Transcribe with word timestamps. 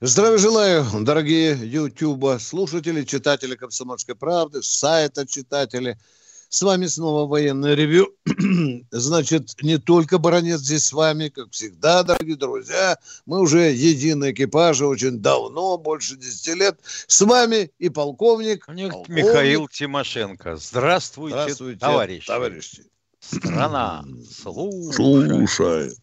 Здравия 0.00 0.38
желаю, 0.38 0.84
дорогие 1.00 1.58
Ютуба 1.62 2.38
слушатели, 2.38 3.02
читатели 3.04 3.54
«Комсомольской 3.54 4.14
правды», 4.14 4.62
сайта 4.62 5.26
читатели– 5.26 5.98
с 6.48 6.62
вами 6.62 6.86
снова 6.86 7.28
военное 7.28 7.74
ревю. 7.74 8.14
Значит, 8.90 9.62
не 9.62 9.78
только 9.78 10.18
баронец 10.18 10.60
здесь 10.60 10.86
с 10.86 10.92
вами, 10.92 11.28
как 11.28 11.50
всегда, 11.50 12.02
дорогие 12.02 12.36
друзья. 12.36 12.96
Мы 13.26 13.40
уже 13.40 13.72
единый 13.72 14.32
экипаж, 14.32 14.80
очень 14.80 15.18
давно, 15.18 15.76
больше 15.76 16.16
10 16.16 16.54
лет. 16.56 16.78
С 17.06 17.20
вами 17.20 17.70
и 17.78 17.88
полковник. 17.88 18.66
полковник. 18.66 19.08
Михаил 19.08 19.68
Тимошенко. 19.68 20.56
Здравствуйте, 20.56 21.36
Здравствуйте 21.36 21.80
товарищи. 21.80 22.26
товарищи. 22.26 22.84
Страна 23.20 24.04
слушает. 24.30 24.94
слушает. 24.94 25.96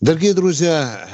Дорогие 0.00 0.34
друзья, 0.34 1.08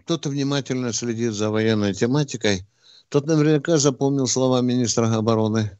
кто-то 0.00 0.28
внимательно 0.28 0.92
следит 0.92 1.34
за 1.34 1.50
военной 1.50 1.94
тематикой, 1.94 2.66
тот 3.08 3.26
наверняка 3.26 3.76
запомнил 3.78 4.26
слова 4.26 4.60
министра 4.60 5.12
обороны 5.14 5.78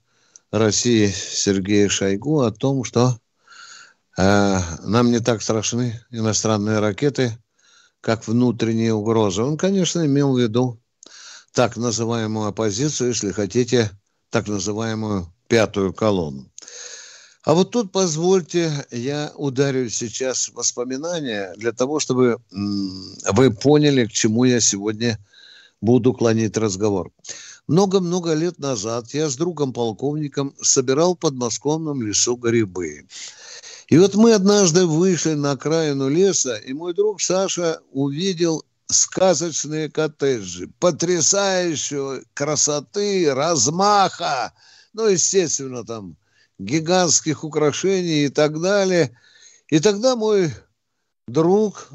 России 0.51 1.07
Сергея 1.07 1.89
Шойгу 1.89 2.41
о 2.41 2.53
том, 2.53 2.84
что 2.84 3.19
э, 4.19 4.59
нам 4.84 5.11
не 5.11 5.20
так 5.20 5.41
страшны 5.41 6.00
иностранные 6.11 6.78
ракеты, 6.78 7.39
как 8.03 8.27
внутренние 8.27 8.92
угрозы. 8.92 9.42
Он, 9.42 9.56
конечно, 9.56 10.05
имел 10.05 10.34
в 10.34 10.39
виду 10.39 10.78
так 11.53 11.77
называемую 11.77 12.48
оппозицию, 12.48 13.09
если 13.09 13.33
хотите, 13.33 13.91
так 14.31 14.48
называемую 14.48 15.33
пятую 15.48 15.94
колонну. 15.94 16.52
А 17.45 17.55
вот 17.55 17.73
тут, 17.73 17.91
позвольте, 17.91 18.87
я 18.93 19.33
ударю 19.35 19.91
сейчас 19.91 20.48
воспоминания 20.55 21.53
для 21.57 21.73
того, 21.73 21.99
чтобы 21.99 22.39
вы 22.51 23.51
поняли, 23.51 24.07
к 24.07 24.12
чему 24.12 24.45
я 24.45 24.61
сегодня 24.61 25.19
буду 25.81 26.12
клонить 26.12 26.57
разговор. 26.57 27.11
Много-много 27.67 28.34
лет 28.34 28.61
назад 28.61 29.12
я 29.12 29.29
с 29.29 29.34
другом-полковником 29.34 30.55
собирал 30.61 31.17
в 31.17 31.19
подмосковном 31.19 32.03
лесу 32.03 32.37
грибы. 32.37 33.07
И 33.89 33.99
вот 33.99 34.15
мы 34.15 34.34
однажды 34.34 34.87
вышли 34.87 35.34
на 35.34 35.53
окраину 35.53 36.09
леса, 36.09 36.56
и 36.56 36.73
мой 36.73 36.95
друг 36.95 37.21
Саша 37.21 37.81
увидел 37.91 38.65
сказочные 38.87 39.91
коттеджи, 39.91 40.71
потрясающей 40.79 42.25
красоты, 42.34 43.34
размаха, 43.34 44.53
ну, 44.93 45.09
естественно, 45.09 45.84
там 45.84 46.17
гигантских 46.58 47.45
украшений 47.45 48.27
и 48.27 48.28
так 48.28 48.61
далее. 48.61 49.19
И 49.69 49.81
тогда 49.81 50.17
мой 50.17 50.53
друг 51.27 51.91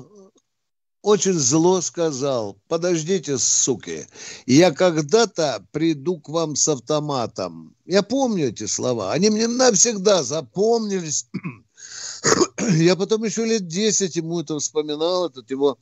очень 1.02 1.34
зло 1.34 1.80
сказал, 1.82 2.58
подождите, 2.68 3.38
суки, 3.38 4.08
я 4.46 4.72
когда-то 4.72 5.66
приду 5.72 6.20
к 6.20 6.28
вам 6.28 6.56
с 6.56 6.68
автоматом. 6.68 7.76
Я 7.86 8.04
помню 8.04 8.50
эти 8.50 8.66
слова, 8.66 9.14
они 9.14 9.30
мне 9.30 9.48
навсегда 9.48 10.24
запомнились. 10.24 11.30
Я 12.78 12.96
потом 12.96 13.24
еще 13.24 13.46
лет 13.46 13.68
десять 13.68 14.16
ему 14.16 14.42
это 14.42 14.58
вспоминал, 14.60 15.28
этот 15.28 15.50
его 15.52 15.78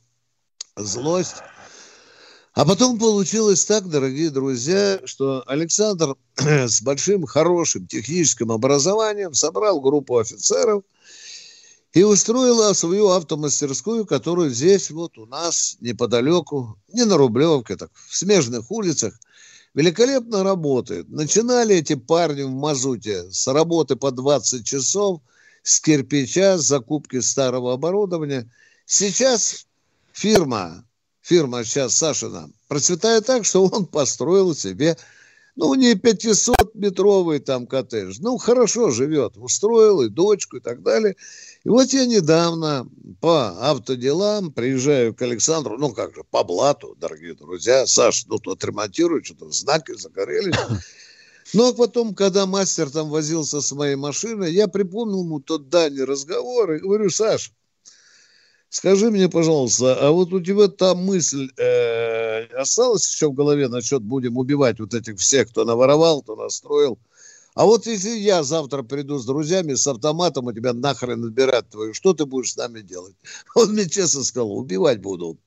злость. 0.76 1.36
А 2.56 2.64
потом 2.64 2.98
получилось 2.98 3.64
так, 3.64 3.88
дорогие 3.88 4.30
друзья, 4.30 4.98
что 5.04 5.44
Александр 5.46 6.16
с 6.36 6.82
большим, 6.82 7.26
хорошим 7.26 7.86
техническим 7.86 8.50
образованием 8.50 9.34
собрал 9.34 9.80
группу 9.80 10.18
офицеров– 10.18 10.82
и 11.96 12.02
устроила 12.02 12.74
свою 12.74 13.08
автомастерскую, 13.08 14.04
которую 14.04 14.50
здесь 14.50 14.90
вот 14.90 15.16
у 15.16 15.24
нас 15.24 15.78
неподалеку, 15.80 16.78
не 16.92 17.06
на 17.06 17.16
Рублевке, 17.16 17.76
так 17.76 17.90
в 17.94 18.14
смежных 18.14 18.70
улицах, 18.70 19.18
великолепно 19.72 20.42
работает. 20.42 21.08
Начинали 21.08 21.76
эти 21.76 21.94
парни 21.94 22.42
в 22.42 22.50
мазуте 22.50 23.30
с 23.30 23.50
работы 23.50 23.96
по 23.96 24.10
20 24.10 24.62
часов, 24.62 25.22
с 25.62 25.80
кирпича, 25.80 26.58
с 26.58 26.66
закупки 26.66 27.20
старого 27.20 27.72
оборудования. 27.72 28.46
Сейчас 28.84 29.66
фирма, 30.12 30.85
фирма 31.26 31.64
сейчас 31.64 31.96
Сашина, 31.96 32.48
процветает 32.68 33.26
так, 33.26 33.44
что 33.44 33.66
он 33.66 33.86
построил 33.86 34.54
себе 34.54 34.96
ну, 35.56 35.74
не 35.74 35.94
500-метровый 35.94 37.40
там 37.40 37.66
коттедж. 37.66 38.18
Ну, 38.20 38.36
хорошо 38.36 38.90
живет, 38.90 39.36
устроил 39.36 40.02
и 40.02 40.10
дочку 40.10 40.58
и 40.58 40.60
так 40.60 40.82
далее. 40.82 41.16
И 41.64 41.68
вот 41.68 41.88
я 41.94 42.04
недавно 42.04 42.86
по 43.20 43.48
автоделам 43.70 44.52
приезжаю 44.52 45.14
к 45.14 45.22
Александру, 45.22 45.78
ну, 45.78 45.92
как 45.94 46.14
же, 46.14 46.24
по 46.30 46.44
блату, 46.44 46.94
дорогие 47.00 47.34
друзья. 47.34 47.86
Саш, 47.86 48.26
ну, 48.26 48.38
тут 48.38 48.62
ремонтируют, 48.64 49.24
что-то 49.24 49.50
знаки 49.50 49.96
загорелись. 49.96 50.54
А 51.58 51.72
потом, 51.72 52.14
когда 52.14 52.44
мастер 52.44 52.90
там 52.90 53.08
возился 53.08 53.62
с 53.62 53.72
моей 53.72 53.96
машиной, 53.96 54.52
я 54.52 54.68
припомнил 54.68 55.22
ему 55.22 55.40
тот 55.40 55.70
дальний 55.70 56.04
разговор 56.04 56.72
и 56.72 56.80
говорю, 56.80 57.08
Саш, 57.08 57.52
Скажи 58.68 59.10
мне, 59.10 59.28
пожалуйста, 59.28 59.94
а 59.94 60.10
вот 60.10 60.32
у 60.32 60.40
тебя 60.40 60.68
та 60.68 60.94
мысль 60.94 61.50
э, 61.56 62.46
осталась 62.56 63.08
еще 63.08 63.28
в 63.28 63.32
голове 63.32 63.68
насчет 63.68 64.02
будем 64.02 64.36
убивать 64.36 64.80
вот 64.80 64.92
этих 64.92 65.18
всех, 65.18 65.48
кто 65.48 65.64
наворовал, 65.64 66.22
кто 66.22 66.36
настроил? 66.36 66.98
А 67.54 67.64
вот 67.64 67.86
если 67.86 68.10
я 68.10 68.42
завтра 68.42 68.82
приду 68.82 69.18
с 69.18 69.24
друзьями 69.24 69.74
с 69.74 69.86
автоматом, 69.86 70.46
у 70.46 70.52
тебя 70.52 70.74
нахрен 70.74 71.24
отбирать 71.24 71.70
твою, 71.70 71.94
что 71.94 72.12
ты 72.12 72.26
будешь 72.26 72.52
с 72.52 72.56
нами 72.56 72.80
делать? 72.80 73.14
Он 73.54 73.72
мне 73.72 73.88
честно 73.88 74.24
сказал, 74.24 74.52
убивать 74.52 75.00
буду. 75.00 75.38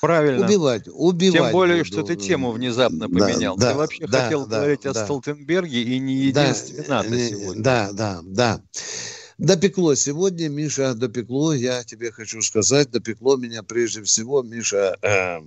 Правильно. 0.00 0.46
Убивать, 0.46 0.88
убивать. 0.90 1.42
Тем 1.42 1.52
более, 1.52 1.78
буду. 1.78 1.86
что 1.86 2.02
ты 2.04 2.16
тему 2.16 2.52
внезапно 2.52 3.08
поменял. 3.08 3.56
Да, 3.56 3.66
ты 3.66 3.72
да, 3.72 3.78
вообще 3.78 4.06
да, 4.06 4.24
хотел 4.24 4.46
да, 4.46 4.56
говорить 4.58 4.80
да, 4.84 4.90
о 4.90 4.94
Столтенберге 4.94 5.82
и 5.82 5.98
не 5.98 6.14
единственно 6.14 7.02
да, 7.02 7.18
сегодня. 7.18 7.62
Да, 7.62 7.90
да, 7.92 8.20
да. 8.22 8.62
Допекло 9.38 9.94
сегодня, 9.94 10.48
Миша, 10.48 10.94
допекло, 10.94 11.54
я 11.54 11.84
тебе 11.84 12.10
хочу 12.10 12.42
сказать, 12.42 12.90
допекло 12.90 13.36
меня 13.36 13.62
прежде 13.62 14.02
всего, 14.02 14.42
Миша, 14.42 14.96
э, 15.00 15.38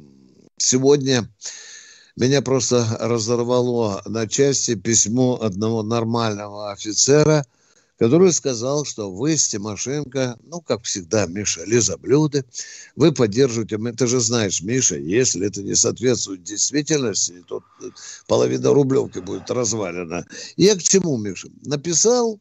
сегодня 0.55 1.29
меня 2.15 2.41
просто 2.41 2.85
разорвало 3.01 4.01
на 4.05 4.29
части 4.29 4.75
письмо 4.75 5.37
одного 5.41 5.83
нормального 5.83 6.71
офицера, 6.71 7.45
который 7.99 8.31
сказал, 8.31 8.85
что 8.85 9.11
вы 9.11 9.35
с 9.35 9.49
Тимошенко, 9.49 10.37
ну, 10.41 10.61
как 10.61 10.83
всегда, 10.83 11.25
Миша, 11.25 11.65
лизоблюды, 11.65 12.45
вы 12.95 13.11
поддерживаете, 13.11 13.77
ты 13.77 14.07
же 14.07 14.21
знаешь, 14.21 14.61
Миша, 14.61 14.95
если 14.95 15.47
это 15.47 15.63
не 15.63 15.75
соответствует 15.75 16.43
действительности, 16.43 17.43
то 17.45 17.61
половина 18.25 18.73
рублевки 18.73 19.19
будет 19.19 19.51
развалена. 19.51 20.25
Я 20.55 20.77
к 20.77 20.81
чему, 20.81 21.17
Миша? 21.17 21.49
Написал 21.65 22.39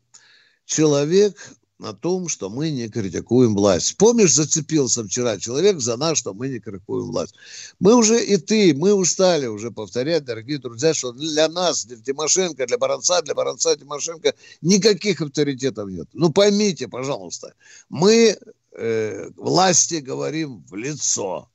человек 0.70 1.36
о 1.82 1.94
том, 1.94 2.28
что 2.28 2.50
мы 2.50 2.70
не 2.70 2.88
критикуем 2.88 3.54
власть. 3.54 3.96
Помнишь, 3.96 4.34
зацепился 4.34 5.02
вчера 5.02 5.38
человек 5.38 5.80
за 5.80 5.96
нас, 5.96 6.18
что 6.18 6.34
мы 6.34 6.48
не 6.48 6.60
критикуем 6.60 7.06
власть. 7.06 7.34
Мы 7.80 7.94
уже 7.94 8.22
и 8.22 8.36
ты, 8.36 8.74
мы 8.74 8.92
устали 8.92 9.46
уже 9.46 9.70
повторять, 9.70 10.24
дорогие 10.24 10.58
друзья, 10.58 10.92
что 10.94 11.12
для 11.12 11.48
нас, 11.48 11.86
для 11.86 11.96
Тимошенко, 11.96 12.66
для 12.66 12.78
Баранца, 12.78 13.22
для 13.22 13.34
Баранца 13.34 13.76
Тимошенко 13.76 14.34
никаких 14.60 15.20
авторитетов 15.22 15.88
нет. 15.88 16.08
Ну 16.12 16.30
поймите, 16.30 16.86
пожалуйста, 16.86 17.54
мы 17.88 18.36
э, 18.72 19.30
власти 19.36 19.94
говорим 19.96 20.62
в 20.68 20.74
лицо. 20.76 21.48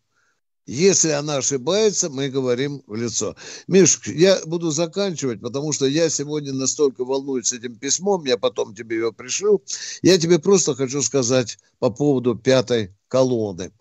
Если 0.66 1.10
она 1.10 1.38
ошибается, 1.38 2.10
мы 2.10 2.30
говорим 2.30 2.82
в 2.88 2.96
лицо. 2.96 3.36
Миш, 3.68 4.02
я 4.08 4.40
буду 4.46 4.72
заканчивать, 4.72 5.40
потому 5.40 5.72
что 5.72 5.86
я 5.86 6.10
сегодня 6.10 6.54
настолько 6.54 7.06
волнуюсь 7.06 7.54
этим 7.54 7.76
письмом, 7.76 8.26
я 8.26 8.38
потом 8.38 8.74
тебе 8.74 8.98
его 8.98 9.12
пришлю. 9.12 9.62
Я 10.02 10.18
тебе 10.18 10.40
просто 10.40 10.74
хочу 10.74 11.04
сказать 11.04 11.60
по 11.78 11.92
поводу 11.92 12.36
пятой 12.36 12.92
колонны. 13.08 13.72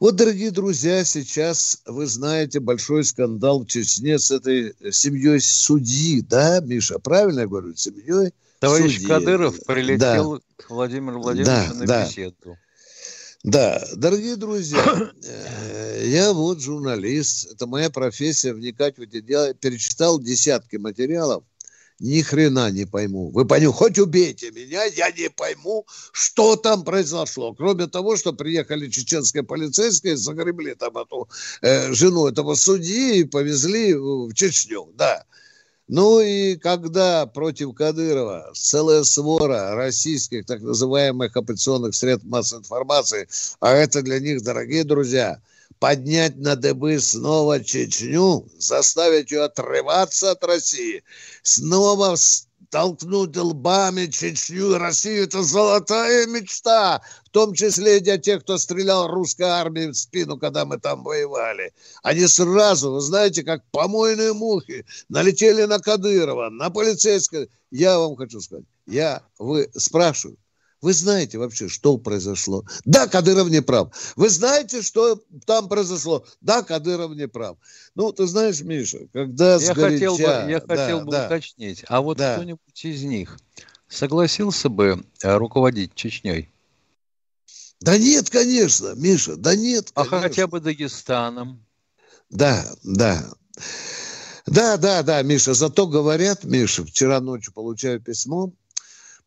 Вот, 0.00 0.16
дорогие 0.16 0.50
друзья, 0.50 1.04
сейчас, 1.04 1.82
вы 1.86 2.06
знаете, 2.06 2.58
большой 2.58 3.04
скандал 3.04 3.60
в 3.60 3.66
Чечне 3.66 4.18
с 4.18 4.30
этой 4.30 4.74
семьей 4.90 5.40
судьи, 5.40 6.22
да, 6.22 6.60
Миша, 6.60 6.98
правильно 6.98 7.40
я 7.40 7.46
говорю, 7.46 7.76
семьей 7.76 8.32
Товарищ 8.60 8.94
судьи. 8.94 9.06
Кадыров 9.06 9.64
прилетел 9.64 10.36
да. 10.36 10.40
к 10.56 10.70
Владимиру 10.70 11.20
Владимировичу 11.20 11.68
да, 11.68 11.74
на 11.74 11.86
да. 11.86 12.06
беседу. 12.06 12.58
Да, 13.42 13.82
дорогие 13.96 14.36
друзья, 14.36 15.12
э, 15.24 16.04
я 16.08 16.32
вот 16.34 16.60
журналист, 16.60 17.52
это 17.52 17.66
моя 17.66 17.88
профессия, 17.88 18.52
вникать 18.52 18.98
в 18.98 19.00
эти 19.00 19.22
дела, 19.22 19.54
перечитал 19.54 20.20
десятки 20.20 20.76
материалов. 20.76 21.42
ни 22.00 22.22
хрена 22.22 22.70
не 22.70 22.86
пойму. 22.86 23.30
Вы 23.30 23.46
пойму, 23.46 23.72
хоть 23.72 23.98
убейте 23.98 24.50
меня, 24.50 24.84
я 24.84 25.10
не 25.10 25.30
пойму, 25.30 25.86
что 26.12 26.56
там 26.56 26.84
произошло. 26.84 27.54
Кроме 27.54 27.86
того, 27.86 28.16
что 28.16 28.32
приехали 28.34 28.88
чеченские 28.90 29.42
полицейские, 29.42 30.16
загребли 30.16 30.74
там 30.74 30.96
эту 30.98 31.28
э, 31.62 31.92
жену 31.92 32.26
этого 32.26 32.54
судьи 32.54 33.20
и 33.20 33.24
повезли 33.24 33.94
в 33.94 34.32
Чечню, 34.34 34.92
да. 34.94 35.24
Ну 35.92 36.20
и 36.20 36.54
когда 36.54 37.26
против 37.26 37.74
Кадырова 37.74 38.52
целая 38.54 39.02
свора 39.02 39.74
российских 39.74 40.46
так 40.46 40.60
называемых 40.60 41.36
оппозиционных 41.36 41.96
средств 41.96 42.28
массовой 42.28 42.60
информации, 42.60 43.26
а 43.58 43.72
это 43.72 44.00
для 44.02 44.20
них, 44.20 44.40
дорогие 44.44 44.84
друзья, 44.84 45.40
поднять 45.80 46.36
на 46.36 46.54
дыбы 46.54 47.00
снова 47.00 47.58
Чечню, 47.58 48.46
заставить 48.56 49.32
ее 49.32 49.42
отрываться 49.42 50.30
от 50.30 50.44
России, 50.44 51.02
снова 51.42 52.14
толкнуть 52.70 53.36
лбами 53.36 54.06
Чечню 54.06 54.74
и 54.74 54.78
Россию– 54.78 55.24
это 55.24 55.42
золотая 55.42 56.26
мечта, 56.26 57.02
в 57.24 57.30
том 57.30 57.54
числе 57.54 57.98
и 57.98 58.00
для 58.00 58.16
тех, 58.16 58.42
кто 58.42 58.58
стрелял 58.58 59.08
русской 59.08 59.42
армии 59.42 59.86
в 59.86 59.94
спину, 59.94 60.38
когда 60.38 60.64
мы 60.64 60.78
там 60.78 61.02
воевали. 61.02 61.72
Они 62.02 62.26
сразу, 62.26 62.92
вы 62.92 63.00
знаете, 63.00 63.42
как 63.42 63.62
помойные 63.70 64.32
мухи, 64.32 64.86
налетели 65.08 65.64
на 65.64 65.78
Кадырова, 65.78 66.48
на 66.50 66.70
полицейского. 66.70 67.46
Я 67.70 67.98
вам 67.98 68.16
хочу 68.16 68.40
сказать, 68.40 68.64
я, 68.86 69.22
вы 69.38 69.68
спрашиваю, 69.76 70.38
вы 70.80 70.92
знаете 70.94 71.38
вообще, 71.38 71.68
что 71.68 71.98
произошло? 71.98 72.64
Да, 72.84 73.06
Кадыров 73.06 73.50
не 73.50 73.60
прав. 73.60 73.90
Вы 74.16 74.30
знаете, 74.30 74.82
что 74.82 75.20
там 75.44 75.68
произошло? 75.68 76.24
Да, 76.40 76.62
Кадыров 76.62 77.14
не 77.14 77.28
прав. 77.28 77.58
Ну, 77.94 78.12
ты 78.12 78.26
знаешь, 78.26 78.60
Миша, 78.62 79.00
когда 79.12 79.52
я 79.54 79.58
сгоряча... 79.58 79.92
хотел 79.92 80.16
бы, 80.16 80.22
Я 80.22 80.60
да, 80.60 80.76
хотел 80.76 81.00
бы 81.02 81.10
да, 81.12 81.26
уточнить, 81.26 81.84
а 81.88 82.00
вот 82.00 82.18
да. 82.18 82.34
кто-нибудь 82.34 82.84
из 82.84 83.02
них 83.02 83.38
согласился 83.88 84.68
бы 84.68 85.04
э, 85.22 85.36
руководить 85.36 85.94
Чечней? 85.94 86.48
Да 87.80 87.98
нет, 87.98 88.30
конечно, 88.30 88.94
Миша, 88.94 89.36
да 89.36 89.56
нет. 89.56 89.90
А 89.94 90.04
конечно. 90.04 90.18
А 90.18 90.22
хотя 90.22 90.46
бы 90.46 90.60
Дагестаном? 90.60 91.64
Да, 92.30 92.64
да. 92.84 93.30
Да, 94.46 94.76
да, 94.78 95.02
да, 95.02 95.22
Миша, 95.22 95.54
зато 95.54 95.86
говорят, 95.86 96.44
Миша, 96.44 96.84
вчера 96.84 97.20
ночью 97.20 97.52
получаю 97.52 98.00
письмо, 98.00 98.52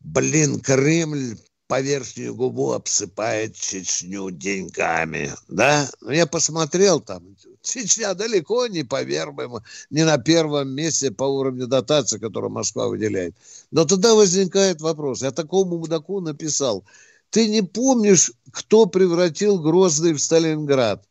блин, 0.04 0.60
Кремль 0.60 1.36
по 1.66 1.80
верхнюю 1.80 2.34
губу 2.34 2.72
обсыпает 2.72 3.56
Чечню 3.56 4.30
деньгами, 4.30 5.32
да? 5.48 5.90
Ну, 6.02 6.10
я 6.10 6.26
посмотрел 6.26 7.00
там, 7.00 7.36
Чечня 7.62 8.14
далеко 8.14 8.66
не 8.66 8.84
по 8.84 9.02
первому, 9.04 9.62
не 9.90 10.04
на 10.04 10.18
первом 10.18 10.68
месте 10.74 11.10
по 11.10 11.24
уровню 11.24 11.66
дотации, 11.66 12.18
которую 12.18 12.52
Москва 12.52 12.88
выделяет. 12.88 13.34
Но 13.70 13.86
тогда 13.86 14.14
возникает 14.14 14.82
вопрос, 14.82 15.22
я 15.22 15.30
такому 15.30 15.78
мудаку 15.78 16.20
написал, 16.20 16.84
ты 17.30 17.48
не 17.48 17.62
помнишь, 17.62 18.30
кто 18.52 18.86
превратил 18.86 19.58
Грозный 19.58 20.12
в 20.12 20.20
Сталинград? 20.20 21.02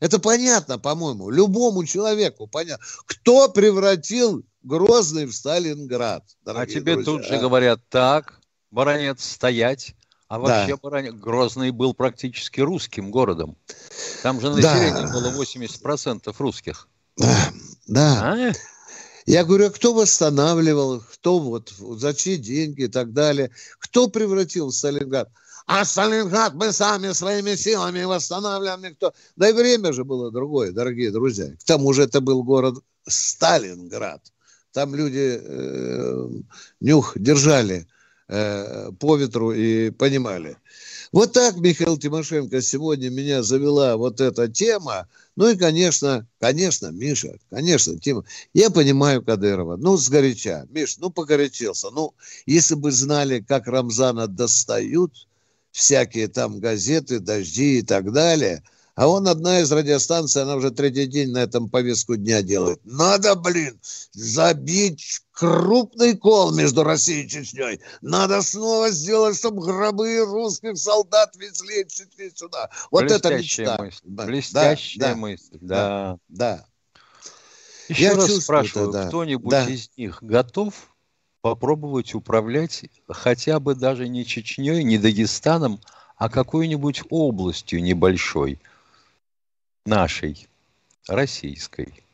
Это 0.00 0.18
понятно, 0.18 0.78
по-моему, 0.78 1.30
любому 1.30 1.84
человеку 1.84 2.46
понятно. 2.46 2.84
Кто 3.06 3.48
превратил 3.48 4.42
Грозный 4.62 5.26
в 5.26 5.32
Сталинград? 5.32 6.24
А 6.44 6.66
тебе 6.66 6.94
друзья, 6.94 7.12
тут 7.12 7.24
же 7.24 7.36
а? 7.36 7.38
говорят, 7.38 7.80
так, 7.88 8.39
Баранец 8.70 9.24
стоять. 9.24 9.94
А 10.28 10.38
вообще 10.38 10.74
да. 10.74 10.80
Баранец, 10.80 11.14
Грозный 11.14 11.72
был 11.72 11.92
практически 11.92 12.60
русским 12.60 13.10
городом. 13.10 13.56
Там 14.22 14.40
же 14.40 14.50
население 14.50 15.06
да. 15.06 15.12
было 15.12 15.30
80% 15.30 16.34
русских. 16.38 16.88
Да, 17.16 17.52
да. 17.88 18.32
А? 18.34 18.52
Я 19.26 19.44
говорю, 19.44 19.66
а 19.66 19.70
кто 19.70 19.92
восстанавливал, 19.92 21.00
кто 21.00 21.40
вот, 21.40 21.70
за 21.70 22.14
чьи 22.14 22.36
деньги 22.36 22.82
и 22.82 22.88
так 22.88 23.12
далее. 23.12 23.50
Кто 23.78 24.08
превратил 24.08 24.68
в 24.68 24.72
Сталинград? 24.72 25.28
А 25.66 25.84
Сталинград 25.84 26.54
мы 26.54 26.72
сами 26.72 27.12
своими 27.12 27.54
силами 27.54 28.04
восстанавливаем. 28.04 28.94
Кто... 28.94 29.12
Да 29.36 29.50
и 29.50 29.52
время 29.52 29.92
же 29.92 30.04
было 30.04 30.30
другое, 30.30 30.72
дорогие 30.72 31.10
друзья. 31.10 31.46
К 31.60 31.64
тому 31.64 31.92
же 31.92 32.02
это 32.02 32.20
был 32.20 32.42
город 32.42 32.82
Сталинград. 33.06 34.20
Там 34.72 34.94
люди 34.94 35.40
э, 35.42 36.28
нюх 36.80 37.12
держали 37.16 37.86
э, 38.30 38.90
по 38.98 39.16
ветру 39.16 39.52
и 39.52 39.90
понимали. 39.90 40.56
Вот 41.12 41.32
так, 41.32 41.56
Михаил 41.56 41.98
Тимошенко, 41.98 42.62
сегодня 42.62 43.10
меня 43.10 43.42
завела 43.42 43.96
вот 43.96 44.20
эта 44.20 44.46
тема. 44.46 45.08
Ну 45.34 45.48
и, 45.48 45.56
конечно, 45.56 46.26
конечно, 46.38 46.92
Миша, 46.92 47.36
конечно, 47.50 47.98
Тима, 47.98 48.24
я 48.54 48.70
понимаю 48.70 49.24
Кадырова. 49.24 49.76
Ну, 49.76 49.96
сгоряча. 49.96 50.66
Миш, 50.70 50.98
ну, 50.98 51.10
погорячился. 51.10 51.90
Ну, 51.90 52.14
если 52.46 52.76
бы 52.76 52.92
знали, 52.92 53.40
как 53.40 53.66
Рамзана 53.66 54.28
достают 54.28 55.26
всякие 55.72 56.28
там 56.28 56.60
газеты, 56.60 57.18
дожди 57.18 57.78
и 57.78 57.82
так 57.82 58.12
далее– 58.12 58.62
а 59.00 59.08
он 59.08 59.26
одна 59.28 59.60
из 59.60 59.72
радиостанций, 59.72 60.42
она 60.42 60.56
уже 60.56 60.70
третий 60.70 61.06
день 61.06 61.30
на 61.30 61.38
этом 61.38 61.70
повестку 61.70 62.16
дня 62.16 62.42
делает. 62.42 62.80
Надо, 62.84 63.34
блин, 63.34 63.80
забить 64.12 65.22
крупный 65.32 66.18
кол 66.18 66.52
между 66.52 66.84
Россией 66.84 67.24
и 67.24 67.28
Чечней. 67.30 67.80
Надо 68.02 68.42
снова 68.42 68.90
сделать, 68.90 69.38
чтобы 69.38 69.62
гробы 69.62 70.22
русских 70.26 70.76
солдат 70.76 71.34
везли 71.36 71.86
Чечни 71.88 72.30
сюда. 72.34 72.68
Вот 72.90 73.04
Блестящая 73.04 73.32
это 73.32 73.38
мечта. 73.38 73.82
Мысль. 73.82 74.00
Блестящая 74.04 75.08
да, 75.08 75.16
мысль, 75.16 75.58
да. 75.62 76.18
Да. 76.28 76.66
Еще 77.88 78.02
Я 78.02 78.16
раз 78.16 78.36
спрашиваю, 78.36 78.92
да. 78.92 79.08
кто-нибудь 79.08 79.50
да. 79.50 79.64
из 79.66 79.88
них 79.96 80.18
готов 80.22 80.74
попробовать 81.40 82.14
управлять 82.14 82.84
хотя 83.08 83.60
бы 83.60 83.74
даже 83.74 84.08
не 84.08 84.26
Чечней, 84.26 84.84
не 84.84 84.98
Дагестаном, 84.98 85.80
а 86.16 86.28
какой-нибудь 86.28 87.04
областью 87.08 87.82
небольшой– 87.82 88.60
нашей, 89.86 90.48
российской. 91.08 92.04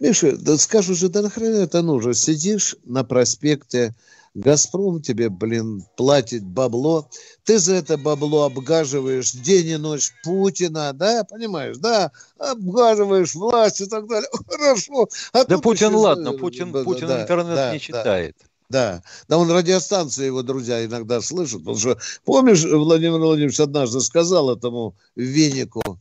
Миша, 0.00 0.36
да 0.36 0.56
скажу 0.58 0.94
же, 0.94 1.08
да 1.08 1.22
нахрена 1.22 1.56
это 1.56 1.82
нужно? 1.82 2.14
Сидишь 2.14 2.76
на 2.84 3.04
проспекте, 3.04 3.94
Газпром 4.34 5.00
тебе, 5.00 5.30
блин, 5.30 5.86
платит 5.96 6.44
бабло, 6.44 7.08
ты 7.44 7.58
за 7.58 7.74
это 7.74 7.96
бабло 7.96 8.44
обгаживаешь 8.44 9.32
день 9.32 9.68
и 9.68 9.76
ночь 9.78 10.12
Путина, 10.22 10.92
да, 10.92 11.24
понимаешь, 11.24 11.78
да, 11.78 12.12
обгаживаешь 12.38 13.34
власть 13.34 13.80
и 13.80 13.86
так 13.86 14.06
далее. 14.06 14.28
Хорошо. 14.48 15.08
А 15.32 15.44
да 15.44 15.58
Путин, 15.58 15.88
еще... 15.88 15.96
ладно, 15.96 16.32
Путин, 16.34 16.70
да, 16.70 16.84
Путин 16.84 17.08
да, 17.08 17.22
интернет 17.22 17.54
да, 17.54 17.72
не 17.72 17.80
читает. 17.80 18.36
Да, 18.68 19.02
да, 19.26 19.38
он 19.38 19.50
радиостанции 19.50 20.26
его 20.26 20.42
друзья 20.42 20.84
иногда 20.84 21.22
слышат, 21.22 21.60
потому 21.60 21.78
что, 21.78 21.98
помнишь, 22.24 22.62
Владимир 22.64 23.18
Владимирович 23.18 23.58
однажды 23.58 24.00
сказал 24.00 24.50
этому 24.50 24.96
Венику, 25.14 25.98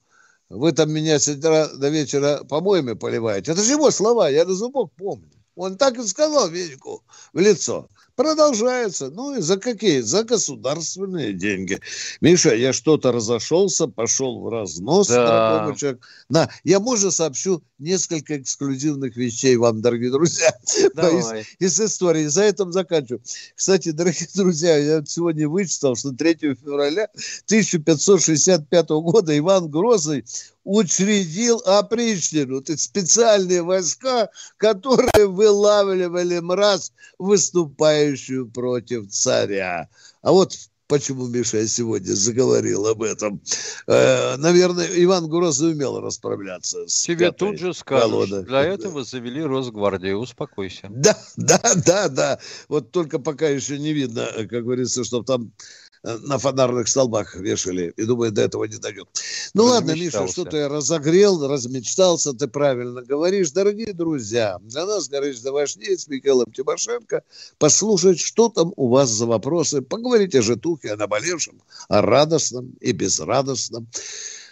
вы 0.49 0.71
там 0.71 0.91
меня 0.91 1.19
с 1.19 1.27
утра 1.27 1.67
до 1.67 1.89
вечера 1.89 2.43
помоями 2.43 2.93
поливаете. 2.93 3.51
Это 3.51 3.61
же 3.61 3.71
его 3.71 3.91
слова, 3.91 4.29
я 4.29 4.45
до 4.45 4.53
зубок 4.53 4.91
помню. 4.93 5.31
Он 5.55 5.77
так 5.77 5.97
и 5.97 6.05
сказал 6.05 6.49
Венику 6.49 7.03
в 7.33 7.39
лицо. 7.39 7.89
Продолжается. 8.15 9.10
Ну 9.10 9.36
и 9.36 9.41
за 9.41 9.57
какие? 9.57 10.00
За 10.00 10.24
государственные 10.24 11.34
деньги. 11.34 11.79
Миша, 12.22 12.55
я 12.55 12.72
что-то 12.72 13.12
разошелся, 13.12 13.88
пошел 13.88 14.41
в 14.41 14.50
разнос, 14.50 15.10
да. 15.10 15.57
дорогой 15.57 15.75
человек. 15.75 16.07
На, 16.29 16.50
я, 16.63 16.79
можно, 16.79 17.12
сообщу 17.12 17.62
несколько 17.77 18.38
эксклюзивных 18.38 19.17
вещей 19.17 19.57
вам, 19.57 19.81
дорогие 19.81 20.12
друзья, 20.12 20.57
из, 20.65 21.45
из 21.60 21.81
истории. 21.81 22.27
За 22.27 22.43
этим 22.43 22.72
заканчиваю. 22.72 23.22
Кстати, 23.53 23.91
дорогие 23.91 24.29
друзья, 24.34 24.77
я 24.77 25.03
сегодня 25.05 25.50
вычитал, 25.50 25.95
что 25.95 26.12
3 26.12 26.55
февраля 26.55 27.10
1565 27.45 28.89
года 28.89 29.38
Иван 29.38 29.69
Грозный 29.69 30.24
учредил 30.65 31.62
опричнину. 31.65 32.60
Это 32.60 32.75
специальные 32.77 33.62
войска, 33.62 34.29
которые 34.57 35.27
вылавливали 35.27 36.39
мразь, 36.39 36.91
выступающую 37.17 38.50
против 38.50 39.10
царя. 39.10 39.88
А 40.22 40.31
вот 40.31 40.53
почему 40.88 41.27
Миша 41.27 41.57
я 41.57 41.67
сегодня 41.67 42.13
заговорил 42.13 42.88
об 42.88 43.03
этом. 43.03 43.41
Э, 43.88 44.36
наверное, 44.38 44.88
Иван 45.03 45.27
Грозный 45.29 45.72
умел 45.72 46.00
расправляться 46.00 46.88
с 46.88 47.03
Тебе 47.03 47.31
тут 47.31 47.60
же 47.60 47.74
скажут, 47.74 48.12
колодой. 48.12 48.43
для 48.43 48.62
этого 48.63 49.03
завели 49.03 49.43
Росгвардию, 49.43 50.17
успокойся. 50.17 50.88
Да, 50.89 51.17
да, 51.38 51.60
да, 51.86 52.10
да. 52.10 52.39
Вот 52.67 52.91
только 52.91 53.19
пока 53.19 53.48
еще 53.48 53.79
не 53.79 53.93
видно, 53.93 54.27
как 54.36 54.63
говорится, 54.63 55.03
что 55.03 55.24
там 55.24 55.51
Э, 55.51 55.84
на 56.05 56.38
фонарных 56.38 56.88
столбах 56.88 57.35
вешали. 57.35 57.93
И 57.97 58.03
думаю, 58.03 58.31
до 58.31 58.43
этого 58.43 58.65
не 58.65 58.77
дойдет. 58.77 59.07
Ну 59.53 59.65
ладно, 59.65 59.91
Миша, 59.91 60.27
что-то 60.27 60.57
я 60.57 60.69
разогрел, 60.69 61.47
размечтался, 61.47 62.33
ты 62.33 62.47
правильно 62.47 63.01
говоришь. 63.01 63.51
Дорогие 63.51 63.93
друзья, 63.93 64.59
для 64.62 64.85
нас 64.85 65.09
гораздо 65.09 65.51
важнее 65.51 65.97
с 65.97 66.07
Михаилом 66.07 66.51
Тимошенко 66.51 67.24
послушать, 67.57 68.19
что 68.19 68.50
там 68.50 68.74
у 68.75 68.88
вас 68.89 69.09
за 69.09 69.25
вопросы. 69.25 69.81
Поговорите 69.81 70.39
о 70.39 70.41
житухе, 70.41 70.93
о 70.93 70.97
наболевшем, 70.97 71.62
о 71.89 72.01
радостном 72.01 72.74
и 72.79 72.91
безрадостном. 72.91 73.88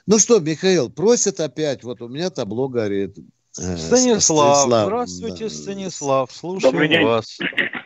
Ну 0.06 0.20
что, 0.20 0.40
Михаил, 0.40 0.90
просят 0.90 1.40
опять, 1.40 1.84
вот 1.84 2.02
у 2.02 2.08
меня 2.08 2.30
табло 2.30 2.68
горит. 2.68 3.18
Станислав, 3.52 4.24
Станислав 4.24 4.86
здравствуйте, 4.88 5.44
да. 5.44 5.50
Станислав, 5.50 6.32
слушаю 6.32 6.72
Добрый 6.72 6.90
день. 6.90 7.06
вас. 7.06 7.38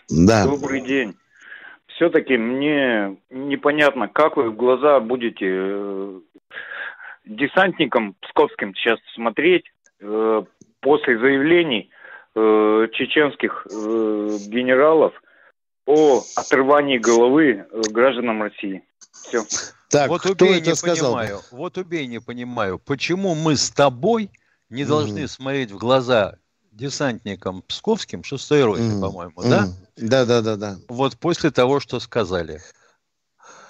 Да. 0.09 0.45
Добрый 0.45 0.81
день. 0.81 1.13
Все-таки 1.97 2.37
мне 2.37 3.17
непонятно, 3.31 4.07
как 4.07 4.37
вы 4.37 4.51
в 4.51 4.55
глаза 4.55 4.99
будете 4.99 5.47
э, 5.49 6.19
десантникам 7.25 8.13
псковским 8.21 8.75
сейчас 8.75 8.99
смотреть 9.15 9.65
э, 9.99 10.43
после 10.79 11.17
заявлений 11.17 11.89
э, 12.35 12.87
чеченских 12.93 13.65
э, 13.65 14.37
генералов 14.47 15.11
о 15.87 16.21
отрывании 16.35 16.99
головы 16.99 17.65
э, 17.67 17.81
гражданам 17.89 18.43
России. 18.43 18.83
Все. 19.11 19.41
Так, 19.89 20.09
вот 20.09 20.21
кто 20.21 20.45
убей, 20.45 20.59
это 20.59 20.69
не 20.69 20.75
сказал? 20.75 21.15
Понимаю, 21.15 21.39
вот 21.49 21.79
убей, 21.79 22.05
не 22.05 22.19
понимаю, 22.19 22.77
почему 22.77 23.33
мы 23.33 23.55
с 23.55 23.71
тобой 23.71 24.29
не 24.69 24.85
должны 24.85 25.23
mm. 25.23 25.27
смотреть 25.27 25.71
в 25.71 25.79
глаза 25.79 26.35
десантникам 26.71 27.63
псковским, 27.63 28.23
шестой 28.23 28.63
роте, 28.65 28.83
mm. 28.83 29.01
по-моему, 29.01 29.41
mm. 29.41 29.49
да? 29.49 29.67
Да, 29.97 30.25
да, 30.25 30.41
да, 30.41 30.55
да. 30.55 30.77
Вот 30.87 31.17
после 31.17 31.51
того, 31.51 31.79
что 31.79 31.99
сказали. 31.99 32.61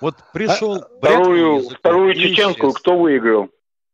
Вот 0.01 0.15
пришел... 0.33 0.75
А, 0.75 0.87
вторую, 0.99 1.69
вторую 1.69 2.13
чеченскую 2.13 2.73
кто 2.73 2.97
выиграл? 2.97 3.49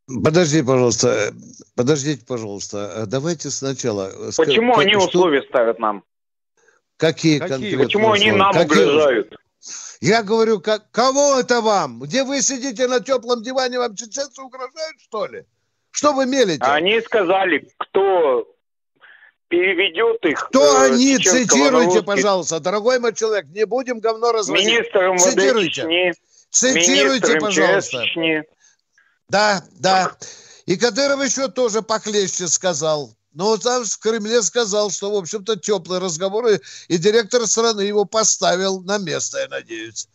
Подожди, 0.07 0.61
пожалуйста, 0.61 1.33
подождите, 1.75 2.25
пожалуйста. 2.25 3.05
Давайте 3.07 3.49
сначала. 3.49 4.11
Почему 4.35 4.73
как, 4.73 4.83
они 4.83 4.93
что... 4.93 5.05
условия 5.05 5.43
ставят 5.43 5.79
нам? 5.79 6.03
Какие, 6.97 7.39
Какие? 7.39 7.49
конкретные 7.49 7.85
Почему 7.85 8.07
условия? 8.07 8.29
они 8.29 8.37
нам 8.37 8.53
Какие? 8.53 8.83
угрожают? 8.83 9.35
Я 10.01 10.23
говорю, 10.23 10.59
как, 10.59 10.91
кого 10.91 11.39
это 11.39 11.61
вам? 11.61 12.01
Где 12.01 12.25
вы 12.25 12.41
сидите 12.41 12.87
на 12.87 12.99
теплом 12.99 13.41
диване, 13.41 13.79
вам 13.79 13.95
чеченцы 13.95 14.41
угрожают, 14.41 14.99
что 14.99 15.25
ли? 15.27 15.45
Что 15.91 16.11
вы 16.11 16.25
мелите? 16.25 16.63
Они 16.65 16.99
сказали, 16.99 17.69
кто 17.77 18.52
переведет 19.53 20.25
их. 20.25 20.47
Кто 20.49 20.83
э, 20.83 20.87
они? 20.87 21.17
Цитируйте, 21.17 22.01
пожалуйста, 22.01 22.59
дорогой 22.59 22.99
мой 22.99 23.13
человек, 23.13 23.45
не 23.49 23.65
будем 23.65 23.99
говно 23.99 24.31
разводить. 24.31 24.65
Министр 24.65 25.09
МВД 25.09 25.21
Цитируйте. 25.21 25.81
Чечни. 25.81 26.13
Цитируйте, 26.49 27.39
пожалуйста. 27.39 28.03
Чечни. 28.03 28.43
Да, 29.29 29.63
да. 29.79 30.11
И 30.65 30.75
Кадыров 30.75 31.23
еще 31.23 31.49
тоже 31.49 31.81
похлеще 31.81 32.47
сказал. 32.47 33.13
Но 33.33 33.57
там 33.57 33.83
в 33.83 33.99
Кремле 33.99 34.41
сказал, 34.41 34.91
что, 34.91 35.11
в 35.11 35.15
общем-то, 35.15 35.55
теплые 35.59 35.99
разговоры, 35.99 36.59
и 36.87 36.97
директор 36.97 37.45
страны 37.47 37.81
его 37.81 38.05
поставил 38.05 38.81
на 38.81 38.99
место, 38.99 39.39
я 39.39 39.47
надеюсь. 39.47 40.07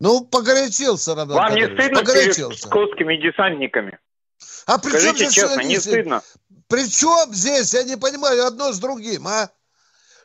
Ну, 0.00 0.24
погорячился, 0.24 1.14
Роман 1.14 1.36
Вам 1.36 1.48
Кадырович, 1.50 1.70
не 1.70 1.76
стыдно 1.76 2.12
перед 2.12 2.50
псковскими 2.56 3.16
десантниками? 3.16 3.98
А 4.66 4.78
при 4.78 4.90
Скажите 4.90 5.30
чем 5.30 5.30
честно, 5.30 5.60
не 5.60 5.78
стыдно? 5.78 6.22
При 6.68 6.88
чем 6.88 7.34
здесь, 7.34 7.74
я 7.74 7.82
не 7.82 7.96
понимаю, 7.96 8.46
одно 8.46 8.72
с 8.72 8.78
другим, 8.78 9.28
а? 9.28 9.50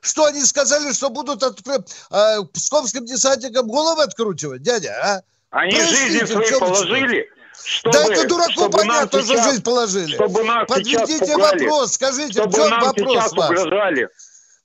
Что 0.01 0.25
они 0.25 0.43
сказали, 0.45 0.93
что 0.93 1.09
будут 1.09 1.43
откры... 1.43 1.83
э, 2.09 2.43
псковским 2.53 3.05
десантникам 3.05 3.67
головы 3.67 4.03
откручивать, 4.03 4.61
дядя, 4.61 4.93
а? 5.03 5.21
Они 5.49 5.75
Простите, 5.75 6.09
жизни 6.09 6.25
свои 6.25 6.59
положили, 6.59 7.27
чтобы, 7.63 7.93
да 7.93 8.13
это 8.13 8.27
дураку 8.27 8.69
понятно, 8.69 9.21
что 9.21 9.43
жизнь 9.43 9.63
положили. 9.63 10.13
Чтобы 10.13 10.43
нас 10.43 10.67
Подведите 10.67 11.35
вопрос, 11.35 11.93
скажите, 11.93 12.33
чтобы 12.33 12.51
в 12.51 12.55
чем 12.55 12.69
нам 12.69 12.81
вопрос 12.81 13.31
ваш? 13.33 13.49
Угрожали. 13.49 14.09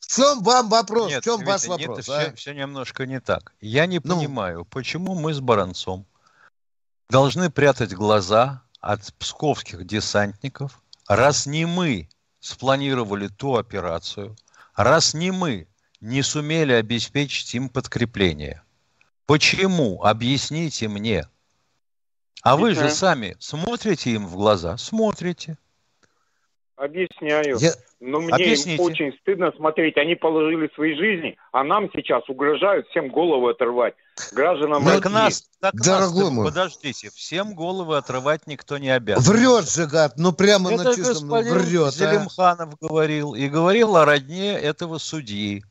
В 0.00 0.06
чем 0.06 0.42
вам 0.42 0.68
вопрос? 0.68 1.10
Нет, 1.10 1.22
в 1.22 1.24
чем 1.24 1.40
Витя, 1.40 1.50
ваш 1.50 1.64
вопрос? 1.64 1.98
Нет, 1.98 2.08
а? 2.08 2.20
все, 2.20 2.34
все 2.36 2.54
немножко 2.54 3.06
не 3.06 3.20
так. 3.20 3.52
Я 3.60 3.86
не 3.86 4.00
ну. 4.04 4.14
понимаю, 4.14 4.64
почему 4.66 5.14
мы 5.14 5.32
с 5.32 5.40
Баранцом 5.40 6.06
должны 7.08 7.50
прятать 7.50 7.94
глаза 7.94 8.62
от 8.84 9.14
псковских 9.14 9.86
десантников, 9.86 10.82
раз 11.08 11.46
не 11.46 11.64
мы 11.64 12.08
спланировали 12.40 13.28
ту 13.28 13.56
операцию, 13.56 14.36
раз 14.76 15.14
не 15.14 15.30
мы 15.30 15.66
не 16.00 16.22
сумели 16.22 16.72
обеспечить 16.72 17.54
им 17.54 17.70
подкрепление. 17.70 18.62
Почему? 19.24 20.02
Объясните 20.02 20.88
мне. 20.88 21.26
А 22.42 22.56
вы 22.56 22.74
же 22.74 22.90
сами 22.90 23.36
смотрите 23.38 24.10
им 24.12 24.26
в 24.26 24.36
глаза? 24.36 24.76
Смотрите. 24.76 25.56
Объясняю. 26.76 27.56
Я... 27.58 27.72
Но 28.00 28.20
мне 28.20 28.34
Объясните. 28.34 28.74
им 28.74 28.80
очень 28.80 29.12
стыдно 29.20 29.52
смотреть. 29.56 29.96
Они 29.96 30.14
положили 30.14 30.68
свои 30.74 30.94
жизни, 30.94 31.36
а 31.52 31.62
нам 31.62 31.88
сейчас 31.94 32.28
угрожают 32.28 32.86
всем 32.88 33.08
голову 33.08 33.48
оторвать. 33.48 33.94
Гражданам 34.32 34.84
так 34.84 35.04
России. 35.04 35.14
Нас, 35.14 35.50
так 35.60 35.74
Дорогой 35.74 36.24
нас, 36.24 36.32
мой. 36.32 36.46
Подождите, 36.46 37.10
всем 37.14 37.54
головы 37.54 37.96
отрывать 37.96 38.46
никто 38.46 38.78
не 38.78 38.90
обязан. 38.90 39.32
Врет 39.32 39.70
же, 39.70 39.86
гад, 39.86 40.14
ну 40.16 40.32
прямо 40.32 40.72
Это 40.72 40.84
на 40.84 40.94
чистом 40.94 41.28
ну, 41.28 41.42
врет. 41.42 41.88
А. 41.88 41.90
Зелимханов 41.90 42.74
а? 42.74 42.86
говорил, 42.86 43.34
и 43.34 43.48
говорил 43.48 43.96
о 43.96 44.04
родне 44.04 44.52
этого 44.52 44.98
судьи. 44.98 45.64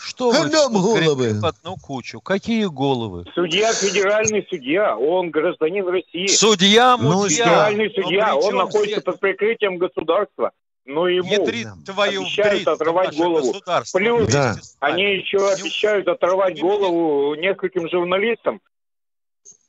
Что 0.00 0.30
вы 0.30 0.48
головы? 0.48 1.40
в 1.40 1.44
одну 1.46 1.76
кучу? 1.76 2.20
Какие 2.20 2.66
головы? 2.66 3.24
Судья, 3.34 3.72
федеральный 3.72 4.46
судья, 4.48 4.96
он 4.96 5.30
гражданин 5.30 5.86
России. 5.86 6.26
Судья, 6.26 6.96
ну. 6.96 7.28
Федеральный 7.28 7.90
судья, 7.90 8.36
он 8.36 8.56
находится 8.56 9.00
под 9.00 9.20
прикрытием 9.20 9.78
государства. 9.78 10.52
Но 10.86 11.08
ему 11.08 11.28
Ядрит 11.28 11.66
твою 11.84 12.22
обещают 12.22 12.68
отрывать 12.68 13.16
голову. 13.16 13.54
Плюс 13.92 14.32
да. 14.32 14.54
они 14.78 15.16
еще 15.16 15.38
обещают 15.50 16.06
оторвать 16.06 16.60
голову 16.60 17.34
нескольким 17.34 17.90
журналистам. 17.90 18.60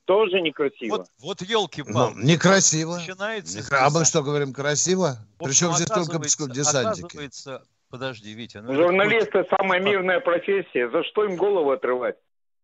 Тоже 0.05 0.39
некрасиво. 0.39 0.98
Вот, 0.98 1.07
вот 1.19 1.41
елки-палки. 1.41 2.15
Ну, 2.15 2.24
некрасиво. 2.24 2.96
Начинается 2.96 3.60
а 3.72 3.89
мы 3.89 4.05
что 4.05 4.24
говорим, 4.24 4.53
красиво? 4.53 5.17
Вот, 5.38 5.50
Причем 5.50 5.74
здесь 5.74 5.88
только 5.88 6.19
десантники. 6.19 7.29
Подожди, 7.89 8.34
Витя. 8.34 8.58
Ну 8.58 8.74
Журналисты– 8.74 9.46
самая 9.58 9.79
мирная 9.79 10.20
профессия. 10.20 10.89
За 10.89 11.03
что 11.03 11.24
им 11.24 11.38
голову 11.38 11.72
отрывать? 11.72 12.17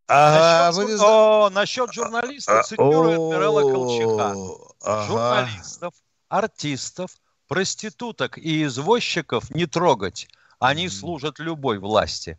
А, 0.08 0.72
насчет, 0.72 1.00
вы... 1.00 1.06
о, 1.06 1.50
насчет 1.50 1.94
журналистов 1.94 2.60
а, 2.60 2.63
цитирую 2.63 3.13
адмирала 3.13 3.62
Колчака. 3.62 4.36
Ага. 4.82 5.08
Журналистов, 5.08 5.94
артистов, 6.27 7.12
проституток 7.48 8.38
и 8.38 8.63
извозчиков 8.65 9.50
не 9.50 9.65
трогать. 9.65 10.27
Они 10.60 10.89
служат 10.89 11.39
любой 11.39 11.80
власти. 11.80 12.38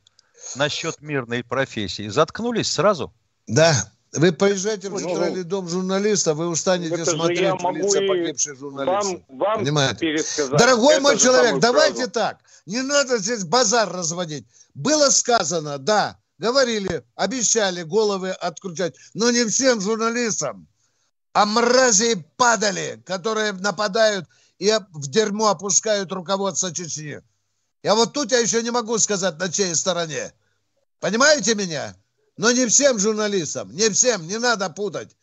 Насчет 0.56 1.00
мирной 1.00 1.42
профессии. 1.42 2.08
Заткнулись 2.08 2.70
сразу? 2.70 3.14
Да, 3.46 3.74
вы 4.16 4.32
поезжайте 4.32 4.88
в 4.88 4.98
Центральный 4.98 5.42
ну, 5.42 5.48
дом 5.48 5.68
журналиста, 5.68 6.34
вы 6.34 6.48
устанете 6.48 7.04
смотреть 7.04 7.60
в 7.60 7.70
лица 7.70 8.00
погибших 8.06 8.58
журналистов. 8.58 9.22
Вам, 9.28 9.38
вам 9.38 9.58
Понимаете? 9.60 10.16
Дорогой 10.50 11.00
мой 11.00 11.18
человек, 11.18 11.58
давайте 11.58 11.96
фразу. 11.96 12.10
так. 12.10 12.38
Не 12.66 12.82
надо 12.82 13.18
здесь 13.18 13.44
базар 13.44 13.90
разводить. 13.92 14.46
Было 14.74 15.10
сказано, 15.10 15.78
да, 15.78 16.18
говорили, 16.38 17.04
обещали 17.14 17.82
головы 17.82 18.30
откручать, 18.30 18.94
но 19.14 19.30
не 19.30 19.44
всем 19.46 19.80
журналистам. 19.80 20.66
А 21.32 21.46
мрази 21.46 22.24
падали, 22.36 23.02
которые 23.04 23.52
нападают 23.52 24.26
и 24.58 24.72
в 24.92 25.08
дерьмо 25.08 25.48
опускают 25.48 26.12
руководство 26.12 26.72
Чечни. 26.72 27.20
Я 27.82 27.94
вот 27.94 28.12
тут 28.12 28.32
я 28.32 28.38
еще 28.38 28.62
не 28.62 28.70
могу 28.70 28.96
сказать, 28.98 29.38
на 29.38 29.50
чьей 29.50 29.74
стороне. 29.74 30.32
Понимаете 31.00 31.54
меня? 31.54 31.94
Но 32.36 32.50
не 32.50 32.66
всем 32.66 32.98
журналистам, 32.98 33.74
не 33.74 33.88
всем, 33.90 34.26
не 34.26 34.38
надо 34.38 34.68
путать. 34.70 35.16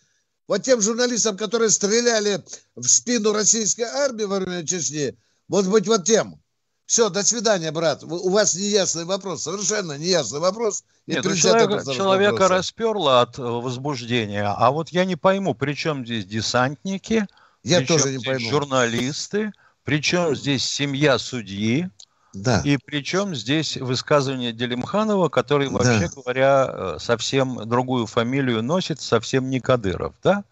Вот 0.47 0.63
тем 0.63 0.81
журналистам, 0.81 1.37
которые 1.37 1.69
стреляли 1.69 2.43
в 2.75 2.85
спину 2.87 3.33
российской 3.33 3.83
армии 3.83 4.23
во 4.23 4.39
время 4.39 4.65
Чечни, 4.65 5.15
может 5.47 5.71
быть, 5.71 5.87
вот 5.87 6.05
тем. 6.05 6.41
Все, 6.85 7.09
до 7.09 7.23
свидания, 7.23 7.71
брат. 7.71 8.03
У 8.03 8.29
вас 8.29 8.53
неясный 8.53 9.05
вопрос, 9.05 9.43
совершенно 9.43 9.97
неясный 9.97 10.39
вопрос. 10.39 10.83
Нет, 11.07 11.23
ну, 11.23 11.35
человека, 11.35 11.85
человека 11.85 12.49
расперло 12.49 13.21
от 13.21 13.39
э, 13.39 13.41
возбуждения, 13.41 14.43
а 14.45 14.71
вот 14.71 14.89
я 14.89 15.05
не 15.05 15.15
пойму, 15.15 15.55
при 15.55 15.73
чем 15.73 16.05
здесь 16.05 16.25
десантники, 16.25 17.27
я 17.63 17.85
тоже 17.85 18.11
не 18.11 18.21
пойму. 18.21 18.49
журналисты, 18.49 19.53
причем 19.85 20.35
здесь 20.35 20.65
семья 20.65 21.17
судьи, 21.17 21.89
да. 22.33 22.61
И 22.63 22.77
причем 22.77 23.35
здесь 23.35 23.77
высказывание 23.77 24.53
Делимханова, 24.53 25.29
который, 25.29 25.67
вообще 25.67 26.07
да. 26.07 26.09
говоря, 26.15 26.69
э, 26.71 26.97
совсем 26.99 27.67
другую 27.67 28.05
фамилию 28.05 28.63
носит, 28.63 29.01
совсем 29.01 29.49
не 29.49 29.59
Кадыров, 29.59 30.13
да? 30.23 30.43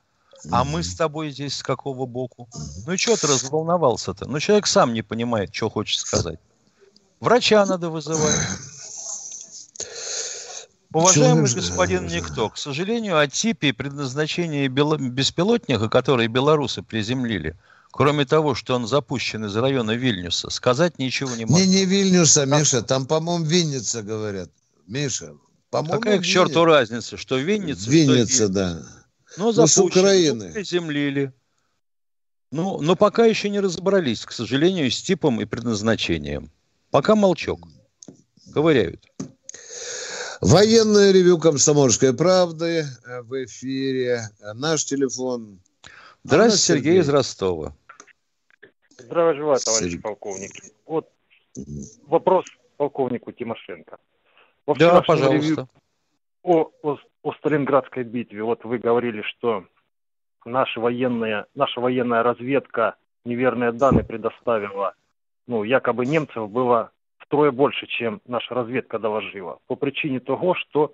А 0.51 0.63
мы 0.63 0.83
с 0.83 0.95
тобой 0.95 1.31
здесь 1.31 1.57
с 1.57 1.63
какого 1.63 2.05
боку? 2.05 2.48
Ну 2.86 2.93
и 2.93 2.98
что 2.98 3.17
ты 3.17 3.27
разволновался-то? 3.27 4.25
Ну 4.25 4.39
человек 4.39 4.67
сам 4.67 4.93
не 4.93 5.01
понимает, 5.01 5.53
что 5.53 5.69
хочет 5.69 6.00
сказать. 6.00 6.39
Врача 7.19 7.65
надо 7.65 7.89
вызывать. 7.89 8.39
Уважаемый 10.91 11.53
господин 11.53 12.07
Никто, 12.07 12.50
к 12.50 12.57
сожалению, 12.57 13.19
о 13.19 13.27
типе 13.27 13.69
и 13.69 13.71
предназначении 13.74 14.67
беспилотника, 14.67 15.89
которые 15.89 16.27
белорусы 16.27 16.81
приземлили– 16.81 17.55
Кроме 17.91 18.25
того, 18.25 18.53
что 18.55 18.75
он 18.75 18.88
запущен 18.88 19.46
из 19.46 19.55
района 19.55 19.91
Вильнюса, 19.91 20.50
сказать 20.50 21.00
ничего 21.00 21.36
не 21.36 21.46
могу. 21.46 21.58
Не, 21.60 21.65
не 21.65 21.86
Вильнюса, 21.86 22.46
Миша, 22.46 22.81
там, 22.81 23.08
по-моему, 23.08 23.46
Винница 23.46 24.03
говорят. 24.03 24.51
Миша, 24.86 25.36
по-моему, 25.69 26.00
Какая 26.00 26.19
к 26.19 26.24
черту 26.24 26.65
разница, 26.65 27.17
что 27.17 27.38
Винница, 27.38 27.89
Винница, 27.89 28.34
что 28.34 28.48
да. 28.50 28.81
Ну, 29.38 29.51
запущен, 29.51 29.84
ну, 29.84 29.89
с 29.89 29.98
Украины. 29.98 30.51
приземлили. 30.51 31.34
Ну, 32.51 32.81
но 32.81 32.96
пока 32.96 33.25
еще 33.25 33.50
не 33.50 33.60
разобрались, 33.60 34.25
к 34.25 34.31
сожалению, 34.31 34.89
с 34.89 35.01
типом 35.01 35.39
и 35.41 35.46
предназначением. 35.46 36.51
Пока 36.89 37.15
молчок. 37.15 37.67
Ковыряют. 38.53 39.05
Военное 40.41 41.12
ревю 41.12 41.38
«Комсомольской 41.38 42.13
правды» 42.13 42.88
в 43.24 43.43
эфире. 43.46 44.29
Наш 44.55 44.86
телефон. 44.86 45.60
Здравствуйте. 46.24 46.63
Сергей 46.63 47.00
из 47.01 47.10
Ростова. 47.10 47.75
Здравия 48.99 49.35
желаю, 49.35 49.59
товарищ 49.59 49.85
Сергей. 49.85 50.01
полковник. 50.01 50.51
Вот 50.85 51.09
вопрос 52.05 52.45
полковнику 52.77 53.31
Тимошенко. 53.31 53.97
Во 54.65 54.75
да, 54.75 55.01
пожалуйста. 55.01 55.67
О, 56.43 56.69
о, 56.83 56.97
о 57.23 57.33
Сталинградской 57.33 58.03
битве. 58.03 58.43
Вот 58.43 58.63
вы 58.63 58.77
говорили, 58.77 59.21
что 59.23 59.65
наша 60.45 60.79
военная, 60.79 61.47
наша 61.55 61.81
военная 61.81 62.23
разведка 62.23 62.95
неверные 63.25 63.71
данные 63.71 64.03
предоставила. 64.03 64.93
Ну, 65.47 65.63
якобы 65.63 66.05
немцев 66.05 66.49
было 66.49 66.91
втрое 67.17 67.51
больше, 67.51 67.87
чем 67.87 68.21
наша 68.25 68.53
разведка 68.53 68.99
доложила. 68.99 69.59
По 69.67 69.75
причине 69.75 70.19
того, 70.19 70.55
что 70.55 70.93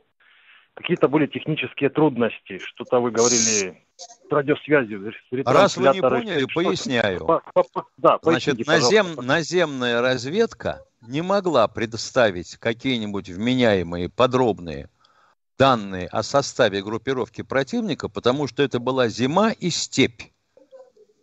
какие-то 0.74 1.08
были 1.08 1.28
технические 1.28 1.90
трудности. 1.90 2.58
Что-то 2.60 3.00
вы 3.00 3.12
говорили 3.12 3.85
С 3.98 5.46
Раз 5.46 5.78
вы 5.78 5.90
не 5.94 6.02
поняли, 6.02 6.46
поясняю. 6.54 7.26
По, 7.26 7.42
по, 7.54 7.64
по, 7.64 7.88
да, 7.98 8.20
Значит, 8.22 8.66
назем, 8.68 9.16
наземная 9.16 10.02
разведка 10.02 10.84
не 11.02 11.22
могла 11.22 11.68
предоставить 11.68 12.58
какие-нибудь 12.58 13.30
вменяемые 13.30 14.10
подробные 14.10 14.90
данные 15.58 16.08
о 16.08 16.24
составе 16.24 16.84
группировки 16.84 17.42
противника, 17.42 18.10
потому 18.10 18.48
что 18.48 18.64
это 18.64 18.80
была 18.80 19.08
зима 19.08 19.52
и 19.52 19.70
степь. 19.70 20.24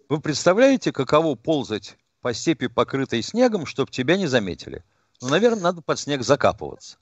Вы 0.08 0.20
представляете, 0.20 0.92
каково 0.92 1.34
ползать 1.34 1.96
по 2.22 2.32
степи, 2.32 2.68
покрытой 2.68 3.22
снегом, 3.22 3.66
чтобы 3.66 3.90
тебя 3.90 4.16
не 4.16 4.26
заметили? 4.26 4.84
Ну, 5.20 5.28
наверное, 5.28 5.62
надо 5.62 5.82
под 5.82 5.98
снег 5.98 6.22
закапываться. 6.22 6.96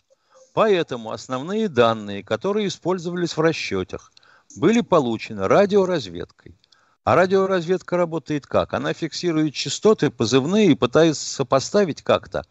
Поэтому 0.53 1.13
основные 1.13 1.69
данные, 1.69 2.25
которые 2.25 2.67
использовались 2.67 3.37
в 3.37 3.41
расчетах, 3.41 4.13
были 4.57 4.81
получены 4.81 5.49
радиоразведкой. 5.49 6.57
А 7.05 7.15
радиоразведка 7.15 7.97
работает 7.97 8.47
как? 8.47 8.75
Она 8.75 8.93
фиксирует 8.93 9.55
частоты, 9.55 10.11
позывные 10.11 10.73
и 10.73 10.75
пытается 10.75 11.29
сопоставить 11.29 12.03
как-то 12.03 12.45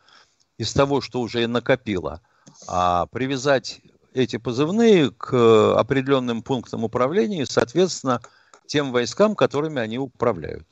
из 0.58 0.74
того, 0.74 1.02
что 1.02 1.22
уже 1.22 1.46
накопила, 1.48 2.22
а 2.68 3.06
привязать 3.08 3.82
эти 4.14 4.38
позывные 4.38 5.12
к 5.12 5.78
определенным 5.78 6.42
пунктам 6.42 6.84
управления 6.84 7.44
и, 7.44 7.46
соответственно, 7.46 8.22
тем 8.66 8.92
войскам, 8.92 9.36
которыми 9.36 9.80
они 9.80 9.98
управляют. 9.98 10.68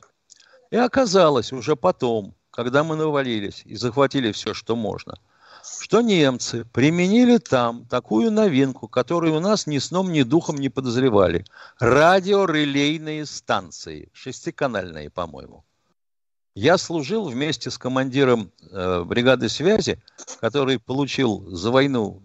И 0.70 0.76
оказалось 0.76 1.52
уже 1.52 1.76
потом, 1.76 2.34
когда 2.50 2.84
мы 2.84 2.96
навалились 2.96 3.62
и 3.64 3.76
захватили 3.76 4.32
все, 4.32 4.54
что 4.54 4.76
можно, 4.76 5.14
что 5.64 6.00
немцы 6.00 6.64
применили 6.72 7.38
там 7.38 7.84
такую 7.86 8.30
новинку, 8.30 8.88
которую 8.88 9.36
у 9.36 9.40
нас 9.40 9.66
ни 9.66 9.78
сном, 9.78 10.12
ни 10.12 10.22
духом 10.22 10.56
не 10.56 10.68
подозревали. 10.68 11.44
Радиорелейные 11.78 13.24
станции, 13.26 14.10
шестиканальные, 14.12 15.10
по-моему. 15.10 15.64
Я 16.54 16.76
служил 16.76 17.28
вместе 17.28 17.70
с 17.70 17.78
командиром 17.78 18.50
э, 18.70 19.04
бригады 19.04 19.48
связи, 19.48 20.02
который 20.40 20.78
получил 20.78 21.48
за 21.54 21.70
войну 21.70 22.22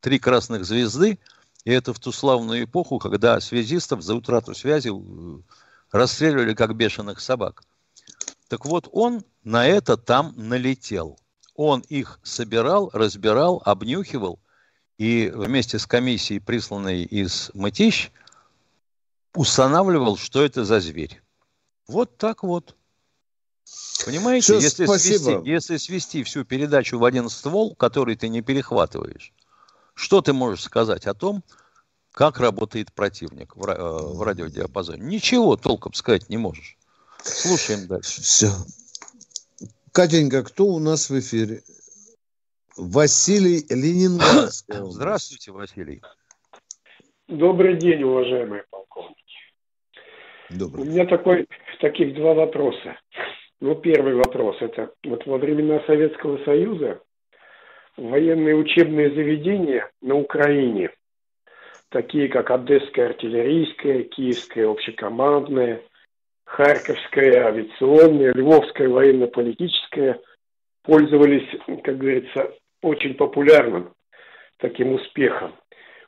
три 0.00 0.18
красных 0.18 0.66
звезды, 0.66 1.18
и 1.64 1.70
это 1.70 1.94
в 1.94 1.98
ту 1.98 2.12
славную 2.12 2.64
эпоху, 2.64 2.98
когда 2.98 3.40
связистов 3.40 4.02
за 4.02 4.14
утрату 4.14 4.54
связи 4.54 4.90
э, 4.92 5.40
расстреливали 5.92 6.54
как 6.54 6.76
бешеных 6.76 7.20
собак. 7.20 7.62
Так 8.48 8.66
вот, 8.66 8.88
он 8.92 9.24
на 9.44 9.66
это 9.66 9.96
там 9.96 10.34
налетел. 10.36 11.18
Он 11.54 11.80
их 11.88 12.18
собирал, 12.22 12.90
разбирал, 12.92 13.62
обнюхивал, 13.64 14.38
и 14.98 15.30
вместе 15.34 15.78
с 15.78 15.86
комиссией, 15.86 16.40
присланной 16.40 17.02
из 17.02 17.50
Мытищ, 17.54 18.10
устанавливал, 19.34 20.16
что 20.16 20.44
это 20.44 20.64
за 20.64 20.80
зверь. 20.80 21.22
Вот 21.88 22.16
так 22.16 22.42
вот. 22.42 22.76
Понимаете, 24.04 24.58
Все, 24.58 24.60
если, 24.60 24.86
свести, 24.86 25.38
если 25.44 25.76
свести 25.78 26.22
всю 26.22 26.44
передачу 26.44 26.98
в 26.98 27.04
один 27.04 27.28
ствол, 27.28 27.74
который 27.74 28.16
ты 28.16 28.28
не 28.28 28.42
перехватываешь, 28.42 29.32
что 29.94 30.20
ты 30.20 30.32
можешь 30.32 30.62
сказать 30.62 31.06
о 31.06 31.14
том, 31.14 31.42
как 32.12 32.38
работает 32.38 32.92
противник 32.92 33.56
в, 33.56 33.66
э, 33.66 33.74
в 33.76 34.22
радиодиапазоне? 34.22 35.02
Ничего 35.02 35.56
толком 35.56 35.94
сказать 35.94 36.28
не 36.28 36.36
можешь. 36.36 36.76
Слушаем 37.22 37.86
дальше. 37.88 38.22
Все. 38.22 38.52
Катенька, 39.94 40.42
кто 40.42 40.64
у 40.64 40.80
нас 40.80 41.08
в 41.08 41.16
эфире? 41.20 41.60
Василий 42.76 43.62
Ленинградский. 43.70 44.74
Здравствуйте, 44.90 45.52
Василий. 45.52 46.02
Добрый 47.28 47.76
день, 47.76 48.02
уважаемые 48.02 48.64
полковники. 48.68 49.38
Добрый. 50.50 50.82
У 50.82 50.90
меня 50.90 51.06
такой, 51.06 51.46
таких 51.80 52.12
два 52.16 52.34
вопроса. 52.34 52.98
Ну, 53.60 53.76
первый 53.76 54.16
вопрос. 54.16 54.56
Это 54.58 54.90
вот 55.04 55.26
во 55.26 55.38
времена 55.38 55.80
Советского 55.86 56.44
Союза 56.44 57.00
военные 57.96 58.56
учебные 58.56 59.14
заведения 59.14 59.88
на 60.02 60.16
Украине, 60.16 60.90
такие 61.90 62.28
как 62.28 62.50
Одесская 62.50 63.10
артиллерийская, 63.10 64.02
Киевская 64.02 64.68
общекомандная, 64.68 65.82
Харьковская 66.44 67.46
авиационная, 67.46 68.32
Львовская 68.34 68.88
военно-политическая, 68.88 70.20
пользовались, 70.82 71.48
как 71.82 71.98
говорится, 71.98 72.52
очень 72.82 73.14
популярным 73.14 73.94
таким 74.58 74.94
успехом. 74.94 75.54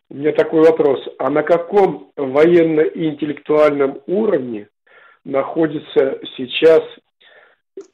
У 0.09 0.15
меня 0.15 0.33
такой 0.33 0.63
вопрос. 0.63 1.01
А 1.19 1.31
на 1.31 1.43
каком 1.43 2.13
военно-интеллектуальном 2.17 4.03
уровне 4.07 4.69
находятся 5.25 6.21
сейчас 6.37 6.83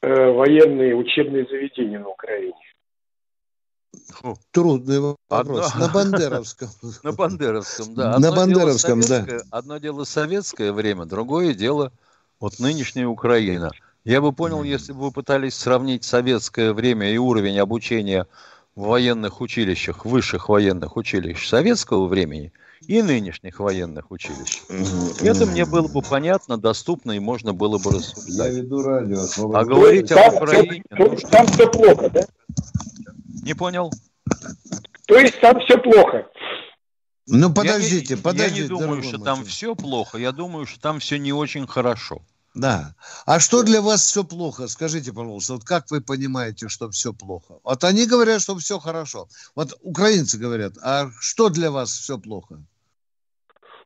э, 0.01 0.31
военные 0.31 0.95
учебные 0.95 1.45
заведения 1.45 1.99
на 1.99 2.09
Украине? 2.09 2.53
Трудный 4.51 4.99
вопрос. 4.99 5.73
Одно... 5.73 5.87
На 5.87 5.93
Бандеровском. 5.93 6.69
На 7.03 7.11
Бандеровском, 7.13 7.95
да. 7.95 8.13
Одно 8.13 8.29
на 8.29 8.35
Бандеровском, 8.35 9.01
да. 9.01 9.25
Одно 9.51 9.77
дело 9.77 10.03
советское 10.03 10.71
время, 10.71 11.05
другое 11.05 11.53
дело 11.53 11.91
вот 12.43 12.59
нынешняя 12.59 13.07
Украина. 13.07 13.71
Я 14.03 14.19
бы 14.19 14.33
понял, 14.33 14.63
если 14.63 14.91
бы 14.91 15.03
вы 15.03 15.11
пытались 15.13 15.55
сравнить 15.55 16.03
советское 16.03 16.73
время 16.73 17.09
и 17.09 17.17
уровень 17.17 17.57
обучения 17.57 18.27
в 18.75 18.87
военных 18.87 19.39
училищах, 19.39 20.03
высших 20.03 20.49
военных 20.49 20.97
училищ 20.97 21.47
советского 21.47 22.07
времени 22.07 22.51
и 22.85 23.01
нынешних 23.01 23.61
военных 23.61 24.11
училищ. 24.11 24.61
Это 25.21 25.45
мне 25.45 25.63
было 25.65 25.87
бы 25.87 26.01
понятно, 26.01 26.57
доступно 26.57 27.13
и 27.13 27.19
можно 27.19 27.53
было 27.53 27.77
бы 27.77 27.91
рассуждать. 27.91 28.51
Я 28.51 28.59
веду 28.59 28.83
радио. 28.83 29.21
А 29.53 29.63
говорить 29.63 30.11
об 30.11 30.33
Украине... 30.33 30.83
Ну, 30.89 31.15
там 31.31 31.47
все 31.47 31.71
плохо, 31.71 32.09
да? 32.09 32.25
Не 33.41 33.53
понял. 33.53 33.89
То 35.07 35.17
есть 35.17 35.39
там 35.39 35.61
все 35.61 35.77
плохо. 35.77 36.27
Ну 37.25 37.53
подождите, 37.53 38.15
я, 38.15 38.21
подождите. 38.21 38.55
Я 38.55 38.63
не 38.63 38.67
думаю, 38.67 39.01
что 39.01 39.17
там 39.17 39.45
все 39.45 39.75
плохо. 39.75 40.17
Я 40.17 40.33
думаю, 40.33 40.65
что 40.65 40.81
там 40.81 40.99
все 40.99 41.17
не 41.17 41.31
очень 41.31 41.67
хорошо. 41.67 42.21
Да. 42.53 42.93
А 43.25 43.39
что 43.39 43.63
для 43.63 43.81
вас 43.81 44.05
все 44.05 44.23
плохо? 44.23 44.67
Скажите, 44.67 45.11
пожалуйста, 45.11 45.53
вот 45.53 45.63
как 45.63 45.89
вы 45.89 46.01
понимаете, 46.01 46.67
что 46.67 46.89
все 46.91 47.11
плохо? 47.11 47.55
Вот 47.63 47.83
они 47.83 48.05
говорят, 48.05 48.41
что 48.41 48.55
все 48.57 48.79
хорошо. 48.79 49.27
Вот 49.55 49.73
украинцы 49.81 50.37
говорят, 50.37 50.73
а 50.83 51.09
что 51.19 51.49
для 51.49 51.71
вас 51.71 51.91
все 51.91 52.17
плохо? 52.19 52.61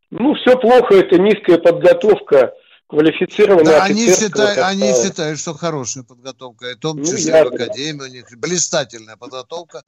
Ну, 0.09 0.35
все 0.35 0.57
плохо, 0.57 0.95
это 0.95 1.17
низкая 1.17 1.57
подготовка 1.57 2.53
квалифицированная 2.87 3.79
да, 3.79 3.83
они 3.83 4.07
считают, 4.07 4.57
они 4.59 4.93
считают, 4.93 5.39
что 5.39 5.53
хорошая 5.53 6.03
подготовка, 6.03 6.71
и 6.71 6.75
в 6.75 6.79
том 6.79 6.97
ну, 6.97 7.05
числе 7.05 7.43
ну, 7.43 7.49
в 7.49 7.53
академии 7.53 8.01
у 8.01 8.07
них 8.07 8.25
блистательная 8.37 9.17
подготовка. 9.17 9.83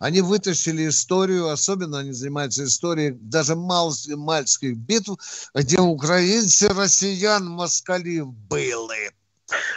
Они 0.00 0.22
вытащили 0.22 0.88
историю, 0.88 1.50
особенно 1.50 1.98
они 1.98 2.12
занимаются 2.12 2.64
историей 2.64 3.10
даже 3.20 3.54
мал, 3.54 3.94
мальских 4.08 4.78
битв, 4.78 5.10
где 5.54 5.78
украинцы, 5.78 6.70
россиян, 6.70 7.46
москали 7.46 8.22
были. 8.22 9.12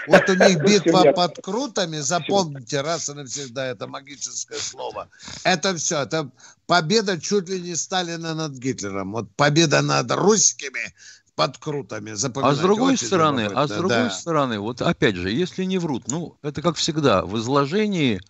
Вот 0.07 0.29
у 0.29 0.35
них 0.35 0.63
битва 0.63 1.11
под 1.13 1.41
крутами, 1.43 1.97
запомните 1.97 2.79
раз 2.79 3.09
и 3.09 3.13
навсегда 3.13 3.65
это 3.65 3.85
магическое 3.87 4.59
слово. 4.59 5.09
Это 5.43 5.75
все, 5.75 6.03
это 6.03 6.31
победа 6.67 7.19
чуть 7.19 7.49
ли 7.49 7.59
не 7.59 7.75
Сталина 7.75 8.33
над 8.33 8.53
Гитлером. 8.53 9.11
Вот 9.11 9.35
победа 9.35 9.81
над 9.81 10.09
русскими 10.09 10.93
под 11.35 11.57
крутами. 11.57 12.11
А 12.11 12.55
с 12.55 12.59
другой 12.59 12.97
стороны, 12.97 13.49
а 13.53 13.67
с 13.67 13.71
другой 13.71 14.05
да. 14.05 14.09
стороны, 14.11 14.59
вот 14.59 14.81
опять 14.81 15.15
же, 15.15 15.31
если 15.31 15.65
не 15.65 15.79
врут, 15.79 16.07
ну, 16.07 16.37
это 16.43 16.61
как 16.61 16.77
всегда, 16.77 17.25
в 17.25 17.37
изложении 17.37 18.21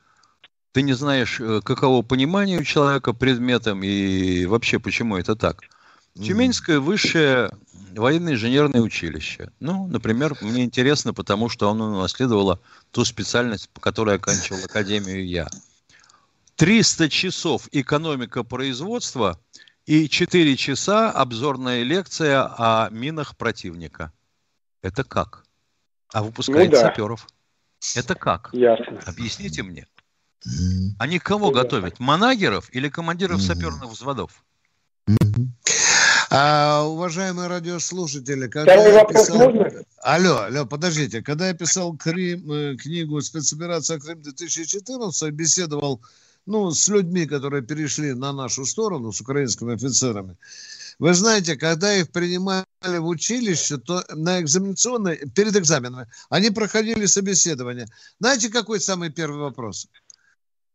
ты 0.73 0.81
не 0.81 0.93
знаешь, 0.93 1.39
э, 1.39 1.61
каково 1.63 2.01
понимание 2.01 2.59
у 2.59 2.63
человека 2.63 3.13
предметом 3.13 3.83
и 3.83 4.45
вообще 4.45 4.79
почему 4.79 5.17
это 5.17 5.35
так. 5.35 5.61
Тюменское 6.15 6.79
высшее 6.79 7.51
военное 7.95 8.33
инженерное 8.33 8.81
училище. 8.81 9.51
Ну, 9.59 9.87
например, 9.87 10.35
мне 10.41 10.63
интересно, 10.63 11.13
потому 11.13 11.47
что 11.47 11.69
оно 11.69 11.87
унаследовало 11.87 12.59
ту 12.91 13.05
специальность, 13.05 13.69
по 13.69 13.79
которой 13.79 14.15
оканчивал 14.15 14.63
академию 14.65 15.25
я. 15.25 15.47
300 16.55 17.09
часов 17.09 17.67
экономика 17.71 18.43
производства 18.43 19.39
и 19.85 20.07
4 20.09 20.55
часа 20.55 21.11
обзорная 21.11 21.83
лекция 21.83 22.43
о 22.43 22.89
минах 22.89 23.37
противника. 23.37 24.11
Это 24.81 25.03
как? 25.03 25.45
А 26.11 26.23
выпускает 26.23 26.71
ну, 26.71 26.77
да. 26.77 26.81
саперов. 26.81 27.27
Это 27.95 28.15
как? 28.15 28.49
Ясно. 28.53 28.99
Объясните 29.05 29.61
мне. 29.61 29.87
Они 30.99 31.19
кого 31.19 31.47
ну, 31.47 31.51
готовят? 31.53 31.99
Манагеров 31.99 32.69
или 32.71 32.89
командиров 32.89 33.41
саперных 33.41 33.89
взводов? 33.89 34.43
А, 36.29 36.83
уважаемые 36.83 37.47
радиослушатели, 37.47 38.47
когда 38.47 38.73
я 38.73 39.05
писал... 39.05 39.53
Алло, 40.01 40.41
алло, 40.41 40.65
подождите. 40.65 41.21
Когда 41.21 41.47
я 41.47 41.53
писал 41.53 41.95
Крым, 41.95 42.51
э, 42.51 42.75
книгу 42.75 43.21
«Спецоперация 43.21 43.99
Крым-2014», 43.99 45.31
беседовал 45.31 46.01
ну, 46.45 46.71
с 46.71 46.87
людьми, 46.87 47.25
которые 47.25 47.61
перешли 47.61 48.13
на 48.13 48.33
нашу 48.33 48.65
сторону, 48.65 49.11
с 49.11 49.21
украинскими 49.21 49.75
офицерами. 49.75 50.35
Вы 50.99 51.13
знаете, 51.13 51.55
когда 51.55 51.95
их 51.95 52.11
принимали 52.11 52.65
в 52.81 53.07
училище, 53.07 53.77
то 53.77 54.03
на 54.13 54.41
экзаменационной, 54.41 55.17
перед 55.35 55.55
экзаменами, 55.55 56.07
они 56.29 56.49
проходили 56.49 57.05
собеседование. 57.05 57.87
Знаете, 58.19 58.49
какой 58.49 58.79
самый 58.79 59.09
первый 59.09 59.39
вопрос? 59.39 59.87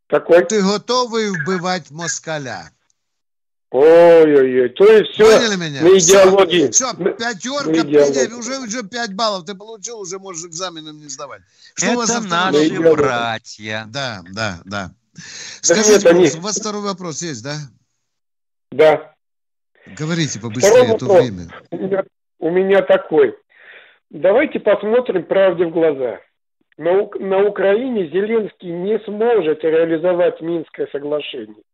Какой? 0.08 0.44
Ты 0.44 0.62
готовый 0.62 1.30
вбивать 1.30 1.90
москаля? 1.90 2.70
Ой-ой-ой, 3.70 4.70
то 4.70 4.84
есть 4.86 5.12
все 5.12 5.24
Поняли 5.24 5.56
меня? 5.56 5.82
на 5.82 5.98
идеологии. 5.98 6.70
Все, 6.70 6.86
все 6.86 6.94
пятерка, 6.96 7.64
приди, 7.64 8.32
уже, 8.32 8.60
уже 8.60 8.82
пять 8.82 9.12
баллов 9.12 9.44
ты 9.44 9.54
получил, 9.54 10.00
уже 10.00 10.18
можешь 10.18 10.46
экзаменом 10.46 10.98
не 10.98 11.08
сдавать. 11.08 11.42
Что 11.74 11.86
Это 11.86 11.94
у 11.94 11.98
вас 11.98 12.24
наши 12.24 12.80
братья. 12.94 13.84
Да, 13.88 14.22
да, 14.32 14.60
да. 14.64 14.90
Скажите, 15.60 15.92
нет, 15.92 16.06
они... 16.06 16.30
у 16.38 16.40
вас 16.40 16.58
второй 16.58 16.80
вопрос 16.80 17.20
есть, 17.20 17.44
да? 17.44 17.56
Да. 18.70 19.14
Говорите 19.98 20.40
побыстрее, 20.40 20.94
а 20.94 20.98
то 20.98 21.04
время. 21.04 21.50
У 21.70 21.76
меня, 21.76 22.04
у 22.38 22.50
меня 22.50 22.82
такой. 22.82 23.36
Давайте 24.08 24.60
посмотрим 24.60 25.24
правде 25.24 25.66
в 25.66 25.72
глаза. 25.72 26.20
На, 26.78 26.92
на 27.18 27.42
Украине 27.42 28.06
Зеленский 28.06 28.70
не 28.70 29.00
сможет 29.00 29.64
реализовать 29.64 30.40
Минское 30.40 30.86
соглашение. 30.92 31.64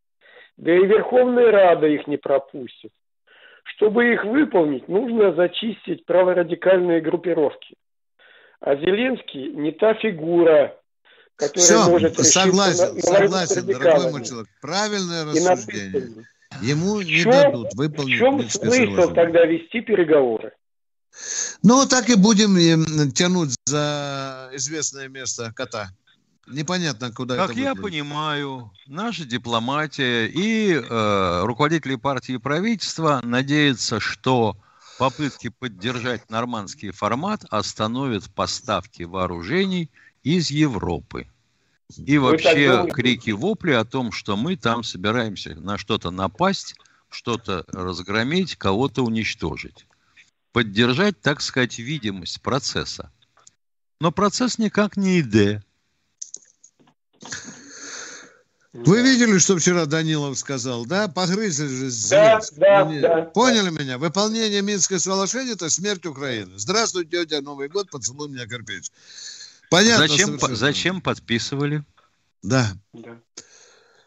Да 0.57 0.75
и 0.75 0.87
Верховная 0.87 1.53
Рада 1.53 1.87
их 1.87 2.07
не 2.07 2.17
пропустит. 2.17 2.90
Чтобы 3.64 4.14
их 4.14 4.25
выполнить, 4.25 4.88
нужно 4.88 5.35
зачистить 5.35 6.07
праворадикальные 6.07 7.03
группировки. 7.03 7.75
А 8.61 8.77
Зеленский 8.77 9.53
не 9.53 9.73
та 9.73 9.93
фигура, 9.95 10.75
которая 11.37 11.64
Все, 11.64 11.90
может 11.90 12.19
согласен, 12.19 12.99
согласен, 13.01 13.67
дорогой 13.67 14.11
мой 14.11 14.25
человек. 14.25 14.49
Правильное 14.62 15.25
рассуждение. 15.27 16.25
Ему 16.62 17.03
не 17.03 17.19
чем, 17.19 17.33
дадут 17.33 17.75
выполнить. 17.75 18.14
В 18.14 18.19
чем 18.19 18.40
смысл 18.49 19.12
тогда 19.12 19.45
вести 19.45 19.83
переговоры? 19.83 20.53
Ну, 21.62 21.87
так 21.87 22.11
и 22.11 22.14
будем 22.14 23.12
тянуть 23.12 23.55
за 23.66 24.50
известное 24.53 25.09
место 25.09 25.53
кота. 25.55 25.90
Непонятно, 26.46 27.11
куда 27.11 27.37
как 27.37 27.50
это 27.50 27.61
я 27.61 27.74
понимаю, 27.74 28.70
наша 28.87 29.24
дипломатия 29.24 30.27
и 30.27 30.74
э, 30.74 31.42
руководители 31.44 31.94
партии 31.94 32.35
и 32.35 32.38
правительства 32.38 33.20
надеются, 33.24 33.98
что 33.98 34.55
попытки 34.98 35.48
поддержать 35.48 36.29
нормандский 36.29 36.90
формат 36.90 37.44
остановят 37.48 38.31
поставки 38.35 39.05
вооружений 39.05 39.90
из 40.22 40.50
Европы. 40.50 41.29
И 41.96 42.18
вообще 42.18 42.88
крики 42.92 43.31
вопли 43.31 43.72
о 43.72 43.85
том, 43.85 44.12
что 44.12 44.37
мы 44.37 44.57
там 44.57 44.83
собираемся 44.83 45.55
на 45.55 45.79
что-то 45.79 46.11
напасть, 46.11 46.74
что-то 47.09 47.64
разгромить, 47.68 48.57
кого-то 48.57 49.03
уничтожить. 49.03 49.87
Поддержать, 50.55 51.21
так 51.21 51.40
сказать, 51.40 51.81
видимость 51.81 52.40
процесса. 52.40 53.11
Но 54.01 54.12
процесс 54.12 54.57
никак 54.57 54.97
не 54.97 55.19
идея. 55.19 55.64
Вы 58.73 59.03
видели, 59.03 59.38
что 59.38 59.59
вчера 59.59 59.85
Данилов 59.87 60.38
сказал, 60.38 60.87
да? 60.87 61.09
Погрызли 61.09 61.67
же 61.67 61.90
да, 62.09 62.40
да, 62.53 62.85
да, 62.85 63.23
Поняли 63.35 63.71
да. 63.71 63.83
меня? 63.83 63.99
Выполнение 63.99 64.62
Минского 64.62 64.99
соглашения– 64.99 65.53
это 65.55 65.69
смерть 65.69 66.07
Украины. 66.07 66.53
Здравствуйте, 66.57 67.25
тетя, 67.25 67.40
Новый 67.40 67.69
год, 67.69 67.90
поцелуй 67.90 68.29
меня, 68.29 68.47
кирпич. 68.47 68.93
Понятно 69.71 70.07
Зачем, 70.07 70.38
по, 70.38 70.55
зачем 70.55 71.01
подписывали? 71.01 71.83
Да. 72.45 72.77
да. 72.93 73.19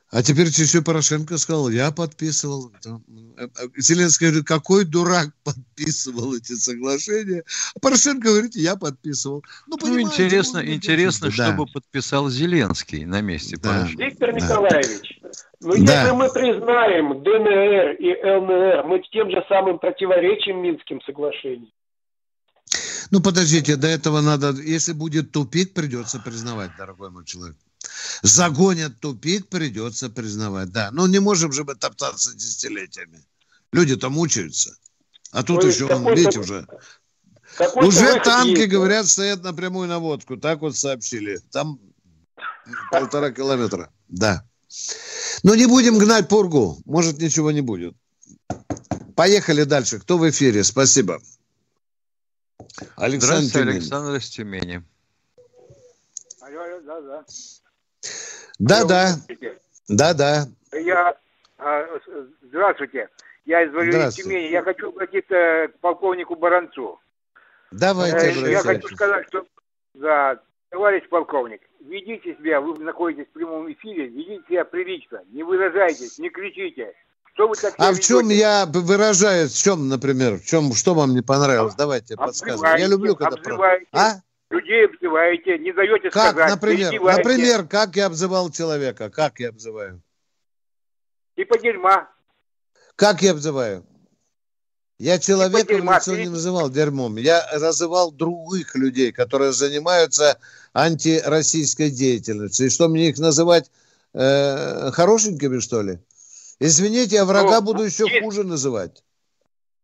А 0.10 0.24
теперь 0.24 0.48
еще 0.48 0.82
Порошенко 0.82 1.38
сказал, 1.38 1.70
я 1.70 1.92
подписывал. 1.92 2.72
Э, 3.38 3.44
э, 3.44 3.48
Зеленский 3.76 4.28
говорит, 4.28 4.48
какой 4.48 4.86
дурак 4.86 5.34
подписывал 5.44 6.34
эти 6.34 6.54
соглашения? 6.54 7.44
А 7.76 7.80
Порошенко 7.80 8.30
говорит, 8.30 8.56
я 8.56 8.78
подписывал. 8.78 9.44
Ну, 9.68 9.78
ну 9.82 10.00
интересно, 10.00 10.60
интересно, 10.66 11.28
да. 11.28 11.48
чтобы 11.48 11.66
подписал 11.66 12.30
Зеленский 12.30 13.04
на 13.04 13.20
месте 13.20 13.58
да. 13.58 13.70
Порошенко. 13.70 14.04
Виктор 14.04 14.32
да. 14.32 14.40
Николаевич, 14.40 15.20
ну 15.60 15.86
да. 15.86 16.02
если 16.02 16.16
мы 16.16 16.30
признаем 16.32 17.24
ДНР 17.24 17.92
и 18.00 18.16
ЛНР, 18.24 18.88
мы 18.88 19.04
тем 19.12 19.30
же 19.30 19.44
самым 19.50 19.78
противоречим 19.78 20.62
Минским 20.62 21.02
соглашениям. 21.02 21.72
Ну, 23.12 23.22
подождите, 23.22 23.76
до 23.76 23.88
этого 23.88 24.22
надо, 24.22 24.52
если 24.52 24.94
будет 24.94 25.32
тупик, 25.32 25.74
придется 25.74 26.20
признавать, 26.20 26.72
дорогой 26.78 27.10
мой 27.10 27.26
человек. 27.26 27.58
Загонят 28.24 29.00
тупик, 29.00 29.48
придется 29.48 30.10
признавать, 30.10 30.72
да. 30.72 30.90
Но 30.92 31.08
не 31.08 31.20
можем 31.20 31.52
же 31.52 31.64
мы 31.64 31.76
топтаться 31.76 32.34
десятилетиями. 32.34 33.24
Люди-то 33.72 34.10
мучаются. 34.10 34.76
А 35.32 35.44
тут 35.44 35.62
То 35.62 35.68
еще, 35.68 35.86
он, 35.86 36.14
видите, 36.16 36.40
уже... 36.40 36.68
Уже 37.76 38.20
танки, 38.22 38.60
есть, 38.60 38.72
говорят, 38.72 39.08
стоят 39.08 39.44
на 39.44 39.54
прямую 39.54 39.88
наводку. 39.88 40.38
Так 40.38 40.62
вот 40.62 40.78
сообщили. 40.78 41.40
Там 41.52 41.80
полтора 42.92 43.32
километра. 43.32 43.92
Да. 44.08 44.48
Но 45.44 45.56
не 45.56 45.66
будем 45.66 45.98
гнать 45.98 46.28
пургу. 46.28 46.82
Может, 46.86 47.20
ничего 47.20 47.52
не 47.52 47.62
будет. 47.62 47.96
Поехали 49.16 49.64
дальше. 49.64 50.00
Кто 50.00 50.18
в 50.18 50.30
эфире? 50.30 50.64
Спасибо. 50.64 51.20
Александр 52.96 53.46
Здравствуйте, 53.46 53.60
Тюмень. 53.60 53.76
Александр 53.78 54.16
из 54.16 54.30
Тюмени. 54.30 54.86
Алло, 56.42 56.62
алло, 56.62 56.82
да, 56.82 57.02
да. 57.02 57.26
Да, 58.60 58.86
да. 58.86 59.16
Да, 59.88 60.14
да. 60.14 60.46
Я, 60.74 61.16
а, 61.58 61.86
здравствуйте. 62.42 63.10
Я 63.46 63.64
из 63.64 64.16
Тюмени. 64.16 64.52
Я 64.52 64.62
хочу 64.62 64.90
обратиться 64.90 65.70
к 65.70 65.80
полковнику 65.80 66.36
Баранцу. 66.36 67.00
Давайте, 67.72 68.32
э, 68.32 68.52
Я 68.52 68.62
хочу 68.62 68.88
сказать, 68.94 69.26
что, 69.28 69.46
да, 69.94 70.40
товарищ 70.70 71.08
полковник, 71.10 71.62
ведите 71.82 72.36
себя, 72.36 72.62
вы 72.62 72.78
находитесь 72.80 73.28
в 73.30 73.34
прямом 73.34 73.72
эфире, 73.72 74.08
ведите 74.08 74.44
себя 74.48 74.66
прилично, 74.66 75.22
не 75.32 75.44
выражайтесь, 75.44 76.18
не 76.18 76.30
кричите. 76.30 76.94
Что 77.34 77.50
вы 77.50 77.56
так 77.56 77.76
а 77.78 77.92
в 77.92 78.00
чем 78.00 78.30
я 78.30 78.66
выражаюсь, 78.66 79.52
в 79.52 79.64
чем, 79.64 79.90
например, 79.90 80.38
в 80.38 80.46
чем, 80.46 80.74
что 80.74 80.96
вам 80.96 81.14
не 81.14 81.22
понравилось? 81.22 81.76
Давайте 81.76 82.16
подсказывайте. 82.16 82.82
Я 82.82 82.88
люблю, 82.88 83.16
когда... 83.16 83.38
А? 83.92 84.14
Людей 84.50 84.86
обзываете, 84.86 85.58
не 85.58 85.74
даете 85.74 86.10
как, 86.10 86.32
сказать. 86.32 86.52
Например, 86.52 87.02
например, 87.02 87.68
как 87.68 87.96
я 87.96 88.06
обзывал 88.06 88.50
человека? 88.50 89.10
Как 89.10 89.40
я 89.40 89.50
обзываю? 89.50 90.02
Типа 91.36 91.60
дерьма. 91.60 92.10
Как 92.96 93.22
я 93.22 93.32
обзываю? 93.32 93.86
Я 95.00 95.20
человека 95.20 95.68
типа 95.68 95.82
в 95.82 95.96
лицо 95.96 96.18
не 96.18 96.30
называл 96.30 96.70
дерьмом. 96.70 97.18
Я 97.18 97.46
называл 97.60 98.12
других 98.12 98.76
людей, 98.76 99.12
которые 99.12 99.52
занимаются 99.52 100.40
антироссийской 100.74 101.92
деятельностью. 101.92 102.66
И 102.66 102.70
что 102.70 102.88
мне 102.88 103.10
их 103.10 103.20
называть 103.20 103.70
э, 104.14 104.92
хорошенькими, 104.92 105.60
что 105.60 105.84
ли? 105.84 106.00
Извините, 106.60 107.18
я 107.18 107.26
врага 107.26 107.60
Но, 107.60 107.62
буду 107.62 107.84
еще 107.84 108.06
есть... 108.08 108.24
хуже 108.24 108.44
называть. 108.44 109.04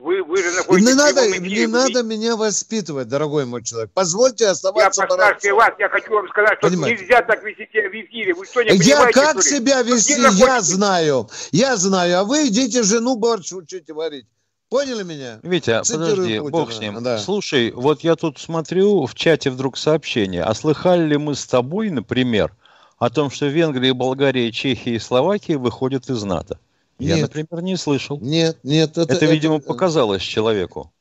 Вы, 0.03 0.21
вы 0.21 0.35
же 0.37 0.51
не 0.81 0.93
надо, 0.95 1.39
не 1.39 1.65
надо 1.65 2.03
меня 2.03 2.35
воспитывать, 2.35 3.07
дорогой 3.07 3.45
мой 3.45 3.63
человек. 3.63 3.89
Позвольте 3.93 4.47
оставаться 4.47 5.03
Я 5.03 5.07
постарше 5.07 5.53
вас, 5.53 5.69
я 5.79 5.87
хочу 5.87 6.11
вам 6.11 6.27
сказать, 6.27 6.57
что 6.57 6.67
Понимаете? 6.67 7.01
нельзя 7.01 7.21
так 7.21 7.41
вести 7.41 7.69
себя 7.71 7.89
в 7.89 7.93
эфире. 7.93 8.33
Вы 8.33 8.45
что, 8.45 8.63
не 8.63 8.75
Я 8.79 9.09
как 9.13 9.41
себя 9.41 9.81
вести, 9.81 10.15
я 10.19 10.59
знаю. 10.59 11.29
Я 11.53 11.77
знаю, 11.77 12.19
а 12.19 12.23
вы 12.25 12.49
идите 12.49 12.83
жену 12.83 13.15
борщ 13.15 13.53
учите 13.53 13.93
варить. 13.93 14.25
Поняли 14.67 15.03
меня? 15.03 15.39
Витя, 15.41 15.81
Цитирую 15.83 16.09
подожди, 16.09 16.39
Путина. 16.39 16.51
бог 16.51 16.73
с 16.73 16.79
ним. 16.79 17.01
Да. 17.01 17.17
Слушай, 17.17 17.71
вот 17.71 18.01
я 18.01 18.17
тут 18.17 18.39
смотрю 18.39 19.05
в 19.05 19.15
чате 19.15 19.51
вдруг 19.51 19.77
сообщение. 19.77 20.43
А 20.43 20.53
слыхали 20.53 21.05
ли 21.05 21.17
мы 21.17 21.33
с 21.33 21.45
тобой, 21.45 21.89
например, 21.91 22.51
о 22.97 23.09
том, 23.09 23.31
что 23.31 23.45
Венгрия, 23.45 23.93
Болгария, 23.93 24.51
Чехия 24.51 24.95
и 24.95 24.99
Словакия 24.99 25.57
выходят 25.57 26.09
из 26.09 26.23
НАТО? 26.23 26.59
Я, 26.99 27.15
нет. 27.15 27.21
например, 27.23 27.63
не 27.63 27.75
слышал. 27.77 28.19
Нет, 28.19 28.59
нет. 28.63 28.91
Это, 28.91 29.01
это, 29.01 29.13
это 29.15 29.25
видимо, 29.25 29.59
показалось 29.59 30.21
человеку. 30.21 30.91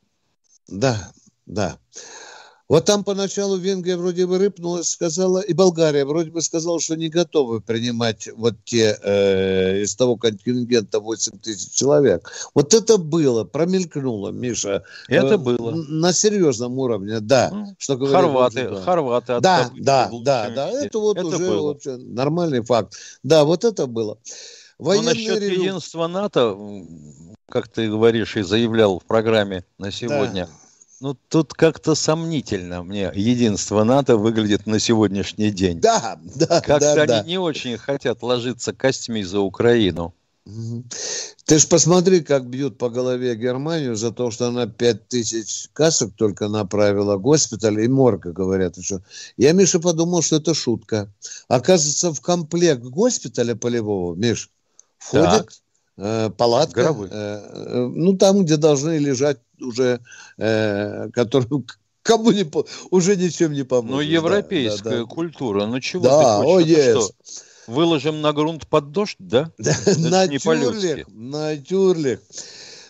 Да, 0.69 1.13
да. 1.47 1.79
Вот 2.73 2.87
там 2.87 3.05
поначалу 3.05 3.59
Венгрия 3.59 3.99
вроде 3.99 4.27
бы 4.27 4.39
рыпнулась, 4.39 4.89
сказала, 4.89 5.41
и 5.41 5.53
Болгария 5.53 6.07
вроде 6.07 6.31
бы 6.31 6.41
сказала, 6.41 6.81
что 6.81 6.97
не 6.97 7.11
готовы 7.11 7.61
принимать 7.61 8.31
вот 8.35 8.55
те 8.65 8.97
э, 9.03 9.83
из 9.83 9.95
того 9.95 10.17
контингента 10.17 11.01
8 11.01 11.39
тысяч 11.41 11.73
человек. 11.73 12.33
Вот 12.55 12.73
это 12.73 12.97
было, 12.97 13.45
промелькнуло, 13.45 14.31
Миша. 14.31 14.85
Это 15.09 15.35
э, 15.35 15.37
было. 15.37 15.73
На 15.73 16.15
серьезном 16.15 16.79
уровне, 16.79 17.21
да. 17.21 17.51
Ну, 17.53 17.75
что 17.77 17.99
хорваты, 17.99 18.71
да. 18.71 18.81
хорваты. 18.81 19.41
Да, 19.41 19.71
да, 19.77 20.11
да, 20.11 20.49
да. 20.49 20.71
Это 20.71 20.99
вот 20.99 21.19
это 21.19 21.27
уже 21.27 21.39
было. 21.39 21.69
вообще 21.75 21.99
нормальный 21.99 22.63
факт. 22.63 22.95
Да, 23.23 23.45
вот 23.45 23.65
это 23.65 23.87
было. 23.87 24.17
Военные 24.83 25.05
Но 25.05 25.11
насчет 25.13 25.41
ревю... 25.41 25.63
единства 25.63 26.07
НАТО, 26.09 26.59
как 27.49 27.69
ты 27.69 27.89
говоришь 27.89 28.37
и 28.37 28.43
заявлял 28.43 28.99
в 28.99 29.05
программе 29.05 29.65
на 29.79 29.91
сегодня, 29.91 30.47
да 30.47 30.53
ну, 31.03 31.17
тут 31.29 31.53
как-то 31.53 31.97
сомнительно 31.97 32.85
мне 32.85 33.11
единство 33.13 33.83
НАТО 33.83 34.17
выглядит 34.17 34.67
на 34.67 34.79
сегодняшний 34.79 35.51
день. 35.51 35.81
Да, 35.81 36.17
да, 36.23 36.61
Как-то 36.61 36.95
да, 36.95 37.03
они 37.03 37.07
да. 37.09 37.23
не 37.25 37.39
очень 37.39 37.77
хотят 37.77 38.23
ложиться 38.23 38.73
костьми 38.73 39.25
за 39.25 39.41
Украину. 39.41 40.15
Ты 41.45 41.59
ж 41.59 41.67
посмотри, 41.67 42.21
как 42.21 42.47
бьют 42.47 42.79
по 42.79 42.89
голове 42.89 43.35
Германию 43.35 43.97
за 43.97 44.13
то, 44.13 44.31
что 44.31 44.47
она 44.47 44.69
пять 44.69 45.09
тысяч 45.09 45.69
касок 45.73 46.15
только 46.15 46.47
направила, 46.47 47.17
госпиталь 47.17 47.81
и 47.81 47.89
морга, 47.89 48.33
говорят 48.33 48.77
еще. 48.77 49.01
Я, 49.37 49.53
Миша, 49.53 49.81
подумал, 49.81 50.23
что 50.23 50.37
это 50.37 50.55
шутка. 50.55 51.13
Оказывается, 51.49 52.13
в 52.13 52.21
комплект 52.21 52.83
госпиталя 52.83 53.57
полевого, 53.57 54.15
Миш, 54.15 54.51
входит 55.03 55.63
э, 55.97 56.31
палатка, 56.37 56.81
э, 56.81 57.07
э, 57.11 57.87
ну, 57.95 58.17
там, 58.17 58.45
где 58.45 58.57
должны 58.57 58.99
лежать 58.99 59.39
уже, 59.61 60.01
э, 60.39 61.11
который 61.11 61.65
кому 62.03 62.33
не 62.33 62.49
уже 62.91 63.17
ничем 63.17 63.53
не 63.53 63.63
поможет. 63.65 63.95
Ну, 63.95 64.01
европейская 64.01 64.91
да, 64.91 64.99
да, 64.99 65.05
культура, 65.05 65.67
ну 65.67 65.81
чего 65.81 66.05
да, 66.05 66.39
ты 66.39 66.45
хочешь? 66.45 66.77
О, 66.77 66.81
yes. 66.81 66.93
что, 66.93 67.11
выложим 67.67 68.21
на 68.21 68.33
грунт 68.33 68.67
под 68.67 68.93
дождь, 68.93 69.17
да? 69.19 69.53
Натюрлих, 69.59 71.07
натюрлих. 71.09 72.21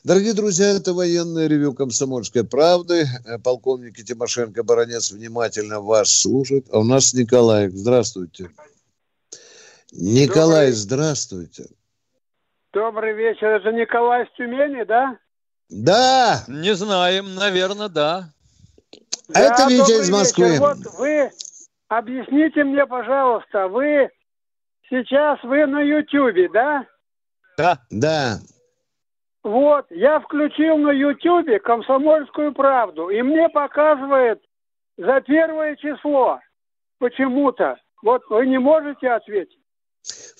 Дорогие 0.04 0.32
друзья, 0.32 0.70
это 0.70 0.94
военное 0.94 1.46
ревю 1.46 1.74
«Комсомольской 1.74 2.42
правды». 2.42 3.08
Э, 3.24 3.38
полковник 3.38 4.04
Тимошенко 4.04 4.64
Баранец 4.64 5.12
внимательно 5.12 5.80
вас 5.80 6.10
слушает. 6.10 6.66
А 6.72 6.80
у 6.80 6.84
нас 6.84 7.14
Николай. 7.14 7.68
Здравствуйте. 7.68 8.50
Николай, 9.92 10.72
здравствуйте. 10.72 11.66
Добрый 12.72 13.12
вечер. 13.12 13.48
Это 13.48 13.70
Николай 13.70 14.26
с 14.26 14.30
Тюмени, 14.36 14.84
да? 14.84 15.18
Да. 15.68 16.42
Не 16.48 16.74
знаем, 16.74 17.34
наверное, 17.34 17.88
да. 17.88 18.24
А 19.28 19.32
да, 19.34 19.40
это 19.40 19.62
Витя 19.68 20.00
из 20.00 20.10
Москвы. 20.10 20.48
Вечер. 20.48 20.60
Вот 20.60 20.78
вы 20.98 21.30
объясните 21.88 22.64
мне, 22.64 22.86
пожалуйста, 22.86 23.68
вы 23.68 24.10
сейчас 24.88 25.38
вы 25.42 25.66
на 25.66 25.80
Ютьюбе, 25.80 26.48
да? 26.48 26.86
Да. 27.58 27.78
Да. 27.90 28.38
Вот, 29.42 29.86
я 29.90 30.20
включил 30.20 30.78
на 30.78 30.90
Ютьюбе 30.90 31.58
«Комсомольскую 31.58 32.52
правду», 32.52 33.08
и 33.08 33.20
мне 33.22 33.48
показывает 33.48 34.40
за 34.96 35.20
первое 35.20 35.74
число 35.76 36.38
почему-то. 36.98 37.76
Вот 38.02 38.22
вы 38.30 38.46
не 38.46 38.58
можете 38.58 39.10
ответить? 39.10 39.58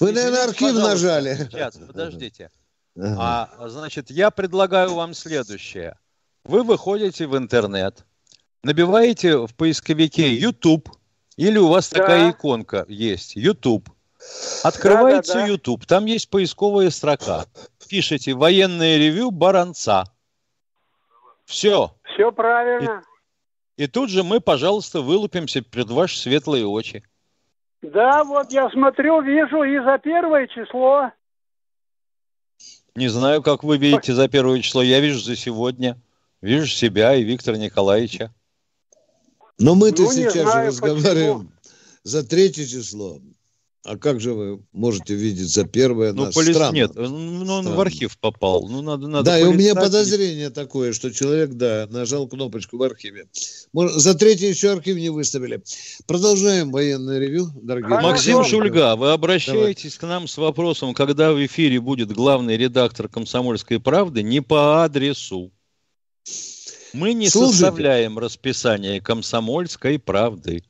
Вы, 0.01 0.13
наверное, 0.13 0.45
архив 0.45 0.75
нажали. 0.75 1.35
Сейчас, 1.35 1.77
подождите. 1.77 2.51
Ага. 2.97 3.51
А, 3.59 3.69
значит, 3.69 4.11
я 4.11 4.31
предлагаю 4.31 4.95
вам 4.95 5.15
следующее. 5.15 5.97
Вы 6.45 6.63
выходите 6.63 7.27
в 7.27 7.37
интернет, 7.37 8.05
набиваете 8.63 9.47
в 9.47 9.55
поисковике 9.55 10.35
YouTube, 10.35 10.91
или 11.37 11.59
у 11.59 11.69
вас 11.69 11.89
да. 11.89 12.01
такая 12.01 12.31
иконка 12.33 12.85
есть, 12.89 13.37
YouTube. 13.37 13.89
Открываете 14.63 15.33
да, 15.33 15.35
да, 15.35 15.41
да. 15.41 15.47
YouTube, 15.47 15.87
там 15.87 16.07
есть 16.07 16.29
поисковая 16.29 16.91
строка. 16.91 17.47
Пишите 17.89 18.35
«Военное 18.35 18.99
ревю 18.99 19.31
Баранца». 19.31 20.05
Все. 21.45 21.95
Все 22.15 22.31
правильно. 22.31 23.03
И, 23.77 23.85
и 23.85 23.87
тут 23.87 24.11
же 24.11 24.23
мы, 24.23 24.41
пожалуйста, 24.41 25.01
вылупимся 25.01 25.61
перед 25.61 25.91
ваши 25.91 26.19
светлые 26.19 26.67
очи. 26.67 27.05
Да, 27.83 28.23
вот 28.23 28.53
я 28.53 28.71
смотрю, 28.71 29.21
вижу 29.23 29.65
и 29.65 29.79
за 29.85 29.99
первое 29.99 30.47
число. 30.47 31.11
Не 32.95 33.09
знаю, 33.09 33.43
как 33.43 33.65
вы 33.65 33.77
видите 33.77 34.15
за 34.15 34.29
первое 34.29 34.61
число. 34.61 34.83
Я 34.83 35.01
вижу 35.01 35.19
за 35.19 35.35
сегодня. 35.35 35.99
Вижу 36.41 36.67
себя 36.67 37.15
и 37.15 37.23
Виктора 37.23 37.57
Николаевича. 37.57 38.33
Но 39.59 39.75
мы-то 39.75 40.03
ну, 40.03 40.13
сейчас 40.13 40.51
знаю, 40.51 40.69
разговариваем 40.69 41.39
почему. 41.39 41.53
за 42.03 42.27
третье 42.27 42.67
число. 42.67 43.19
А 43.85 43.97
как 43.97 44.21
же 44.21 44.33
вы 44.33 44.61
можете 44.73 45.15
видеть 45.15 45.49
за 45.49 45.65
первое? 45.65 46.13
Ну, 46.13 46.31
полис... 46.31 46.55
Странно. 46.55 46.75
нет, 46.75 46.93
ну, 46.95 47.53
он 47.53 47.69
в 47.69 47.81
архив 47.81 48.17
попал. 48.17 48.69
Ну, 48.69 48.81
надо, 48.81 49.09
надо 49.09 49.25
да, 49.25 49.41
и 49.41 49.43
у 49.43 49.53
меня 49.53 49.75
подозрение 49.75 50.51
такое, 50.51 50.93
что 50.93 51.13
человек, 51.13 51.51
да, 51.55 51.89
нажал 51.91 52.29
кнопочку 52.29 52.77
в 52.77 52.83
архиве. 52.85 53.27
Может, 53.73 53.97
за 53.97 54.15
третий 54.15 54.47
еще 54.49 54.71
архив 54.71 54.97
не 54.97 55.11
выставили. 55.11 55.63
Продолжаем 56.07 56.71
военное 56.71 57.19
ревю, 57.19 57.49
дорогие 57.61 57.89
Максим 57.89 58.37
друзья. 58.37 58.51
Шульга, 58.51 58.95
вы 58.95 59.11
обращаетесь 59.11 59.99
Давай. 59.99 59.99
к 59.99 60.03
нам 60.03 60.29
с 60.29 60.37
вопросом, 60.37 60.95
когда 60.95 61.33
в 61.33 61.45
эфире 61.45 61.81
будет 61.81 62.13
главный 62.13 62.57
редактор 62.57 63.09
«Комсомольской 63.09 63.81
правды» 63.81 64.23
не 64.23 64.41
по 64.41 64.85
адресу. 64.85 65.51
Мы 66.93 67.15
не 67.15 67.29
Слушайте. 67.29 67.59
составляем 67.59 68.17
расписание 68.17 69.01
«Комсомольской 69.01 69.99
правды». 69.99 70.63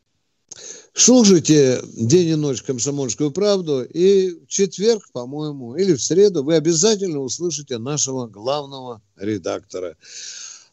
Слушайте 0.94 1.80
день 1.96 2.28
и 2.28 2.34
ночь 2.34 2.62
«Комсомольскую 2.62 3.30
правду», 3.30 3.82
и 3.82 4.44
в 4.44 4.46
четверг, 4.46 5.02
по-моему, 5.12 5.74
или 5.74 5.94
в 5.94 6.02
среду 6.02 6.44
вы 6.44 6.54
обязательно 6.54 7.20
услышите 7.20 7.78
нашего 7.78 8.26
главного 8.26 9.00
редактора. 9.16 9.96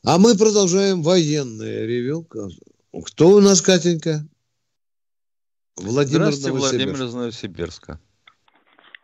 А 0.06 0.18
мы 0.18 0.38
продолжаем 0.38 1.04
военное 1.04 1.86
ревю. 1.86 2.28
Кто 3.06 3.30
у 3.30 3.40
нас, 3.40 3.62
Катенька? 3.62 4.26
Владимир 5.78 6.34
Здравствуйте, 6.34 6.58
Владимир 6.58 6.96
из 6.96 7.14
Новосибирска. 7.14 8.00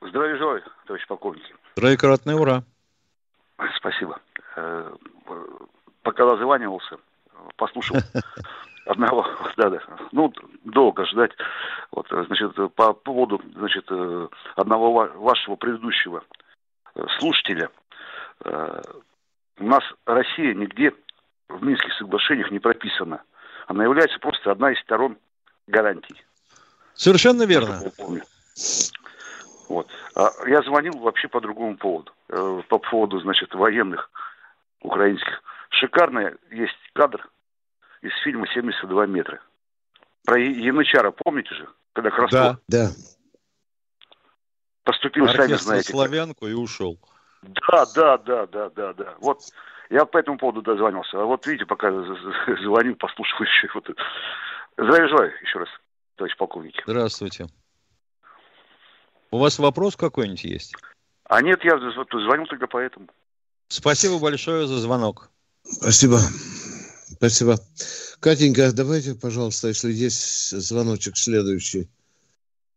Здравия 0.02 0.38
желаю, 0.38 0.64
товарищ 0.86 1.08
полковник. 1.08 1.44
Троекратный 1.76 2.36
ура. 2.36 2.66
Спасибо. 3.78 4.20
Э, 4.58 4.94
пока 6.04 6.26
дозванивался, 6.26 6.98
послушал 7.56 7.98
одного, 8.86 9.28
да, 9.58 9.70
да, 9.70 9.80
ну, 10.12 10.34
долго 10.64 11.06
ждать. 11.06 11.32
Вот, 11.92 12.08
значит, 12.10 12.54
по 12.76 12.94
поводу, 12.94 13.42
значит, 13.56 13.90
одного 14.56 15.10
вашего 15.16 15.56
предыдущего 15.56 16.24
э, 16.96 17.04
слушателя. 17.20 17.70
Э, 18.44 18.82
у 19.58 19.66
нас 19.66 19.84
Россия 20.06 20.54
нигде 20.54 20.94
в 21.48 21.64
Минских 21.64 21.94
соглашениях 21.94 22.52
не 22.52 22.60
прописана. 22.60 23.22
Она 23.68 23.84
является 23.84 24.20
просто 24.20 24.52
одна 24.52 24.72
из 24.72 24.80
сторон 24.82 25.18
гарантий. 25.68 26.16
Совершенно 26.94 27.44
верно. 27.44 27.82
Вот. 29.68 29.88
А 30.16 30.30
я 30.48 30.62
звонил 30.62 30.98
вообще 31.00 31.28
по 31.28 31.42
другому 31.42 31.78
поводу. 31.78 32.12
Э, 32.30 32.62
по 32.68 32.78
поводу, 32.78 33.20
значит, 33.20 33.54
военных 33.54 34.10
украинских. 34.82 35.42
Шикарный 35.70 36.36
есть 36.52 36.78
кадр 36.94 37.28
из 38.06 38.24
фильма 38.24 38.46
«72 38.56 39.08
метра». 39.08 39.42
Про 40.26 40.40
Янычара, 40.40 41.12
помните 41.12 41.54
же? 41.54 41.68
Когда 41.94 42.10
Краснов 42.10 42.32
да, 42.32 42.58
да. 42.68 42.92
поступил, 44.84 45.24
Оркестр 45.26 45.48
сами 45.48 45.58
знаете. 45.58 45.92
славянку 45.92 46.48
и 46.48 46.54
ушел. 46.54 47.00
Да, 47.42 47.86
да, 47.96 48.18
да, 48.18 48.46
да, 48.48 48.70
да, 48.70 48.94
да. 48.94 49.16
Вот 49.20 49.42
я 49.90 50.06
по 50.06 50.18
этому 50.18 50.38
поводу 50.38 50.62
дозвонился. 50.62 51.22
А 51.22 51.26
вот 51.26 51.46
видите, 51.46 51.66
пока 51.66 51.92
звонил, 52.64 52.96
послушал 52.96 53.40
еще. 53.42 53.70
Вот. 53.74 53.90
Здравия 54.78 55.08
желаю 55.08 55.34
еще 55.42 55.60
раз, 55.60 55.70
товарищ 56.16 56.36
полковник. 56.38 56.82
Здравствуйте. 56.86 57.48
У 59.32 59.38
вас 59.38 59.60
вопрос 59.60 59.96
какой-нибудь 59.96 60.44
есть? 60.44 60.76
А 61.30 61.42
нет, 61.42 61.64
я 61.64 61.78
звонил 61.78 62.46
только 62.48 62.68
поэтому. 62.68 63.08
Спасибо 63.68 64.20
большое 64.20 64.68
за 64.68 64.80
звонок. 64.80 65.30
Спасибо. 65.64 66.18
Спасибо. 67.16 67.56
Катенька, 68.20 68.72
давайте, 68.74 69.16
пожалуйста, 69.16 69.70
если 69.70 69.92
есть 69.92 70.52
звоночек 70.52 71.18
следующий. 71.18 71.88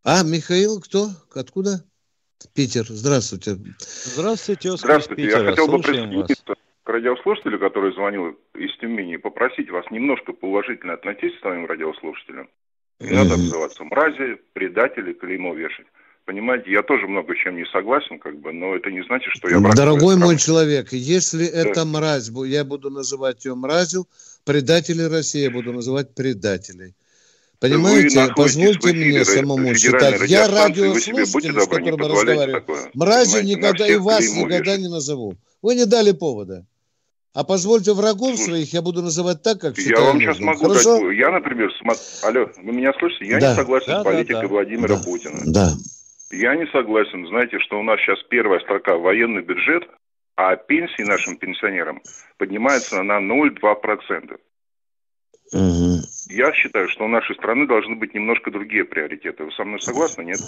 А, 0.03 0.23
Михаил, 0.23 0.79
кто? 0.79 1.09
Откуда? 1.35 1.83
Питер. 2.55 2.85
Здравствуйте. 2.87 3.57
Здравствуйте, 3.79 4.69
Оскар 4.69 4.91
Здравствуйте. 4.91 5.23
Питера. 5.23 5.43
Я 5.43 5.49
хотел 5.49 5.67
бы 5.67 5.79
присоединиться 5.79 6.55
к 6.83 6.89
радиослушателю, 6.89 7.59
который 7.59 7.93
звонил 7.93 8.37
из 8.55 8.77
Тюмени, 8.77 9.15
и 9.15 9.17
попросить 9.17 9.69
вас 9.69 9.85
немножко 9.91 10.31
поуважительно 10.31 10.93
относиться 10.93 11.37
к 11.37 11.41
своим 11.41 11.65
радиослушателям. 11.65 12.49
Не 12.99 13.11
надо 13.11 13.33
обзываться 13.33 13.83
мрази, 13.83 14.39
предатели, 14.53 15.13
клеймо 15.13 15.53
вешать. 15.53 15.87
Понимаете, 16.29 16.71
я 16.71 16.83
тоже 16.83 17.07
много 17.07 17.35
чем 17.35 17.55
не 17.57 17.65
согласен, 17.65 18.19
как 18.19 18.39
бы, 18.39 18.53
но 18.53 18.75
это 18.75 18.91
не 18.91 19.03
значит, 19.03 19.33
что 19.33 19.49
я... 19.49 19.59
Дорогой 19.59 20.15
мой 20.15 20.37
человек, 20.37 20.93
если 20.93 21.47
да. 21.47 21.57
это 21.57 21.85
мразь, 21.85 22.29
я 22.45 22.63
буду 22.63 22.91
называть 22.91 23.45
ее 23.45 23.55
мразью, 23.55 24.07
предателей 24.45 25.07
России 25.07 25.41
я 25.41 25.49
буду 25.49 25.73
называть 25.73 26.13
предателей. 26.13 26.93
Понимаете, 27.59 28.31
позвольте 28.35 28.93
мне 28.93 29.25
самому 29.25 29.73
считать. 29.73 30.29
Я 30.29 30.47
радиослушатель, 30.47 31.59
с 31.59 31.67
которым 31.67 31.99
разговариваю. 31.99 32.63
Мрази 32.93 33.43
никогда 33.43 33.87
и 33.87 33.95
вас 33.95 34.23
никогда 34.35 34.77
не 34.77 34.87
назову. 34.87 35.33
Вы 35.63 35.75
не 35.75 35.85
дали 35.85 36.11
повода. 36.11 36.63
А 37.33 37.43
позвольте 37.43 37.93
врагов 37.93 38.35
Слушай, 38.35 38.45
своих 38.45 38.73
я 38.73 38.81
буду 38.81 39.01
называть 39.01 39.41
так, 39.43 39.61
как 39.61 39.77
считаю 39.77 39.97
Я 39.97 40.05
вам 40.05 40.17
нужным. 40.17 40.33
сейчас 40.33 40.45
могу 40.45 40.67
Хорошо? 40.67 40.99
дать... 40.99 41.17
Я, 41.17 41.31
например, 41.31 41.69
см... 41.79 41.99
алло, 42.23 42.49
вы 42.63 42.71
меня 42.71 42.91
слышите? 42.99 43.25
Я 43.25 43.39
да. 43.39 43.51
не 43.51 43.55
согласен 43.55 43.87
да, 43.87 44.01
с 44.01 44.03
политикой 44.03 44.33
да, 44.33 44.41
да. 44.41 44.47
Владимира 44.47 44.95
да. 44.95 45.03
Путина. 45.03 45.39
Да. 45.45 45.73
Я 46.31 46.55
не 46.55 46.67
согласен. 46.67 47.27
Знаете, 47.27 47.59
что 47.59 47.79
у 47.79 47.83
нас 47.83 47.99
сейчас 47.99 48.19
первая 48.29 48.59
строка 48.59 48.95
военный 48.95 49.41
бюджет, 49.41 49.83
а 50.35 50.55
пенсии 50.55 51.03
нашим 51.03 51.37
пенсионерам 51.37 52.01
поднимаются 52.37 53.01
на 53.03 53.19
0,2%. 53.19 54.37
Угу. 55.51 56.01
Я 56.29 56.53
считаю, 56.53 56.87
что 56.89 57.05
у 57.05 57.07
нашей 57.07 57.35
страны 57.35 57.67
должны 57.67 57.95
быть 57.95 58.13
немножко 58.13 58.51
другие 58.51 58.85
приоритеты. 58.85 59.43
Вы 59.43 59.51
со 59.51 59.63
мной 59.63 59.81
согласны, 59.81 60.23
нет? 60.23 60.39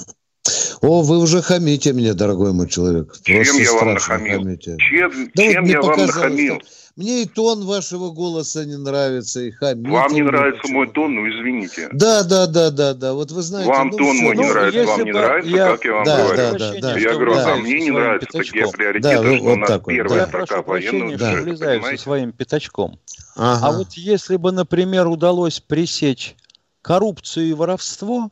О, 0.81 1.03
вы 1.03 1.19
уже 1.19 1.41
хамите 1.41 1.93
мне, 1.93 2.13
дорогой 2.13 2.53
мой 2.53 2.67
человек. 2.67 3.13
Чем 3.23 3.43
Просто 3.43 3.61
я 3.61 3.73
вам 3.73 3.93
нахамил? 3.93 4.39
Хамите. 4.39 4.77
Чем, 4.77 5.11
да 5.33 5.43
чем 5.43 5.63
вот 5.63 5.71
я 5.71 5.81
вам 5.81 5.99
нахамил? 5.99 6.61
Что... 6.61 6.80
Мне 6.95 7.23
и 7.23 7.25
тон 7.25 7.65
вашего 7.65 8.11
голоса 8.11 8.65
не 8.65 8.77
нравится, 8.77 9.41
и 9.41 9.51
хамите. 9.51 9.89
Вам 9.89 10.13
не 10.13 10.21
нравится 10.21 10.71
мой 10.71 10.89
тон, 10.89 11.15
ну 11.15 11.29
извините. 11.29 11.89
Да, 11.93 12.23
да, 12.23 12.47
да, 12.47 12.69
да, 12.69 12.93
да. 12.93 13.13
Вот 13.13 13.31
вы 13.31 13.41
знаете. 13.41 13.71
Вам 13.71 13.89
ну, 13.89 13.97
тон 13.97 14.13
все, 14.13 14.23
мой 14.23 14.35
не 14.35 14.43
ну, 14.43 14.49
нравится, 14.49 14.85
вам 14.85 15.03
не 15.05 15.11
нравится, 15.11 15.49
я... 15.49 15.71
как 15.71 15.85
я 15.85 15.93
вам 15.93 16.03
да, 16.03 16.17
говорю. 16.17 16.37
Да, 16.37 16.51
да, 16.51 16.79
да, 16.79 16.97
я 16.97 17.13
говорю, 17.13 17.33
да, 17.33 17.53
а 17.53 17.57
мне 17.57 17.79
не 17.79 17.91
нравятся 17.91 18.27
такие 18.37 18.71
приоритеты, 18.71 19.15
да, 19.15 19.23
что 19.23 19.43
вот 19.43 19.53
у 19.53 19.55
нас 19.55 19.69
так 19.69 19.85
первая 19.85 20.19
да. 20.19 20.27
строка 20.27 20.61
военного 20.63 21.17
да. 21.17 21.33
влезаю 21.41 21.83
со 21.83 21.97
своим 21.97 22.31
пятачком. 22.33 22.99
Ага. 23.35 23.67
А 23.67 23.71
вот 23.71 23.93
если 23.93 24.35
бы, 24.35 24.51
например, 24.51 25.07
удалось 25.07 25.59
пресечь 25.61 26.35
коррупцию 26.81 27.47
и 27.47 27.53
воровство, 27.53 28.31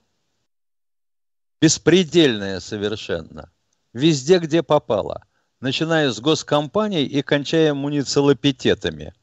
беспредельное 1.62 2.60
совершенно, 2.60 3.52
везде, 3.94 4.40
где 4.40 4.64
попало, 4.64 5.24
начиная 5.62 6.12
с 6.12 6.20
госкомпаний 6.20 7.06
и 7.06 7.22
кончая 7.22 7.74
муниципалитетами. 7.74 9.14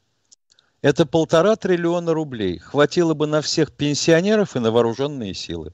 Это 0.81 1.05
полтора 1.05 1.55
триллиона 1.55 2.13
рублей. 2.13 2.59
Хватило 2.59 3.13
бы 3.13 3.27
на 3.27 3.41
всех 3.41 3.71
пенсионеров 3.71 4.55
и 4.55 4.59
на 4.59 4.71
вооруженные 4.71 5.33
силы. 5.33 5.73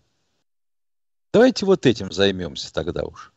Давайте 1.34 1.66
вот 1.66 1.86
этим 1.86 2.12
займемся 2.12 2.74
тогда 2.74 3.04
уж. 3.04 3.34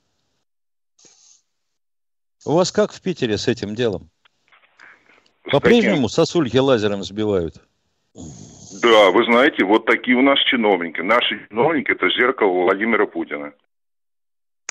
У 2.44 2.52
вас 2.52 2.70
как 2.70 2.92
в 2.92 3.00
Питере 3.00 3.38
с 3.38 3.48
этим 3.48 3.74
делом? 3.74 4.10
По-прежнему 5.50 6.08
сосульки 6.08 6.56
лазером 6.56 7.02
сбивают? 7.02 7.56
Да, 8.82 9.10
вы 9.10 9.24
знаете, 9.24 9.64
вот 9.64 9.84
такие 9.86 10.16
у 10.16 10.22
нас 10.22 10.38
чиновники. 10.40 11.00
Наши 11.00 11.46
чиновники– 11.48 11.90
это 11.92 12.08
зеркало 12.10 12.64
Владимира 12.64 13.06
Путина. 13.06 13.52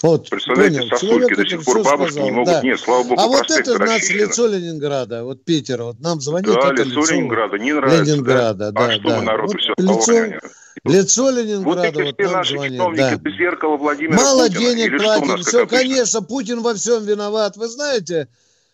Вот, 0.01 0.29
Представляете, 0.29 0.79
понял. 0.79 0.89
сосульки 0.89 1.35
до 1.35 1.45
сих 1.47 1.63
пор 1.63 1.83
бабушки 1.83 2.11
сказал, 2.11 2.29
не 2.29 2.31
могут. 2.31 2.53
Да. 2.53 2.61
Нет, 2.61 2.79
слава 2.79 3.03
богу, 3.03 3.21
А 3.21 3.27
вот 3.27 3.49
это 3.49 3.79
наше 3.79 4.13
лицо 4.13 4.47
Ленинграда, 4.47 5.23
вот 5.23 5.45
Питера. 5.45 5.85
Вот 5.85 5.99
нам 6.01 6.19
звонит 6.19 6.53
да, 6.53 6.73
это 6.73 6.83
лицо, 6.83 6.99
лицо 7.01 7.13
Ленинграда. 7.13 7.57
Не 7.57 7.73
нравится. 7.73 8.03
Ленинграда, 8.03 8.71
да. 8.71 8.83
А 8.83 8.87
да, 8.87 8.93
что 8.93 9.07
да. 9.07 9.19
вы 9.19 9.25
народу 9.25 9.53
вот 9.53 9.61
все 9.61 9.73
лицо, 9.77 10.41
лицо 10.83 11.29
Ленинграда 11.29 11.91
вот, 11.93 12.05
вот 12.05 12.19
нам 12.19 12.31
наши 12.33 12.53
звонит. 12.55 12.81
Да. 12.97 13.11
Это 13.13 13.31
зеркало 13.31 13.77
Владимира 13.77 14.17
Мало 14.17 14.47
Путина. 14.47 14.59
денег 14.59 15.01
платим, 15.01 15.37
все, 15.37 15.65
конечно, 15.65 16.21
Путин 16.21 16.61
во 16.61 16.73
всем 16.73 17.05
виноват. 17.05 17.55
Вы 17.55 17.67
знаете, 17.69 18.27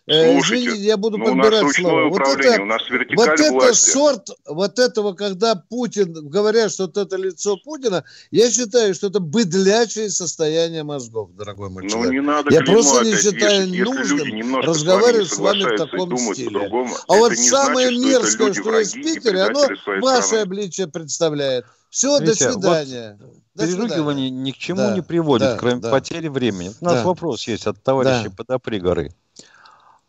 Слушайте, 0.04 0.66
Извините, 0.66 0.84
я 0.84 0.96
буду 0.96 1.16
ну, 1.16 1.26
подбирать 1.26 1.76
слово. 1.76 2.08
Вот 2.08 2.22
это, 2.22 2.62
у 2.62 2.64
нас 2.64 2.82
вот 2.90 3.28
это 3.28 3.74
сорт, 3.74 4.30
вот 4.46 4.78
этого, 4.80 5.12
когда 5.12 5.54
Путин, 5.54 6.12
говорят, 6.28 6.72
что 6.72 6.86
вот 6.86 6.96
это 6.96 7.16
лицо 7.16 7.56
Путина, 7.56 8.02
я 8.32 8.50
считаю, 8.50 8.94
что 8.94 9.06
это 9.06 9.20
быдлячее 9.20 10.10
состояние 10.10 10.82
мозгов, 10.82 11.30
дорогой 11.36 11.70
мой 11.70 11.84
ну, 11.84 11.88
человек. 11.88 12.12
Не 12.12 12.20
надо 12.20 12.52
я 12.52 12.62
просто 12.62 13.04
не 13.04 13.14
считаю 13.14 13.68
вешать, 13.68 13.84
нужным 13.84 14.56
разговаривать 14.56 15.28
с 15.28 15.38
вами 15.38 15.76
в 15.76 15.78
таком 15.78 16.18
стиле. 16.18 16.68
А 17.06 17.14
вот 17.14 17.36
самое 17.36 17.88
значит, 17.88 18.04
мерзкое, 18.04 18.52
что, 18.54 18.62
что 18.62 18.78
есть 18.80 18.96
в 18.96 19.02
Питере, 19.02 19.42
оно 19.42 19.68
ваше 20.00 20.26
страны. 20.26 20.42
обличие 20.42 20.88
представляет. 20.88 21.64
Все, 21.90 22.18
Видите, 22.18 22.46
до 22.46 22.52
свидания. 22.54 23.18
Вот 23.20 23.32
до 23.54 23.66
переругивание 23.66 24.28
свидания. 24.28 24.30
ни 24.30 24.50
к 24.50 24.56
чему 24.56 24.78
да, 24.78 24.94
не 24.94 25.02
приводит, 25.02 25.48
да, 25.48 25.56
кроме 25.58 25.76
да. 25.76 25.90
потери 25.90 26.28
времени. 26.28 26.72
У 26.80 26.84
нас 26.84 26.94
да. 26.94 27.04
вопрос 27.04 27.46
есть 27.46 27.66
от 27.66 27.82
товарища 27.82 28.30
да. 28.30 28.34
Подопри 28.36 28.80
горы. 28.80 29.12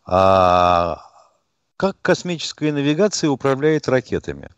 А 0.06 1.02
как 1.78 1.96
космическая 2.02 2.72
навигация 2.72 3.30
управляет 3.30 3.88
ракетами? 3.88 4.50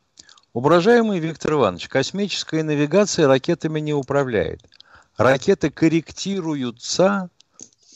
Уважаемый 0.53 1.19
Виктор 1.19 1.53
Иванович, 1.53 1.88
космическая 1.88 2.63
навигация 2.63 3.27
ракетами 3.27 3.79
не 3.79 3.93
управляет. 3.93 4.62
Ракеты 5.17 5.69
корректируются 5.69 7.29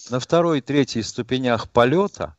на 0.09 0.19
второй, 0.19 0.61
третьей 0.61 1.03
ступенях 1.03 1.69
полета 1.69 2.35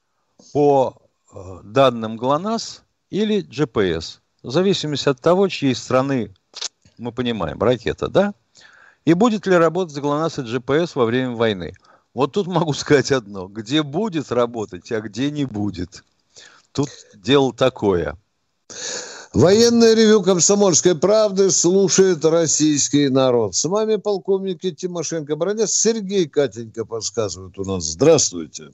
по 0.53 0.97
э, 1.33 1.61
данным 1.65 2.17
ГЛОНАСС 2.17 2.83
или 3.11 3.45
GPS, 3.45 4.21
в 4.43 4.51
зависимости 4.51 5.09
от 5.09 5.21
того, 5.21 5.49
чьей 5.49 5.75
страны 5.75 6.35
мы 6.99 7.13
понимаем, 7.13 7.59
ракета, 7.61 8.09
да? 8.09 8.35
И 9.05 9.15
будет 9.15 9.47
ли 9.47 9.57
работать 9.57 9.99
ГЛОНАСС 9.99 10.39
и 10.39 10.43
GPS 10.43 10.93
во 10.95 11.05
время 11.05 11.35
войны– 11.35 11.75
вот 12.15 12.33
тут 12.33 12.47
могу 12.47 12.73
сказать 12.75 13.13
одно. 13.13 13.49
Где 13.49 13.83
будет 13.83 14.33
работать, 14.33 14.91
а 14.93 15.01
где 15.01 15.31
не 15.31 15.45
будет. 15.45 16.05
Тут 16.73 16.89
дело 17.15 17.53
такое. 17.53 18.17
Военное 19.33 19.95
ревю 19.95 20.23
«Комсомольской 20.23 20.99
правды» 20.99 21.51
слушает 21.51 22.25
российский 22.25 23.09
народ. 23.09 23.55
С 23.55 23.65
вами 23.65 23.95
полковник 23.95 24.61
Тимошенко. 24.61 25.37
Бронец 25.37 25.71
Сергей 25.71 26.29
Катенька 26.29 26.85
подсказывает 26.85 27.57
у 27.57 27.65
нас. 27.65 27.85
Здравствуйте. 27.85 28.71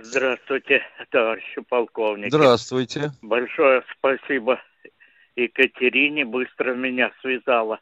Здравствуйте, 0.00 0.82
товарищи 1.10 1.60
полковники. 1.68 2.28
Здравствуйте. 2.28 3.10
Большое 3.20 3.82
спасибо 3.98 4.60
Екатерине, 5.34 6.24
быстро 6.24 6.74
меня 6.74 7.10
связала. 7.20 7.80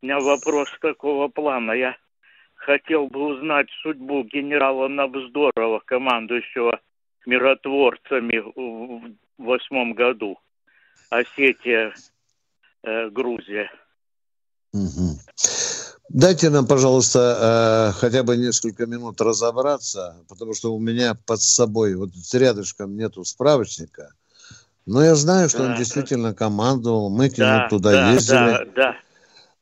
У 0.00 0.06
меня 0.06 0.20
вопрос 0.20 0.68
такого 0.80 1.26
плана. 1.26 1.72
Я 1.72 1.96
хотел 2.64 3.06
бы 3.06 3.34
узнать 3.34 3.66
судьбу 3.82 4.24
генерала 4.24 4.88
Набздорова, 4.88 5.80
командующего 5.84 6.80
миротворцами 7.26 8.38
в 8.38 9.14
восьмом 9.38 9.94
году. 9.94 10.38
Осетия, 11.10 11.94
э, 12.82 13.08
Грузия. 13.10 13.70
Угу. 14.72 15.18
Дайте 16.10 16.50
нам, 16.50 16.66
пожалуйста, 16.66 17.92
э, 17.94 18.00
хотя 18.00 18.22
бы 18.22 18.36
несколько 18.36 18.86
минут 18.86 19.20
разобраться, 19.20 20.16
потому 20.28 20.54
что 20.54 20.74
у 20.74 20.80
меня 20.80 21.14
под 21.26 21.40
собой, 21.40 21.94
вот 21.94 22.10
рядышком 22.32 22.96
нету 22.96 23.24
справочника. 23.24 24.10
Но 24.86 25.02
я 25.02 25.14
знаю, 25.14 25.48
что 25.48 25.58
да, 25.58 25.70
он 25.70 25.76
действительно 25.76 26.34
командовал, 26.34 27.08
мы 27.08 27.30
к 27.30 27.38
нему 27.38 27.48
да, 27.48 27.68
туда 27.68 27.92
да, 27.92 28.12
ездили. 28.12 28.36
Да, 28.36 28.64
да. 28.74 28.96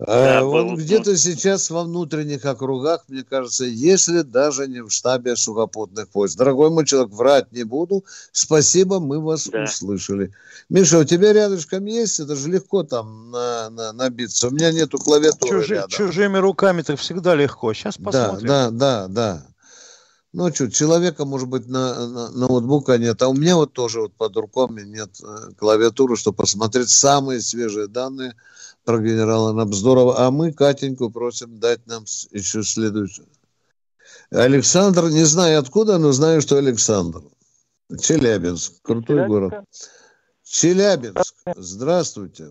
Да, 0.06 0.40
э, 0.40 0.42
он 0.42 0.68
был... 0.68 0.76
где-то 0.76 1.16
сейчас 1.16 1.70
во 1.70 1.84
внутренних 1.84 2.44
округах, 2.44 3.04
мне 3.08 3.22
кажется, 3.22 3.64
если 3.64 4.22
даже 4.22 4.66
не 4.66 4.82
в 4.82 4.90
штабе 4.90 5.36
сухопутных 5.36 6.08
войск. 6.12 6.36
Дорогой 6.36 6.70
мой 6.70 6.84
человек, 6.84 7.12
врать 7.12 7.52
не 7.52 7.64
буду. 7.64 8.04
Спасибо, 8.32 8.98
мы 9.00 9.20
вас 9.20 9.48
да. 9.48 9.64
услышали. 9.64 10.32
Миша, 10.68 10.98
у 10.98 11.04
тебя 11.04 11.32
рядышком 11.32 11.84
есть? 11.84 12.18
Это 12.20 12.34
же 12.34 12.48
легко 12.48 12.82
там 12.82 13.30
на, 13.30 13.70
на, 13.70 13.92
набиться. 13.92 14.48
У 14.48 14.50
меня 14.50 14.72
нету 14.72 14.98
клавиатуры 14.98 15.60
Чужи, 15.60 15.74
рядом. 15.74 15.90
Чужими 15.90 16.38
руками-то 16.38 16.96
всегда 16.96 17.34
легко. 17.34 17.72
Сейчас 17.72 17.96
посмотрим. 17.96 18.48
Да, 18.48 18.70
да, 18.70 19.06
да, 19.06 19.08
да. 19.08 19.46
Ну, 20.32 20.52
что, 20.52 20.70
человека, 20.70 21.26
может 21.26 21.48
быть, 21.48 21.68
на, 21.68 22.08
на 22.08 22.30
ноутбука 22.30 22.96
нет, 22.96 23.20
а 23.20 23.28
у 23.28 23.34
меня 23.34 23.54
вот 23.54 23.74
тоже 23.74 24.00
вот 24.00 24.14
под 24.14 24.34
руками 24.34 24.80
нет 24.80 25.10
э, 25.22 25.52
клавиатуры, 25.58 26.16
чтобы 26.16 26.38
посмотреть 26.38 26.88
самые 26.88 27.40
свежие 27.40 27.86
данные– 27.86 28.34
про 28.84 28.98
генерала 28.98 29.52
Набздорова, 29.52 30.26
а 30.26 30.30
мы 30.30 30.52
Катеньку 30.52 31.10
просим 31.10 31.58
дать 31.58 31.86
нам 31.86 32.02
еще 32.32 32.62
следующее. 32.62 33.26
Александр, 34.30 35.04
не 35.10 35.24
знаю 35.24 35.58
откуда, 35.58 35.98
но 35.98 36.12
знаю, 36.12 36.40
что 36.40 36.56
Александр. 36.56 37.20
Челябинск, 38.00 38.82
крутой 38.82 39.04
Челябинск. 39.06 39.28
город. 39.28 39.64
Челябинск, 40.44 41.34
здравствуйте. 41.56 42.44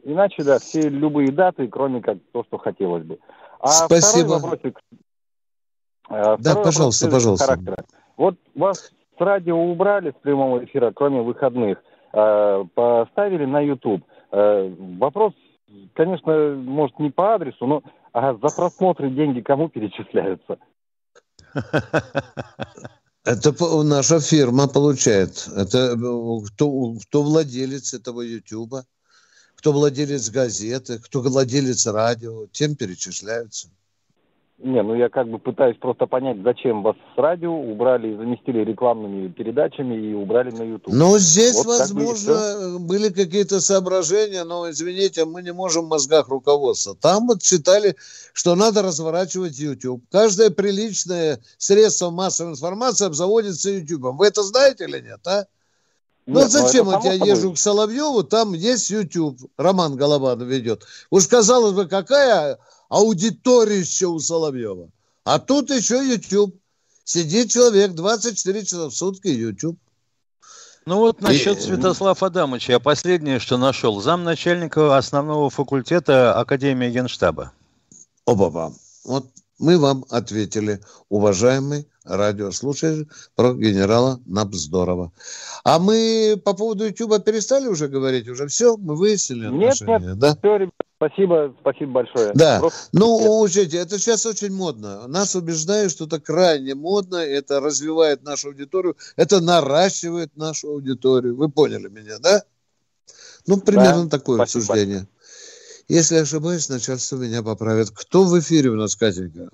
Иначе, 0.04 0.44
да, 0.44 0.60
все 0.60 0.90
любые 0.90 1.32
даты, 1.32 1.68
кроме 1.68 2.02
как 2.02 2.18
то, 2.32 2.44
что 2.44 2.58
хотелось 2.58 3.04
бы. 3.04 3.20
А 3.60 3.70
спасибо. 3.70 4.38
Второй 4.38 4.42
вопросик, 4.42 4.80
э, 6.10 6.38
да, 6.40 6.56
пожалуйста, 6.56 7.10
пожалуйста. 7.10 7.46
Характера. 7.46 7.86
Вот 8.18 8.36
вас 8.56 8.92
с 9.18 9.22
радио 9.22 9.58
убрали 9.58 10.12
с 10.12 10.16
прямого 10.22 10.64
эфира, 10.64 10.92
кроме 10.92 11.22
выходных, 11.22 11.82
поставили 12.12 13.46
на 13.46 13.62
YouTube. 13.62 14.04
Э, 14.32 14.74
вопрос, 15.00 15.34
конечно, 15.94 16.56
может 16.56 17.00
не 17.00 17.10
по 17.10 17.36
адресу, 17.36 17.66
но 17.66 17.84
а 18.14 18.34
за 18.34 18.56
просмотры 18.56 19.10
деньги 19.10 19.42
кому 19.42 19.70
перечисляются? 19.70 20.58
Это 23.24 23.54
наша 23.84 24.20
фирма 24.20 24.68
получает. 24.68 25.48
Это 25.56 25.96
кто, 26.48 26.96
кто 27.04 27.24
владелец 27.24 27.94
этого 27.94 28.22
Ютуба, 28.22 28.86
кто 29.56 29.72
владелец 29.72 30.30
газеты, 30.30 31.00
кто 31.00 31.22
владелец 31.22 31.86
радио, 31.88 32.48
тем 32.48 32.76
перечисляются. 32.76 33.70
Не, 34.64 34.84
ну 34.84 34.94
я 34.94 35.10
как 35.10 35.28
бы 35.28 35.40
пытаюсь 35.40 35.78
просто 35.78 36.06
понять, 36.06 36.38
зачем 36.44 36.84
вас 36.84 36.96
с 37.16 37.18
радио 37.18 37.52
убрали, 37.52 38.16
заместили 38.16 38.60
рекламными 38.60 39.28
передачами 39.30 39.96
и 39.96 40.14
убрали 40.14 40.52
на 40.52 40.62
YouTube. 40.62 40.94
Ну, 40.94 41.18
здесь, 41.18 41.56
вот 41.56 41.66
возможно, 41.66 42.34
как 42.34 42.72
бы 42.74 42.80
были 42.80 43.10
какие-то 43.10 43.60
соображения, 43.60 44.44
но, 44.44 44.70
извините, 44.70 45.26
мы 45.26 45.42
не 45.42 45.52
можем 45.52 45.86
в 45.86 45.90
мозгах 45.90 46.28
руководства. 46.30 46.96
Там 46.96 47.28
вот 47.28 47.42
считали, 47.42 47.96
что 48.34 48.56
надо 48.56 48.84
разворачивать 48.84 49.58
YouTube. 49.58 50.04
Каждое 50.12 50.52
приличное 50.52 51.40
средство 51.58 52.12
массовой 52.12 52.52
информации 52.52 53.08
обзаводится 53.08 53.72
YouTube. 53.72 54.16
Вы 54.16 54.28
это 54.28 54.44
знаете 54.44 54.84
или 54.84 55.00
нет, 55.00 55.26
а? 55.26 55.46
Ну, 56.28 56.40
Нет, 56.40 56.52
зачем 56.52 56.86
вот 56.86 57.04
я 57.04 57.14
езжу 57.14 57.54
к 57.54 57.58
Соловьеву, 57.58 58.24
там 58.24 58.54
есть 58.54 58.92
YouTube, 58.92 59.40
Роман 59.58 59.96
Голованов 59.96 60.48
ведет. 60.48 60.84
Уж 61.10 61.28
казалось 61.28 61.74
бы, 61.74 61.88
какая 61.88 62.60
аудиторище 62.92 64.08
у 64.08 64.20
Соловьева. 64.20 64.90
А 65.24 65.40
тут 65.40 65.70
еще 65.70 66.06
YouTube. 66.06 66.56
Сидит 67.06 67.50
человек 67.50 67.94
24 67.94 68.66
часа 68.66 68.90
в 68.90 68.92
сутки 68.92 69.30
YouTube. 69.30 69.80
Ну 70.86 70.98
вот 70.98 71.22
насчет 71.22 71.58
и... 71.58 71.62
Святослава 71.62 72.28
Адамовича. 72.28 72.74
Я 72.74 72.80
последнее, 72.80 73.40
что 73.40 73.58
нашел. 73.58 74.02
Замначальника 74.02 74.98
основного 74.98 75.50
факультета 75.50 76.38
Академии 76.38 76.90
Генштаба. 76.90 77.54
Оба-ба. 78.26 78.74
Вот 79.06 79.26
мы 79.58 79.78
вам 79.78 80.06
ответили, 80.10 80.82
уважаемый 81.08 81.88
радиослушатель, 82.04 83.08
про 83.36 83.54
генерала 83.54 84.20
Набздорова. 84.26 85.12
А 85.64 85.80
мы 85.80 86.42
по 86.44 86.54
поводу 86.54 86.86
Ютуба 86.86 87.20
перестали 87.20 87.68
уже 87.68 87.88
говорить? 87.88 88.28
Уже 88.28 88.48
все? 88.48 88.78
Мы 88.78 88.96
выяснили 88.96 89.46
отношения? 89.46 90.00
Нет, 90.00 90.02
нет, 90.02 90.20
да? 90.20 90.36
все, 90.36 90.58
ребят, 90.58 90.74
Спасибо, 91.02 91.56
спасибо 91.62 91.92
большое. 91.94 92.32
Да, 92.36 92.60
Просто... 92.60 92.80
ну, 92.94 93.40
учите, 93.42 93.78
это 93.78 93.98
сейчас 93.98 94.24
очень 94.28 94.54
модно. 94.54 95.08
Нас 95.08 95.36
убеждают, 95.36 95.92
что 95.92 96.06
это 96.06 96.20
крайне 96.20 96.76
модно, 96.76 97.16
это 97.16 97.60
развивает 97.60 98.22
нашу 98.22 98.50
аудиторию, 98.50 98.96
это 99.16 99.42
наращивает 99.42 100.38
нашу 100.38 100.70
аудиторию. 100.70 101.36
Вы 101.36 101.50
поняли 101.50 101.88
меня, 101.88 102.20
да? 102.20 102.44
Ну, 103.48 103.60
примерно 103.60 104.04
да, 104.04 104.10
такое 104.20 104.38
спасибо. 104.38 104.62
суждение. 104.62 105.08
Если 105.88 106.18
ошибаюсь, 106.18 106.70
начальство 106.70 107.18
меня 107.18 107.42
поправит. 107.42 107.90
Кто 107.90 108.24
в 108.24 108.40
эфире 108.40 108.70
у 108.70 108.76
нас, 108.76 108.96
Катенька? 108.96 109.50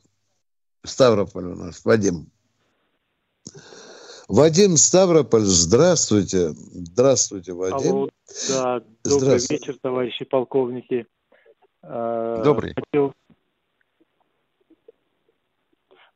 Ставрополь 0.84 1.45
у 1.45 1.56
нас, 1.56 1.80
Вадим. 1.86 2.30
Вадим 4.28 4.76
Ставрополь, 4.76 5.42
здравствуйте. 5.42 6.50
Здравствуйте, 6.50 7.54
Вадим. 7.54 7.92
Алло, 7.92 8.10
да, 8.50 8.84
добрый 9.04 9.38
вечер, 9.50 9.78
товарищи 9.82 10.26
полковники. 10.26 11.08
Э, 11.82 12.42
Добрый. 12.44 12.74
Хотел... 12.74 13.14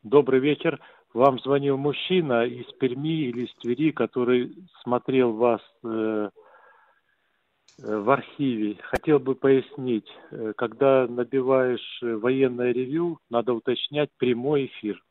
Добрый 0.03 0.41
вечер. 0.41 0.81
Вам 1.13 1.39
звонил 1.39 1.77
мужчина 1.77 2.45
из 2.45 2.65
Перми 2.73 3.29
или 3.29 3.45
из 3.45 3.53
Твери, 3.61 3.91
который 3.91 4.57
смотрел 4.83 5.31
вас 5.31 5.61
э, 5.83 6.29
э, 7.81 7.97
в 7.97 8.09
архиве. 8.09 8.77
Хотел 8.81 9.19
бы 9.19 9.35
пояснить, 9.35 10.07
когда 10.57 11.07
набиваешь 11.07 11.99
военное 12.01 12.73
ревю, 12.73 13.19
надо 13.29 13.53
уточнять 13.53 14.09
прямой 14.17 14.65
эфир. 14.65 15.01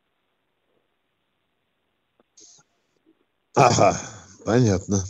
Ага, 3.54 3.96
понятно. 4.44 5.04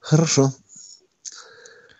Хорошо. 0.00 0.52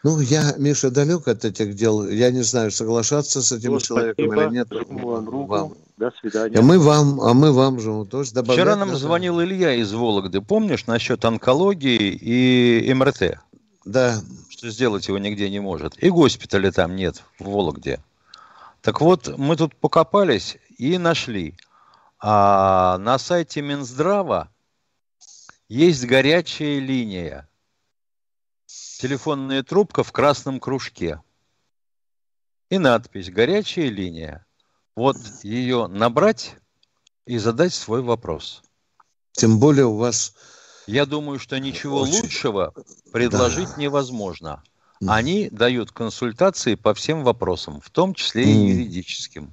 Ну, 0.02 0.18
я, 0.20 0.54
Миша, 0.56 0.90
далек 0.90 1.28
от 1.28 1.44
этих 1.44 1.74
дел. 1.74 2.08
Я 2.08 2.30
не 2.30 2.42
знаю, 2.42 2.70
соглашаться 2.70 3.42
с 3.42 3.52
этим 3.52 3.72
ну, 3.72 3.80
человеком 3.80 4.26
спасибо. 4.26 4.44
или 4.46 4.54
нет. 4.54 4.68
Вам 4.88 5.28
руку. 5.28 5.46
Вам. 5.46 5.74
До 5.98 6.10
свидания. 6.18 6.58
А 6.58 6.62
мы 6.62 6.78
вам, 6.78 7.20
а 7.20 7.34
мы 7.34 7.52
вам 7.52 7.78
же 7.80 8.06
тоже 8.06 8.32
добавляем. 8.32 8.66
Вчера 8.66 8.76
нам 8.76 8.96
звонил 8.96 9.42
Илья 9.42 9.74
из 9.74 9.92
Вологды. 9.92 10.40
Помнишь, 10.40 10.86
насчет 10.86 11.22
онкологии 11.26 12.14
и 12.14 12.92
МРТ? 12.94 13.38
Да. 13.84 14.22
Что 14.48 14.70
сделать 14.70 15.06
его 15.08 15.18
нигде 15.18 15.50
не 15.50 15.60
может. 15.60 16.02
И 16.02 16.08
госпиталя 16.08 16.72
там 16.72 16.96
нет, 16.96 17.22
в 17.38 17.44
Вологде. 17.44 18.00
Так 18.80 19.02
вот, 19.02 19.36
мы 19.36 19.56
тут 19.56 19.76
покопались 19.76 20.56
и 20.78 20.96
нашли. 20.96 21.54
А 22.18 22.96
на 22.98 23.18
сайте 23.18 23.60
Минздрава 23.60 24.48
есть 25.70 26.04
горячая 26.04 26.80
линия 26.80 27.48
телефонная 28.98 29.62
трубка 29.62 30.02
в 30.02 30.12
красном 30.12 30.60
кружке. 30.60 31.22
И 32.68 32.78
надпись 32.78 33.30
«Горячая 33.30 33.88
линия». 33.88 34.44
Вот 34.96 35.16
ее 35.42 35.86
набрать 35.86 36.56
и 37.24 37.38
задать 37.38 37.72
свой 37.72 38.02
вопрос. 38.02 38.62
Тем 39.32 39.58
более 39.58 39.86
у 39.86 39.96
вас... 39.96 40.34
Я 40.86 41.06
думаю, 41.06 41.38
что 41.38 41.58
ничего 41.60 42.00
Очень... 42.00 42.22
лучшего 42.22 42.74
предложить 43.12 43.70
да. 43.76 43.80
невозможно. 43.80 44.62
Они 45.06 45.48
дают 45.50 45.92
консультации 45.92 46.74
по 46.74 46.94
всем 46.94 47.22
вопросам, 47.22 47.80
в 47.80 47.90
том 47.90 48.12
числе 48.14 48.44
и 48.44 48.66
юридическим. 48.70 49.52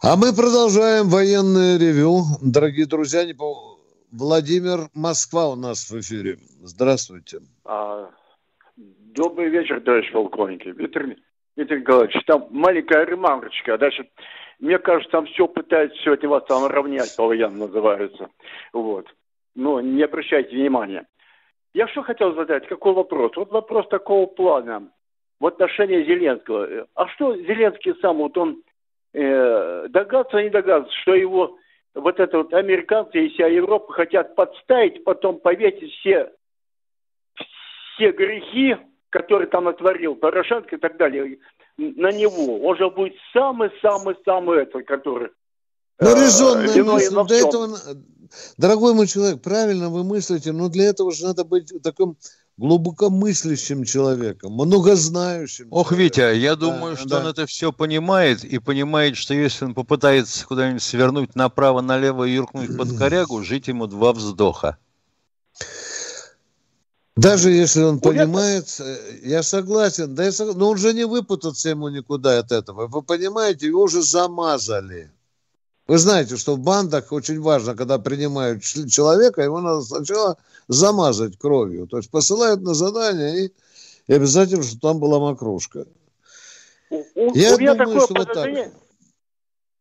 А 0.00 0.16
мы 0.16 0.32
продолжаем 0.32 1.08
военное 1.08 1.78
ревю. 1.78 2.26
Дорогие 2.40 2.86
друзья, 2.86 3.24
не 3.24 3.34
по 3.34 3.67
Владимир 4.12 4.88
Москва 4.94 5.48
у 5.48 5.56
нас 5.56 5.90
в 5.90 6.00
эфире. 6.00 6.38
Здравствуйте. 6.62 7.40
А, 7.64 8.10
добрый 8.76 9.50
вечер, 9.50 9.80
товарищ 9.80 10.10
полковник. 10.12 10.64
Виктор, 10.64 11.06
Виктор 11.56 11.78
Николаевич, 11.78 12.24
там 12.24 12.46
маленькая 12.50 13.04
ремарочка. 13.04 13.76
Дальше, 13.76 14.08
мне 14.58 14.78
кажется, 14.78 15.10
там 15.10 15.26
все 15.26 15.46
пытаются 15.46 15.98
сегодня 16.02 16.28
вас 16.28 16.44
там 16.46 16.66
равнять, 16.66 17.14
по-военному 17.16 17.66
называется. 17.66 18.30
Вот. 18.72 19.06
Но 19.54 19.80
не 19.80 20.02
обращайте 20.02 20.56
внимания. 20.56 21.06
Я 21.74 21.86
что 21.88 22.02
хотел 22.02 22.34
задать, 22.34 22.66
какой 22.66 22.94
вопрос? 22.94 23.32
Вот 23.36 23.50
вопрос 23.50 23.86
такого 23.88 24.26
плана 24.26 24.88
в 25.38 25.46
отношении 25.46 26.04
Зеленского. 26.04 26.86
А 26.94 27.08
что 27.08 27.36
Зеленский 27.36 27.94
сам, 28.00 28.18
вот 28.18 28.38
он 28.38 28.62
э, 29.12 29.86
догадывается, 29.88 30.42
не 30.42 30.48
догадывается, 30.48 30.98
что 31.02 31.14
его 31.14 31.58
вот 31.98 32.20
это 32.20 32.38
вот 32.38 32.52
американцы 32.54 33.26
и 33.26 33.28
вся 33.30 33.46
Европа 33.46 33.92
хотят 33.92 34.34
подставить, 34.34 35.04
потом 35.04 35.40
повесить 35.40 35.92
все, 35.94 36.32
все 37.94 38.12
грехи, 38.12 38.76
которые 39.10 39.48
там 39.48 39.64
натворил 39.64 40.14
Порошенко 40.14 40.76
и 40.76 40.78
так 40.78 40.96
далее, 40.96 41.38
на 41.76 42.12
него. 42.12 42.60
Он 42.60 42.76
же 42.76 42.90
будет 42.90 43.14
самый-самый-самый 43.32 44.62
этот, 44.62 44.86
который... 44.86 45.30
Ну, 46.00 46.14
резонная 46.14 46.68
э, 46.68 46.82
мысль. 46.82 47.14
Для 47.26 47.38
этого, 47.38 47.68
дорогой 48.56 48.94
мой 48.94 49.06
человек, 49.06 49.42
правильно 49.42 49.88
вы 49.88 50.04
мыслите, 50.04 50.52
но 50.52 50.68
для 50.68 50.90
этого 50.90 51.12
же 51.12 51.24
надо 51.24 51.44
быть 51.44 51.72
таким 51.82 52.16
глубокомыслящим 52.58 53.84
человеком, 53.84 54.52
многознающим. 54.52 55.68
Ох, 55.70 55.90
человеком. 55.90 55.98
Витя, 55.98 56.36
я 56.36 56.56
думаю, 56.56 56.96
да, 56.96 57.00
что 57.00 57.08
да. 57.08 57.20
он 57.20 57.26
это 57.26 57.46
все 57.46 57.72
понимает 57.72 58.44
и 58.44 58.58
понимает, 58.58 59.16
что 59.16 59.32
если 59.32 59.64
он 59.64 59.74
попытается 59.74 60.44
куда-нибудь 60.44 60.82
свернуть 60.82 61.36
направо-налево 61.36 62.24
и 62.24 62.34
юркнуть 62.34 62.76
под 62.76 62.92
корягу, 62.98 63.42
жить 63.44 63.68
ему 63.68 63.86
два 63.86 64.12
вздоха. 64.12 64.76
Даже 67.16 67.50
если 67.50 67.82
он 67.82 68.00
понимает, 68.00 68.76
э, 68.78 69.18
я 69.24 69.42
согласен, 69.42 70.14
да 70.14 70.24
я 70.24 70.32
согласен, 70.32 70.58
но 70.60 70.70
он 70.70 70.78
же 70.78 70.92
не 70.92 71.04
выпутаться 71.04 71.68
ему 71.68 71.88
никуда 71.88 72.38
от 72.38 72.52
этого. 72.52 72.86
Вы 72.86 73.02
понимаете, 73.02 73.66
его 73.66 73.82
уже 73.82 74.02
замазали. 74.02 75.10
Вы 75.88 75.96
знаете, 75.96 76.36
что 76.36 76.54
в 76.54 76.58
бандах 76.58 77.12
очень 77.12 77.40
важно, 77.40 77.74
когда 77.74 77.98
принимают 77.98 78.62
человека, 78.62 79.40
его 79.40 79.60
надо 79.60 79.80
сначала 79.80 80.36
замазать 80.68 81.38
кровью. 81.38 81.86
То 81.86 81.96
есть 81.96 82.10
посылают 82.10 82.60
на 82.60 82.74
задание 82.74 83.46
и, 83.46 83.52
и 84.06 84.12
обязательно, 84.12 84.62
чтобы 84.62 84.82
там 84.82 85.00
была 85.00 85.18
макрушка. 85.18 85.86
У, 86.90 86.98
Я 87.34 87.54
у 87.54 87.58
меня 87.58 87.74
думаю, 87.74 88.00
такое 88.00 88.00
что 88.00 88.14
подозрение, 88.14 88.64
вот 88.64 88.72
так. 88.72 88.82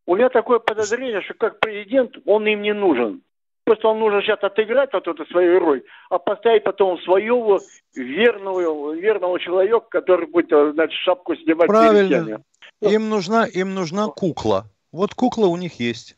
У 0.06 0.16
меня 0.16 0.30
такое 0.30 0.60
подозрение, 0.60 1.22
что 1.22 1.34
как 1.34 1.60
президент 1.60 2.14
он 2.26 2.48
им 2.48 2.62
не 2.62 2.74
нужен. 2.74 3.22
Просто 3.66 3.90
он 3.90 4.00
нужно 4.00 4.22
сейчас 4.22 4.42
отыграть 4.42 4.94
вот 4.94 5.06
эту 5.10 5.26
свою 5.26 5.60
роль, 5.60 5.84
а 6.10 6.20
поставить 6.20 6.64
потом 6.64 6.98
своего 7.02 7.60
верного, 7.94 8.94
верного 8.94 9.38
человека, 9.42 9.86
который 9.90 10.28
будет, 10.28 10.54
э, 10.54 10.72
значит, 10.72 10.98
шапку 11.04 11.36
снимать 11.36 11.68
Правильно. 11.68 12.42
Им 12.80 13.10
нужна, 13.10 13.46
им 13.46 13.74
нужна 13.74 14.08
кукла. 14.08 14.68
Вот 14.92 15.14
кукла 15.14 15.48
у 15.48 15.58
них 15.58 15.80
есть. 15.80 16.16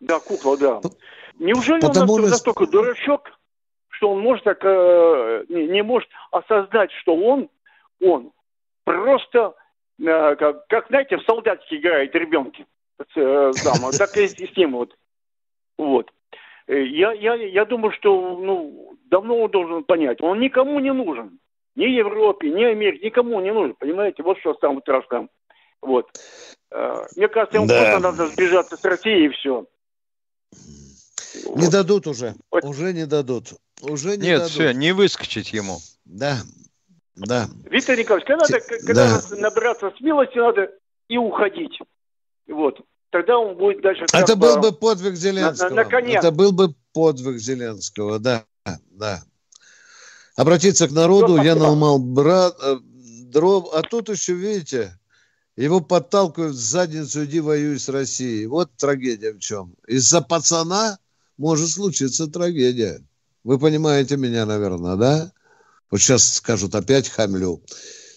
Да, 0.00 0.20
кукла, 0.20 0.56
да. 0.56 0.80
Неужели 1.38 1.80
Потому 1.80 2.14
он 2.14 2.22
нас... 2.22 2.30
настолько 2.32 2.66
дурачок, 2.66 3.30
что 3.88 4.10
он 4.10 4.20
может 4.20 4.44
так, 4.44 4.58
э, 4.62 5.44
не, 5.48 5.66
не 5.68 5.82
может 5.82 6.08
осознать, 6.30 6.90
что 7.00 7.16
он, 7.16 7.48
он 8.00 8.32
просто, 8.84 9.54
э, 9.98 10.36
как, 10.36 10.66
как, 10.66 10.88
знаете, 10.88 11.16
в 11.16 11.24
солдатике 11.24 11.76
играет 11.76 12.14
ребенки. 12.14 12.66
Э, 13.16 13.52
дама, 13.64 13.92
так 13.92 14.16
и 14.16 14.28
с 14.28 14.56
ним 14.56 14.72
вот. 14.72 14.96
Вот. 15.78 16.10
Э, 16.66 16.82
я, 16.84 17.12
я, 17.12 17.34
я 17.34 17.64
думаю, 17.64 17.92
что 17.92 18.36
ну, 18.36 18.96
давно 19.06 19.38
он 19.40 19.50
должен 19.50 19.84
понять, 19.84 20.20
он 20.20 20.40
никому 20.40 20.78
не 20.80 20.92
нужен. 20.92 21.38
Ни 21.76 21.86
Европе, 21.86 22.50
ни 22.50 22.62
Америке, 22.62 23.06
никому 23.06 23.40
не 23.40 23.52
нужен. 23.52 23.74
Понимаете, 23.74 24.22
вот 24.22 24.38
что 24.38 24.54
самое 24.60 24.80
страшное. 24.80 25.28
Вот. 25.84 26.06
Э, 26.70 27.06
мне 27.16 27.28
кажется, 27.28 27.56
ему 27.58 27.66
да. 27.66 27.80
просто 27.80 27.98
надо 28.00 28.28
сбежаться 28.28 28.76
с 28.76 28.84
России 28.84 29.26
и 29.26 29.28
все. 29.30 29.66
Не 31.44 31.64
вот. 31.64 31.70
дадут 31.70 32.06
уже. 32.06 32.34
Вот. 32.50 32.64
Уже 32.64 32.92
не 32.92 33.06
дадут. 33.06 33.54
Уже 33.82 34.16
не 34.16 34.28
Нет, 34.28 34.38
дадут. 34.38 34.52
все, 34.52 34.72
не 34.72 34.92
выскочить 34.92 35.52
ему. 35.52 35.78
Да. 36.04 36.38
Да. 37.16 37.48
Виктор 37.70 37.96
Николаевич, 37.96 38.26
когда, 38.26 38.44
надо, 38.44 38.60
когда 38.60 39.20
да. 39.20 39.36
набраться 39.36 39.92
смелости, 39.98 40.38
надо 40.38 40.70
и 41.08 41.16
уходить. 41.16 41.78
Вот 42.48 42.80
тогда 43.14 43.38
он 43.38 43.56
будет 43.56 43.80
дальше... 43.80 44.06
Это 44.12 44.34
был 44.34 44.56
бы 44.56 44.72
подвиг 44.72 45.14
Зеленского. 45.14 45.68
На, 45.68 45.84
на, 45.84 46.10
Это 46.10 46.32
был 46.32 46.50
бы 46.50 46.74
подвиг 46.92 47.38
Зеленского, 47.38 48.18
да, 48.18 48.44
да. 48.90 49.22
Обратиться 50.34 50.88
к 50.88 50.90
народу, 50.90 51.40
я 51.40 51.54
наломал 51.54 52.00
брат, 52.00 52.56
э, 52.60 52.78
дров, 52.82 53.72
а 53.72 53.82
тут 53.82 54.08
еще, 54.08 54.32
видите, 54.32 54.98
его 55.56 55.80
подталкивают 55.80 56.56
в 56.56 56.60
задницу, 56.60 57.24
иди 57.24 57.40
воюй 57.40 57.78
с 57.78 57.88
Россией. 57.88 58.46
Вот 58.46 58.70
трагедия 58.76 59.32
в 59.32 59.38
чем. 59.38 59.74
Из-за 59.86 60.20
пацана 60.20 60.98
может 61.36 61.70
случиться 61.70 62.26
трагедия. 62.26 63.02
Вы 63.44 63.58
понимаете 63.58 64.16
меня, 64.16 64.46
наверное, 64.46 64.96
да? 64.96 65.32
Вот 65.90 66.00
сейчас 66.00 66.34
скажут, 66.34 66.74
опять 66.74 67.08
хамлю. 67.08 67.62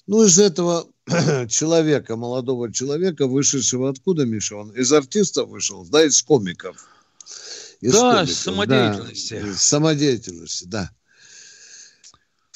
Ну, 0.07 0.23
из 0.23 0.39
этого 0.39 0.87
человека, 1.47 2.15
молодого 2.15 2.71
человека, 2.73 3.27
вышедшего 3.27 3.89
откуда, 3.89 4.25
Миша? 4.25 4.55
Он 4.55 4.71
из 4.71 4.91
артистов 4.91 5.49
вышел, 5.49 5.85
да, 5.85 6.05
из 6.05 6.23
комиков. 6.23 6.77
Из 7.81 7.91
да, 7.91 8.15
комиков. 8.15 8.35
самодеятельности. 8.35 9.41
Да, 9.45 9.53
самодеятельности, 9.53 10.65
да. 10.65 10.91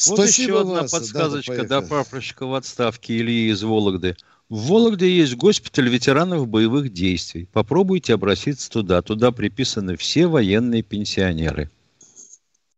Вот 0.07 0.15
Спасибо 0.15 0.53
еще 0.53 0.61
одна 0.61 0.81
вас. 0.81 0.91
подсказочка 0.91 1.63
да, 1.63 1.81
до 1.81 1.87
прапорщика 1.87 2.47
в 2.47 2.55
отставке 2.55 3.17
Ильи 3.17 3.51
из 3.51 3.61
Вологды. 3.61 4.15
В 4.51 4.67
Вологде 4.67 5.09
есть 5.09 5.37
госпиталь 5.37 5.87
ветеранов 5.87 6.45
боевых 6.45 6.91
действий. 6.91 7.47
Попробуйте 7.53 8.13
обратиться 8.13 8.69
туда. 8.69 9.01
Туда 9.01 9.31
приписаны 9.31 9.95
все 9.95 10.27
военные 10.27 10.83
пенсионеры. 10.83 11.71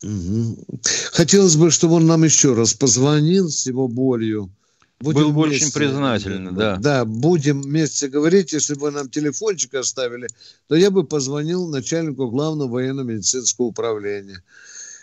Угу. 0.04 0.80
Хотелось 1.14 1.56
бы, 1.56 1.72
чтобы 1.72 1.96
он 1.96 2.06
нам 2.06 2.24
еще 2.26 2.54
раз 2.54 2.76
позвонил 2.76 3.50
с 3.50 3.66
его 3.66 3.88
болью 3.88 4.52
Будем 5.00 5.22
Был 5.22 5.32
бы 5.32 5.42
очень 5.50 5.72
признателен, 5.72 6.54
да. 6.54 6.78
Да, 6.78 7.06
будем 7.06 7.64
вместе 7.64 8.08
говорить. 8.08 8.54
Если 8.54 8.76
бы 8.76 8.92
нам 8.92 9.10
телефончик 9.10 9.74
оставили, 9.74 10.28
то 10.68 10.76
я 10.76 10.92
бы 10.92 11.04
позвонил 11.04 11.68
начальнику 11.68 12.30
главного 12.30 12.70
военно-медицинского 12.70 13.66
управления. 13.66 14.44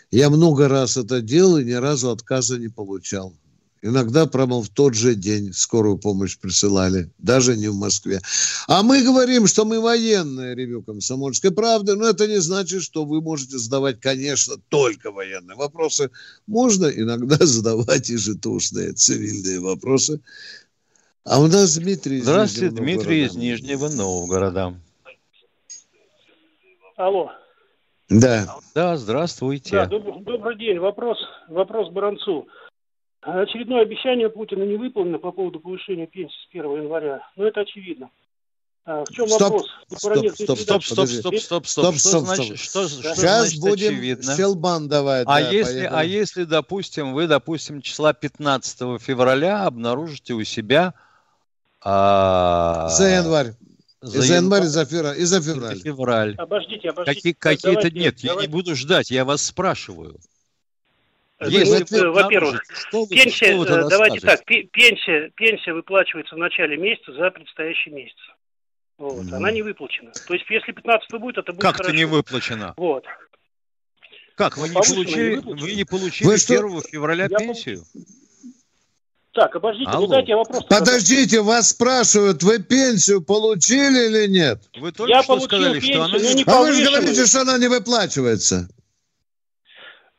Я 0.09 0.29
много 0.29 0.69
раз 0.69 0.95
это 0.95 1.21
делал 1.21 1.57
и 1.57 1.65
ни 1.65 1.73
разу 1.73 2.11
отказа 2.11 2.57
не 2.57 2.69
получал. 2.69 3.35
Иногда, 3.83 4.27
прямо 4.27 4.61
в 4.61 4.69
тот 4.69 4.93
же 4.93 5.15
день 5.15 5.53
скорую 5.53 5.97
помощь 5.97 6.37
присылали, 6.37 7.09
даже 7.17 7.57
не 7.57 7.67
в 7.67 7.75
Москве. 7.75 8.19
А 8.67 8.83
мы 8.83 9.01
говорим, 9.01 9.47
что 9.47 9.65
мы 9.65 9.79
военные, 9.81 10.53
ревю 10.53 10.83
комсомольской 10.83 11.49
правды, 11.51 11.95
но 11.95 12.07
это 12.07 12.27
не 12.27 12.39
значит, 12.39 12.83
что 12.83 13.05
вы 13.05 13.21
можете 13.21 13.57
задавать, 13.57 13.99
конечно, 13.99 14.55
только 14.69 15.11
военные 15.11 15.55
вопросы. 15.57 16.11
Можно 16.45 16.85
иногда 16.85 17.37
задавать 17.39 18.11
и 18.11 18.17
житушные, 18.17 18.93
цивильные 18.93 19.59
вопросы. 19.59 20.21
А 21.23 21.39
у 21.41 21.47
нас 21.47 21.75
Дмитрий 21.77 22.17
из 22.17 22.23
Здравствуйте, 22.23 22.69
Нижнего 22.69 22.83
Дмитрий 22.83 23.21
Новгорода. 23.21 23.33
из 23.33 23.35
Нижнего 23.35 23.89
Новгорода. 23.89 24.79
Алло. 26.97 27.31
Да. 28.09 28.57
Да, 28.75 28.97
здравствуйте. 28.97 29.71
Да, 29.71 29.85
доб- 29.87 30.23
добрый 30.23 30.57
день. 30.57 30.77
Вопрос, 30.77 31.17
вопрос 31.49 31.91
Баранцу. 31.91 32.47
Очередное 33.21 33.83
обещание 33.83 34.29
Путина 34.29 34.63
не 34.63 34.77
выполнено 34.77 35.19
по 35.19 35.31
поводу 35.31 35.59
повышения 35.59 36.07
пенсии 36.07 36.35
с 36.35 36.49
1 36.49 36.63
января. 36.83 37.21
Но 37.35 37.45
это 37.45 37.61
очевидно. 37.61 38.09
А, 38.83 39.05
в 39.05 39.09
чем 39.11 39.27
стоп, 39.27 39.41
вопрос? 39.41 39.67
Стоп, 39.95 40.57
стоп, 40.57 40.59
стоп, 40.59 40.83
стоп, 40.83 41.07
стоп, 41.07 41.35
стоп, 41.37 41.65
стоп, 41.67 41.95
стоп, 41.97 42.25
значит, 42.25 42.57
что, 42.57 42.87
что 42.87 43.15
Сейчас 43.15 43.49
значит 43.49 43.61
будем 43.61 43.93
очевидно? 43.93 44.35
Щелбан 44.35 44.87
давать. 44.87 45.27
А, 45.27 45.39
да, 45.39 45.49
если, 45.51 45.89
а 45.91 46.03
если, 46.03 46.45
допустим, 46.45 47.13
вы, 47.13 47.27
допустим, 47.27 47.83
числа 47.83 48.13
15 48.13 48.99
февраля 48.99 49.65
обнаружите 49.65 50.33
у 50.33 50.43
себя... 50.43 50.95
А... 51.83 52.89
За 52.89 53.05
январь. 53.05 53.53
За, 54.01 54.21
за 54.21 54.33
январь, 54.33 54.63
за 54.63 54.85
февраль. 54.85 55.19
И 55.19 55.25
за 55.25 55.41
февраль. 55.41 55.79
февраль. 55.79 56.35
Обождите, 56.37 56.89
обождите. 56.89 57.15
Какие, 57.15 57.33
какие-то 57.33 57.91
нет, 57.91 58.15
давайте. 58.15 58.27
я 58.27 58.35
не 58.35 58.47
буду 58.47 58.75
ждать, 58.75 59.11
я 59.11 59.25
вас 59.25 59.43
спрашиваю. 59.43 60.17
Если, 61.47 61.85
ну, 61.97 62.13
во-первых, 62.13 62.61
пенсия, 63.09 63.63
что 63.63 63.79
э, 63.79 63.89
давайте 63.89 64.19
так, 64.19 64.45
пенсия, 64.45 65.31
пенсия 65.35 65.73
выплачивается 65.73 66.35
в 66.35 66.37
начале 66.37 66.77
месяца 66.77 67.13
за 67.13 67.31
предстоящий 67.31 67.89
месяц. 67.89 68.17
Вот, 68.97 69.25
mm. 69.25 69.33
Она 69.33 69.51
не 69.51 69.63
выплачена. 69.63 70.11
То 70.11 70.33
есть, 70.35 70.45
если 70.49 70.71
15 70.71 71.09
будет, 71.19 71.39
это 71.39 71.51
будет 71.51 71.61
Как 71.61 71.77
хорошо. 71.77 71.95
не 71.95 72.05
выплачена? 72.05 72.73
Вот. 72.77 73.05
Как, 74.35 74.57
вы 74.57 74.69
не 74.69 74.75
получили, 74.75 75.35
не 75.35 75.61
вы 75.61 75.73
не 75.73 75.83
получили 75.83 76.27
вы 76.27 76.35
1 76.35 76.81
февраля 76.83 77.27
я 77.29 77.37
пенсию? 77.37 77.83
Так, 79.33 79.55
обождите, 79.55 79.89
ну 79.89 79.97
Алло. 79.97 80.07
ну 80.07 80.11
дайте 80.11 80.31
я 80.31 80.37
вопрос. 80.37 80.65
Подождите, 80.65 81.41
вас 81.41 81.69
спрашивают, 81.69 82.43
вы 82.43 82.59
пенсию 82.59 83.21
получили 83.21 84.07
или 84.07 84.27
нет? 84.27 84.61
Вы 84.75 84.91
только 84.91 85.11
я 85.11 85.23
что 85.23 85.39
сказали, 85.39 85.79
пенсию, 85.79 85.93
что 85.93 86.03
она 86.03 86.17
не 86.17 86.43
А 86.45 86.59
вы 86.59 86.73
же 86.73 86.83
говорите, 86.83 87.25
что 87.25 87.41
она 87.41 87.57
не 87.57 87.67
выплачивается. 87.67 88.69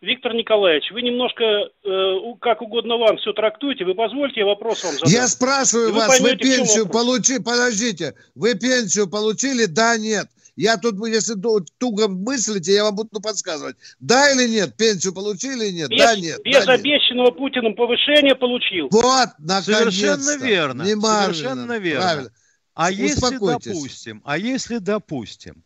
Виктор 0.03 0.35
Николаевич, 0.35 0.91
вы 0.91 1.01
немножко, 1.01 1.45
э, 1.45 2.15
как 2.41 2.61
угодно 2.61 2.97
вам, 2.97 3.19
все 3.19 3.33
трактуете. 3.33 3.85
Вы 3.85 3.95
позвольте, 3.95 4.41
я 4.41 4.47
вопрос 4.47 4.83
вам 4.83 4.95
задам. 4.95 5.09
Я 5.09 5.29
спрашиваю 5.29 5.95
вас, 5.95 6.19
вы, 6.19 6.27
поймете, 6.27 6.45
вы 6.45 6.57
пенсию 6.57 6.89
получили, 6.89 7.39
подождите, 7.39 8.15
вы 8.35 8.59
пенсию 8.59 9.09
получили, 9.09 9.67
да, 9.67 9.97
нет? 9.97 10.27
Я 10.57 10.77
тут, 10.77 10.97
если 11.07 11.35
туго 11.79 12.09
мыслите, 12.09 12.75
я 12.75 12.83
вам 12.83 12.97
буду 12.97 13.21
подсказывать. 13.23 13.77
Да 14.01 14.33
или 14.33 14.49
нет? 14.49 14.77
Пенсию 14.77 15.15
получили 15.15 15.67
или 15.67 15.73
нет? 15.73 15.89
Без, 15.89 15.99
да, 15.99 16.17
нет. 16.17 16.41
Без 16.43 16.67
да, 16.67 16.73
обещанного 16.73 17.27
нет. 17.29 17.37
Путиным 17.39 17.75
повышения 17.77 18.35
получил. 18.35 18.89
Вот, 18.91 19.29
наконец-то. 19.39 19.91
Совершенно 19.93 20.37
верно. 20.45 20.85
Совершенно 20.85 21.79
верно. 21.79 22.03
Правильно. 22.03 22.31
А 22.75 22.91
если, 22.91 23.39
допустим, 23.39 24.21
а 24.25 24.37
если, 24.37 24.79
допустим, 24.79 25.63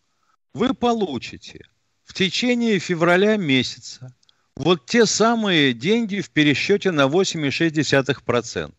вы 0.52 0.74
получите 0.74 1.64
в 2.04 2.14
течение 2.14 2.78
февраля 2.78 3.36
месяца 3.36 4.14
вот 4.56 4.86
те 4.86 5.06
самые 5.06 5.72
деньги 5.72 6.20
в 6.20 6.30
пересчете 6.30 6.90
на 6.90 7.06
8,6%. 7.06 8.72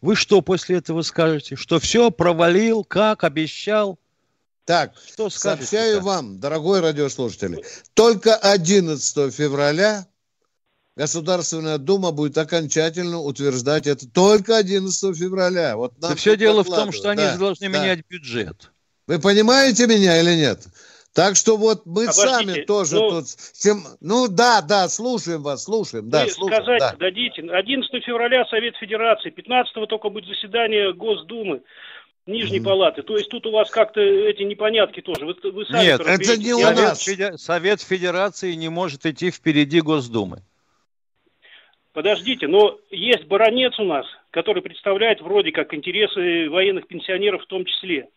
Вы 0.00 0.16
что 0.16 0.42
после 0.42 0.78
этого 0.78 1.02
скажете? 1.02 1.56
Что 1.56 1.78
все 1.78 2.10
провалил, 2.10 2.84
как 2.84 3.24
обещал? 3.24 3.98
Так, 4.64 4.94
что 5.06 5.30
сообщаю 5.30 6.00
вам, 6.00 6.38
дорогой 6.38 6.80
радиослушатель, 6.80 7.64
только 7.94 8.36
11 8.36 9.34
февраля 9.34 10.06
Государственная 10.94 11.78
Дума 11.78 12.10
будет 12.10 12.36
окончательно 12.36 13.18
утверждать 13.18 13.86
это 13.86 14.06
только 14.06 14.58
11 14.58 15.16
февраля. 15.16 15.76
Вот 15.76 15.94
да 15.98 16.14
все 16.14 16.36
дело 16.36 16.62
в 16.62 16.68
том, 16.68 16.92
что 16.92 17.10
они 17.10 17.22
да, 17.22 17.36
должны 17.38 17.70
да. 17.70 17.78
менять 17.78 18.06
бюджет. 18.08 18.70
Вы 19.06 19.18
понимаете 19.18 19.86
меня 19.86 20.20
или 20.20 20.34
нет? 20.34 20.66
Так 21.14 21.36
что 21.36 21.58
вот 21.58 21.84
мы 21.84 22.04
Обождите, 22.04 22.28
сами 22.28 22.62
тоже 22.62 22.96
ну, 22.96 23.10
тут... 23.10 23.26
Ну 24.00 24.28
да, 24.28 24.62
да, 24.62 24.88
слушаем 24.88 25.42
вас, 25.42 25.64
слушаем. 25.64 26.08
Да, 26.08 26.26
слушаем, 26.26 26.62
сказать 26.62 26.80
да. 26.80 26.96
дадите. 26.98 27.42
11 27.42 28.04
февраля 28.04 28.46
Совет 28.46 28.76
Федерации, 28.76 29.28
15 29.28 29.74
только 29.88 30.08
будет 30.08 30.26
заседание 30.26 30.92
Госдумы. 30.94 31.62
Нижней 32.24 32.60
mm 32.60 32.64
палаты. 32.64 33.02
То 33.02 33.16
есть 33.16 33.28
тут 33.30 33.44
у 33.46 33.50
вас 33.50 33.68
как-то 33.68 34.00
эти 34.00 34.42
непонятки 34.44 35.00
тоже. 35.00 35.26
Вы, 35.26 35.34
вы 35.50 35.66
сами 35.66 35.84
Нет, 35.84 36.00
это 36.00 36.36
не 36.38 36.54
у 36.54 36.60
нас. 36.60 37.04
Совет 37.42 37.82
Федерации 37.82 38.52
не 38.52 38.68
может 38.68 39.04
идти 39.04 39.32
впереди 39.32 39.80
Госдумы. 39.80 40.38
Подождите, 41.92 42.46
но 42.46 42.78
есть 42.90 43.24
баронец 43.24 43.78
у 43.78 43.84
нас, 43.84 44.06
который 44.30 44.62
представляет 44.62 45.20
вроде 45.20 45.50
как 45.50 45.74
интересы 45.74 46.48
военных 46.48 46.86
пенсионеров 46.86 47.42
в 47.42 47.46
том 47.46 47.64
числе. 47.66 48.08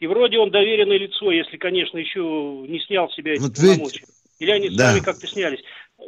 И 0.00 0.06
вроде 0.06 0.38
он 0.38 0.50
доверенное 0.50 0.98
лицо, 0.98 1.30
если, 1.30 1.58
конечно, 1.58 1.98
еще 1.98 2.20
не 2.20 2.80
снял 2.86 3.10
себя 3.10 3.34
эти 3.34 3.42
вот 3.42 3.54
полномочия. 3.54 4.00
Ведь... 4.00 4.16
Или 4.38 4.50
они 4.50 4.70
да. 4.70 4.92
сами 4.92 5.00
как-то 5.00 5.26
снялись. 5.26 5.60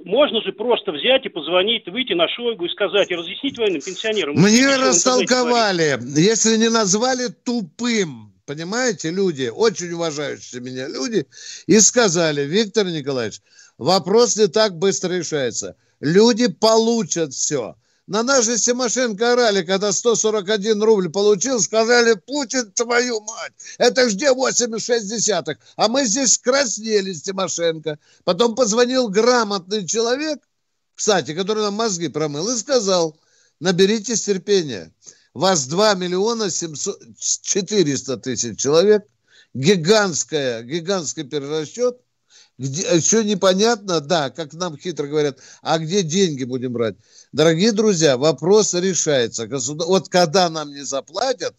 Можно 0.04 0.40
же 0.40 0.52
просто 0.52 0.90
взять 0.92 1.26
и 1.26 1.28
позвонить, 1.28 1.86
выйти 1.86 2.14
на 2.14 2.26
Шойгу 2.26 2.64
и 2.64 2.70
сказать, 2.70 3.10
и 3.10 3.14
разъяснить 3.14 3.58
военным 3.58 3.82
пенсионерам. 3.82 4.34
Мне 4.36 4.76
растолковали. 4.76 5.98
Если 6.18 6.56
не 6.56 6.70
назвали 6.70 7.28
тупым, 7.28 8.32
понимаете, 8.46 9.10
люди, 9.10 9.50
очень 9.54 9.92
уважающие 9.92 10.62
меня 10.62 10.88
люди, 10.88 11.26
и 11.66 11.78
сказали, 11.80 12.46
Виктор 12.46 12.86
Николаевич, 12.86 13.40
вопрос 13.76 14.36
не 14.36 14.48
так 14.48 14.78
быстро 14.78 15.12
решается. 15.12 15.76
Люди 16.00 16.48
получат 16.48 17.34
все. 17.34 17.76
На 18.08 18.24
нас 18.24 18.44
же 18.44 18.58
Тимошенко 18.58 19.32
орали, 19.32 19.62
когда 19.62 19.92
141 19.92 20.82
рубль 20.82 21.08
получил, 21.08 21.60
сказали, 21.60 22.14
Путин, 22.14 22.72
твою 22.72 23.20
мать, 23.20 23.52
это 23.78 24.08
где 24.08 24.32
8,6? 24.32 25.56
А 25.76 25.88
мы 25.88 26.04
здесь 26.04 26.36
краснели 26.38 27.12
с. 27.12 27.22
Потом 28.24 28.56
позвонил 28.56 29.08
грамотный 29.08 29.86
человек, 29.86 30.40
кстати, 30.94 31.32
который 31.32 31.62
нам 31.62 31.74
мозги 31.74 32.08
промыл, 32.08 32.48
и 32.50 32.58
сказал, 32.58 33.16
наберитесь 33.60 34.24
терпения. 34.24 34.92
Вас 35.32 35.66
2 35.66 35.94
миллиона 35.94 36.50
700, 36.50 37.00
400 37.18 38.16
тысяч 38.16 38.58
человек, 38.58 39.06
гигантская, 39.54 40.62
гигантский 40.62 41.22
перерасчет– 41.22 41.98
где, 42.58 42.82
еще 42.94 43.24
непонятно, 43.24 44.00
да, 44.00 44.30
как 44.30 44.52
нам 44.52 44.76
хитро 44.76 45.06
говорят, 45.06 45.38
а 45.62 45.78
где 45.78 46.02
деньги 46.02 46.44
будем 46.44 46.72
брать? 46.72 46.96
Дорогие 47.32 47.72
друзья, 47.72 48.18
вопрос 48.18 48.74
решается. 48.74 49.46
Государ... 49.46 49.88
Вот 49.88 50.10
когда 50.10 50.50
нам 50.50 50.68
не 50.68 50.82
заплатят, 50.82 51.54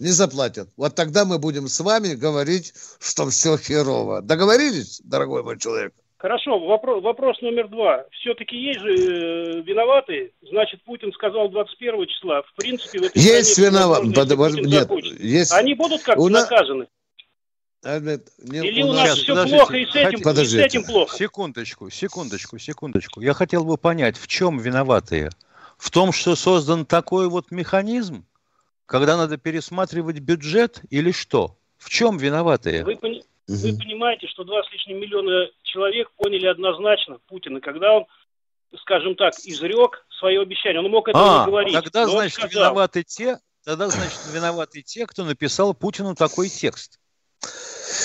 не 0.00 0.08
заплатят, 0.08 0.70
вот 0.76 0.96
тогда 0.96 1.24
мы 1.24 1.38
будем 1.38 1.68
с 1.68 1.78
вами 1.78 2.14
говорить, 2.14 2.72
что 2.98 3.28
все 3.30 3.56
херово. 3.56 4.22
Договорились, 4.22 5.00
дорогой 5.04 5.44
мой 5.44 5.56
человек? 5.56 5.94
Хорошо, 6.16 6.58
вопрос, 6.58 7.04
вопрос 7.04 7.40
номер 7.42 7.68
два. 7.68 8.06
Все-таки 8.10 8.56
есть 8.56 8.80
же 8.80 8.90
э, 8.90 9.62
виноватые. 9.62 10.32
Значит, 10.42 10.82
Путин 10.82 11.12
сказал 11.12 11.48
21 11.48 12.06
числа. 12.08 12.42
В 12.42 12.54
принципе, 12.56 12.98
в 12.98 13.02
этой 13.04 13.22
есть 13.22 13.56
виноват. 13.56 14.02
Под... 14.12 14.66
Нет, 14.66 14.90
есть... 15.20 15.52
Они 15.52 15.74
будут 15.74 16.02
как-то 16.02 16.20
У... 16.20 16.28
наказаны? 16.28 16.88
Или 17.84 18.82
у 18.82 18.92
нас 18.92 19.18
все 19.18 19.46
плохо 19.46 19.76
и 19.76 19.86
с 19.86 19.94
этим, 19.94 20.18
и 20.18 20.44
с 20.44 20.54
этим 20.54 20.84
плохо? 20.84 21.16
Секундочку, 21.16 21.90
секундочку, 21.90 22.58
секундочку. 22.58 23.20
Я 23.20 23.34
хотел 23.34 23.64
бы 23.64 23.76
понять, 23.76 24.16
в 24.16 24.26
чем 24.26 24.58
виноватые? 24.58 25.30
В 25.76 25.90
том, 25.92 26.10
что 26.12 26.34
создан 26.34 26.84
такой 26.84 27.28
вот 27.28 27.52
механизм, 27.52 28.26
когда 28.86 29.16
надо 29.16 29.36
пересматривать 29.36 30.18
бюджет 30.18 30.82
или 30.90 31.12
что? 31.12 31.56
В 31.76 31.88
чем 31.88 32.18
виноватые? 32.18 32.84
Вы, 32.84 32.96
пони- 32.96 33.22
угу. 33.46 33.56
вы 33.56 33.78
понимаете, 33.78 34.26
что 34.26 34.42
два 34.42 34.64
с 34.64 34.72
лишним 34.72 35.00
миллиона 35.00 35.48
человек 35.62 36.10
поняли 36.16 36.46
однозначно 36.46 37.18
Путина, 37.28 37.60
когда 37.60 37.92
он, 37.92 38.06
скажем 38.80 39.14
так, 39.14 39.34
изрек 39.44 40.04
свое 40.18 40.42
обещание. 40.42 40.80
Он 40.82 40.90
мог 40.90 41.06
это 41.06 41.18
а, 41.18 41.44
не 41.44 41.46
говорить. 41.46 41.74
Тогда, 41.74 42.08
значит, 42.08 42.52
виноваты 42.52 43.04
те, 43.04 43.38
тогда, 43.64 43.88
значит, 43.88 44.18
виноваты 44.32 44.82
те, 44.82 45.06
кто 45.06 45.24
написал 45.24 45.74
Путину 45.74 46.16
такой 46.16 46.48
текст. 46.48 46.98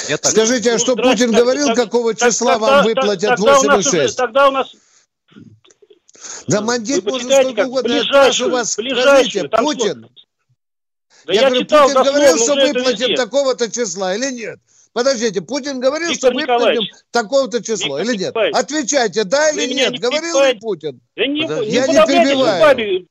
Я 0.09 0.17
так... 0.17 0.31
Скажите, 0.31 0.73
а 0.73 0.79
что 0.79 0.95
Путин 0.95 1.31
говорил, 1.31 1.67
так, 1.67 1.75
какого 1.75 2.13
числа 2.15 2.53
тогда, 2.53 2.67
вам 2.67 2.85
выплатят 2.85 3.39
8,6? 3.39 4.15
Тогда 4.15 4.47
у 4.49 4.51
нас 4.51 4.73
да 6.47 6.61
мандит 6.61 7.05
может 7.05 7.31
сколько 7.31 7.65
угодно. 7.65 7.89
Ближайшую, 7.89 8.51
вас, 8.51 8.71
скажите, 8.73 9.49
Путин. 9.49 10.09
Да 11.25 11.33
я, 11.33 11.41
я 11.41 11.47
говорю, 11.47 11.63
читал, 11.63 11.87
Путин 11.87 12.03
говорил, 12.03 12.37
что 12.37 12.55
выплатим 12.55 13.15
такого-то 13.15 13.71
числа 13.71 14.15
или 14.15 14.31
нет? 14.31 14.59
Подождите, 14.91 15.41
Путин 15.41 15.79
говорил, 15.79 16.09
Виктор 16.09 16.31
что 16.31 16.39
выплатим 16.39 16.83
такого-то 17.11 17.63
числа 17.63 18.01
или 18.01 18.15
нет? 18.17 18.35
Отвечайте, 18.35 19.23
да 19.23 19.49
или 19.51 19.73
нет? 19.73 19.99
Говорил 19.99 20.41
ли 20.41 20.59
Путин? 20.59 21.01
Да 21.15 21.25
не, 21.25 21.41
я 21.69 21.87
не 21.87 21.95
перебиваю. 22.05 23.07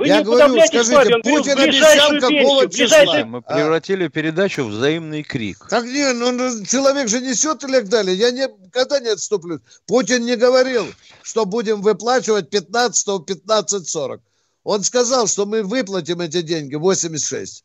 Вы 0.00 0.06
я 0.06 0.22
говорю, 0.22 0.58
скажите, 0.66 1.18
Путин 1.22 1.58
обещал 1.58 2.10
какого 2.18 2.66
числа? 2.70 3.22
Мы 3.26 3.42
превратили 3.42 4.06
а? 4.06 4.08
передачу 4.08 4.64
в 4.64 4.68
взаимный 4.68 5.22
крик. 5.22 5.66
Так 5.68 5.84
нет, 5.84 6.16
ну, 6.16 6.64
человек 6.64 7.08
же 7.08 7.20
несет 7.20 7.62
и 7.64 7.66
так 7.70 7.86
далее. 7.90 8.16
Я 8.16 8.30
никогда 8.30 8.98
не 8.98 9.08
отступлю. 9.08 9.60
Путин 9.86 10.24
не 10.24 10.36
говорил, 10.36 10.86
что 11.22 11.44
будем 11.44 11.82
выплачивать 11.82 12.48
15 12.48 13.08
15.40. 13.08 14.20
Он 14.64 14.82
сказал, 14.82 15.26
что 15.26 15.44
мы 15.44 15.62
выплатим 15.62 16.22
эти 16.22 16.40
деньги 16.40 16.76
86. 16.76 17.62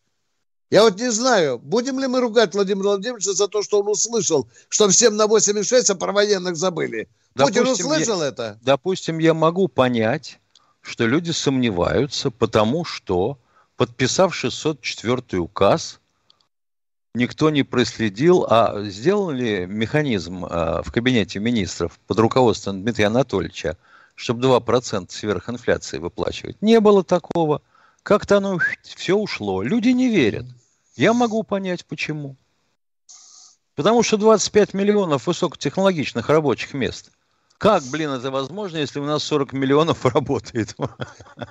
Я 0.71 0.83
вот 0.83 0.99
не 0.99 1.11
знаю, 1.11 1.57
будем 1.57 2.01
ли 2.01 2.07
мы 2.07 2.19
ругать 2.19 2.53
Владимира 2.53 2.89
Владимировича 2.89 3.31
за 3.31 3.47
то, 3.47 3.63
что 3.63 3.79
он 3.79 3.87
услышал, 3.87 4.49
что 4.67 4.89
всем 4.89 5.15
на 5.15 5.27
86, 5.27 5.89
а 5.89 5.95
про 5.95 6.11
военных 6.11 6.57
забыли. 6.57 7.07
Допустим, 7.33 7.63
Путин 7.63 7.85
услышал 7.85 8.21
я, 8.21 8.27
это? 8.27 8.59
Допустим, 8.61 9.19
я 9.19 9.33
могу 9.33 9.69
понять, 9.69 10.39
что 10.85 11.07
люди 11.07 11.31
сомневаются, 11.31 12.29
потому 12.29 12.85
что, 12.85 13.39
подписав 13.75 14.35
604 14.35 15.39
указ, 15.39 15.99
никто 17.15 17.49
не 17.49 17.63
проследил, 17.63 18.45
а 18.47 18.83
сделал 18.83 19.31
ли 19.31 19.65
механизм 19.65 20.45
а, 20.45 20.83
в 20.83 20.91
кабинете 20.91 21.39
министров 21.39 21.99
под 22.05 22.19
руководством 22.19 22.83
Дмитрия 22.83 23.07
Анатольевича, 23.07 23.77
чтобы 24.13 24.47
2% 24.47 25.07
сверхинфляции 25.09 25.97
выплачивать. 25.97 26.61
Не 26.61 26.79
было 26.79 27.03
такого. 27.03 27.63
Как-то 28.03 28.37
оно 28.37 28.59
все 28.83 29.17
ушло. 29.17 29.63
Люди 29.63 29.89
не 29.89 30.09
верят. 30.09 30.45
Я 30.95 31.13
могу 31.13 31.41
понять, 31.41 31.83
почему. 31.85 32.35
Потому 33.73 34.03
что 34.03 34.17
25 34.17 34.75
миллионов 34.75 35.25
высокотехнологичных 35.25 36.29
рабочих 36.29 36.75
мест– 36.75 37.11
как, 37.57 37.83
блин, 37.83 38.09
это 38.09 38.31
возможно, 38.31 38.77
если 38.77 38.99
у 38.99 39.05
нас 39.05 39.23
40 39.23 39.53
миллионов 39.53 40.05
работает? 40.13 40.75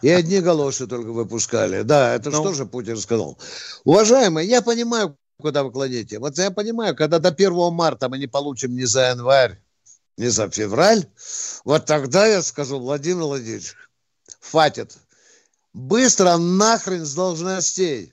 И 0.02 0.09
одни 0.09 0.40
галоши 0.40 0.86
только 0.86 1.12
выпускали. 1.12 1.82
Да, 1.82 2.14
это 2.14 2.30
ну... 2.30 2.40
что 2.40 2.52
же 2.52 2.66
Путин 2.66 2.96
сказал? 2.98 3.38
Уважаемые, 3.84 4.48
я 4.48 4.61
понимаю, 4.62 5.16
куда 5.40 5.64
вы 5.64 5.72
кладете. 5.72 6.18
Вот 6.18 6.38
я 6.38 6.50
понимаю, 6.50 6.94
когда 6.94 7.18
до 7.18 7.30
1 7.30 7.72
марта 7.72 8.09
мы 8.09 8.18
не 8.18 8.26
получим 8.26 8.74
ни 8.74 8.84
за 8.84 9.11
январь, 9.11 9.61
ни 10.16 10.28
за 10.28 10.48
февраль, 10.50 11.07
вот 11.64 11.86
тогда 11.86 12.26
я 12.26 12.42
скажу, 12.42 12.78
Владимир 12.78 13.24
Владимирович, 13.24 13.74
хватит. 14.40 14.96
Быстро 15.72 16.36
нахрен 16.36 17.05
с 17.05 17.14
должностей, 17.14 18.12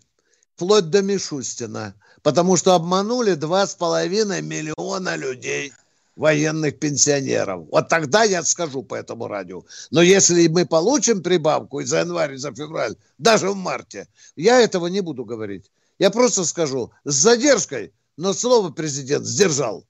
вплоть 0.55 0.89
до 0.89 1.03
Мишустина, 1.03 1.93
потому 2.23 2.57
что 2.57 2.73
обманули 2.73 3.33
2,5 3.33 4.41
миллиона 4.41 5.15
людей 5.15 5.71
военных 6.15 6.79
пенсионеров. 6.79 7.67
Вот 7.71 7.87
тогда 7.87 8.23
я 8.23 8.43
скажу 8.43 8.83
по 8.83 8.95
этому 8.95 9.27
радио. 9.27 9.63
Но 9.91 10.01
если 10.01 10.47
мы 10.47 10.65
получим 10.65 11.23
прибавку 11.23 11.79
и 11.79 11.85
за 11.85 11.99
январь, 11.99 12.33
и 12.33 12.37
за 12.37 12.53
февраль, 12.53 12.95
даже 13.17 13.49
в 13.49 13.55
марте, 13.55 14.07
я 14.35 14.59
этого 14.59 14.87
не 14.87 15.01
буду 15.01 15.25
говорить. 15.25 15.71
Я 15.99 16.09
просто 16.09 16.43
скажу 16.45 16.91
с 17.03 17.13
задержкой, 17.13 17.93
но 18.17 18.33
слово 18.33 18.71
президент 18.71 19.25
сдержал. 19.25 19.85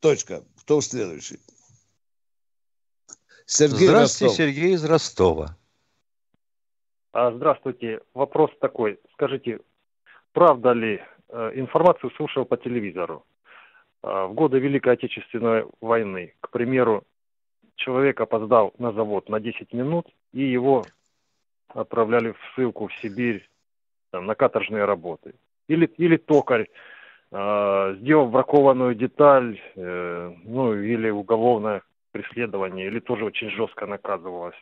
Точка. 0.00 0.44
Кто 0.60 0.80
следующий? 0.80 1.40
Сергей 3.46 3.86
Здравствуйте, 3.86 4.24
Ростов. 4.26 4.36
Сергей 4.36 4.74
из 4.74 4.84
Ростова. 4.84 5.56
А, 7.12 7.32
здравствуйте. 7.32 8.00
Вопрос 8.12 8.50
такой. 8.60 8.98
Скажите, 9.12 9.60
правда 10.32 10.72
ли, 10.72 11.00
э, 11.28 11.52
информацию 11.54 12.10
слушал 12.16 12.44
по 12.44 12.56
телевизору, 12.56 13.24
в 14.02 14.32
годы 14.34 14.58
Великой 14.58 14.94
Отечественной 14.94 15.66
войны, 15.80 16.34
к 16.40 16.50
примеру, 16.50 17.04
человек 17.76 18.20
опоздал 18.20 18.72
на 18.78 18.92
завод 18.92 19.28
на 19.28 19.40
10 19.40 19.72
минут, 19.72 20.06
и 20.32 20.42
его 20.42 20.84
отправляли 21.68 22.32
в 22.32 22.38
ссылку 22.54 22.88
в 22.88 22.94
Сибирь 23.00 23.48
там, 24.10 24.26
на 24.26 24.34
каторжные 24.34 24.84
работы. 24.84 25.34
Или, 25.68 25.86
или 25.98 26.16
токарь, 26.16 26.68
э, 27.32 27.96
сделал 28.00 28.28
бракованную 28.28 28.94
деталь, 28.94 29.60
э, 29.74 30.32
ну 30.44 30.74
или 30.74 31.10
уголовное 31.10 31.82
преследование, 32.12 32.86
или 32.86 33.00
тоже 33.00 33.24
очень 33.24 33.50
жестко 33.50 33.86
наказывалось. 33.86 34.56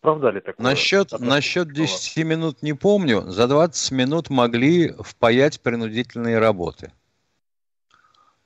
Правда 0.00 0.30
ли 0.30 0.40
такое? 0.40 0.64
Насчет, 0.64 1.12
насчет 1.18 1.72
10 1.72 2.24
минут 2.24 2.62
не 2.62 2.72
помню. 2.72 3.20
За 3.22 3.48
20 3.48 3.92
минут 3.92 4.30
могли 4.30 4.92
впаять 5.00 5.60
принудительные 5.60 6.38
работы. 6.38 6.92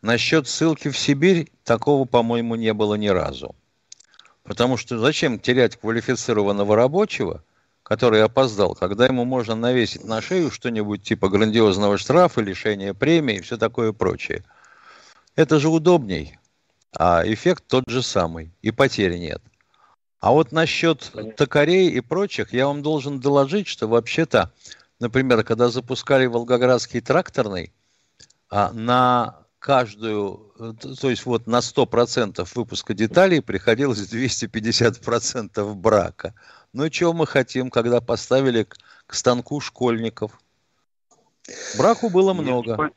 Насчет 0.05 0.47
ссылки 0.47 0.91
в 0.91 0.99
Сибирь 0.99 1.51
такого, 1.65 2.05
по-моему, 2.05 2.57
не 2.57 2.75
было 2.75 2.95
ни 2.95 3.09
разу. 3.09 3.57
Потому 4.43 4.77
что 4.77 4.99
зачем 4.99 5.41
терять 5.41 5.77
квалифицированного 5.77 6.77
рабочего, 6.77 7.43
который 7.83 8.23
опоздал, 8.23 8.75
когда 8.75 9.07
ему 9.07 9.25
можно 9.25 9.55
навесить 9.55 10.05
на 10.05 10.21
шею 10.21 10.51
что-нибудь 10.51 11.03
типа 11.03 11.31
грандиозного 11.31 11.97
штрафа, 11.97 12.43
лишения 12.43 12.93
премии 12.93 13.37
и 13.37 13.41
все 13.41 13.57
такое 13.57 13.93
прочее. 13.93 14.45
Это 15.37 15.59
же 15.59 15.71
удобней, 15.71 16.39
а 16.95 17.23
эффект 17.25 17.65
тот 17.67 17.85
же 17.89 18.03
самый, 18.03 18.53
и 18.61 18.73
потери 18.73 19.17
нет. 19.17 19.41
А 20.21 20.33
вот 20.33 20.53
насчет 20.53 21.13
токарей 21.39 21.89
и 21.89 22.01
прочих, 22.03 22.53
я 22.53 22.67
вам 22.67 22.83
должен 22.83 23.21
доложить, 23.21 23.69
что 23.69 23.89
вообще-то, 23.89 24.53
например, 25.01 25.45
когда 25.45 25.71
запускали 25.71 26.27
Волгоградский 26.27 27.01
тракторный, 27.01 27.73
а 28.51 28.71
на 28.71 29.44
каждую, 29.65 30.53
то 31.01 31.09
есть 31.09 31.25
вот 31.25 31.47
на 31.47 31.61
100% 31.61 32.47
выпуска 32.55 32.93
деталей 32.93 33.41
приходилось 33.41 34.13
250% 34.13 35.75
брака. 35.75 36.35
Ну 36.75 36.85
и 36.85 36.91
чего 36.91 37.15
мы 37.15 37.27
хотим, 37.27 37.71
когда 37.71 38.03
поставили 38.03 38.65
к, 38.65 38.77
к 39.07 39.15
станку 39.15 39.61
школьников? 39.61 40.39
Браку 41.79 42.11
было 42.11 42.35
много. 42.35 42.91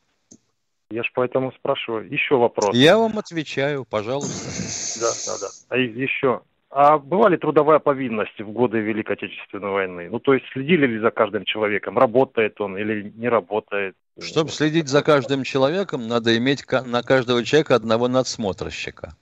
Я 0.89 1.03
ж 1.03 1.11
поэтому 1.15 1.53
спрашиваю. 1.53 2.11
Еще 2.11 2.35
вопрос. 2.35 2.75
Я 2.75 2.97
вам 2.97 3.17
отвечаю, 3.17 3.85
пожалуйста. 3.85 4.99
Да, 4.99 5.11
да, 5.25 5.39
да. 5.39 5.47
А 5.69 5.77
еще. 5.77 6.41
А 6.79 6.99
была 6.99 7.29
ли 7.29 7.37
трудовая 7.37 7.79
повинность 7.79 8.39
в 8.39 8.51
годы 8.51 8.77
Великой 8.77 9.13
Отечественной 9.13 9.71
войны? 9.71 10.09
Ну, 10.11 10.19
то 10.19 10.35
есть 10.35 10.45
следили 10.53 10.85
ли 10.85 10.99
за 10.99 11.09
каждым 11.09 11.43
человеком? 11.43 11.97
Работает 11.97 12.61
он 12.61 12.77
или 12.77 13.11
не 13.15 13.29
работает? 13.29 13.95
Чтобы 14.21 14.51
следить 14.51 14.87
за 14.87 15.01
каждым 15.01 15.43
человеком, 15.43 16.07
надо 16.07 16.37
иметь 16.37 16.63
на 16.85 17.01
каждого 17.01 17.43
человека 17.43 17.73
одного 17.73 18.07
надсмотрщика. 18.07 19.15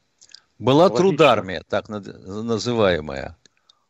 Была 0.60 0.84
Логично. 0.84 0.98
трудармия, 0.98 1.64
так 1.70 1.88
называемая. 1.88 3.38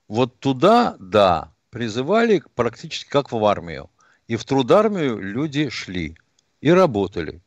Вот 0.08 0.38
туда, 0.38 0.96
да, 1.00 1.52
призывали 1.72 2.44
практически 2.54 3.10
как 3.10 3.32
в 3.32 3.44
армию. 3.44 3.90
И 4.28 4.36
в 4.36 4.46
трудармию 4.46 5.18
люди 5.18 5.70
шли 5.70 6.16
и 6.62 6.70
работали. 6.70 7.42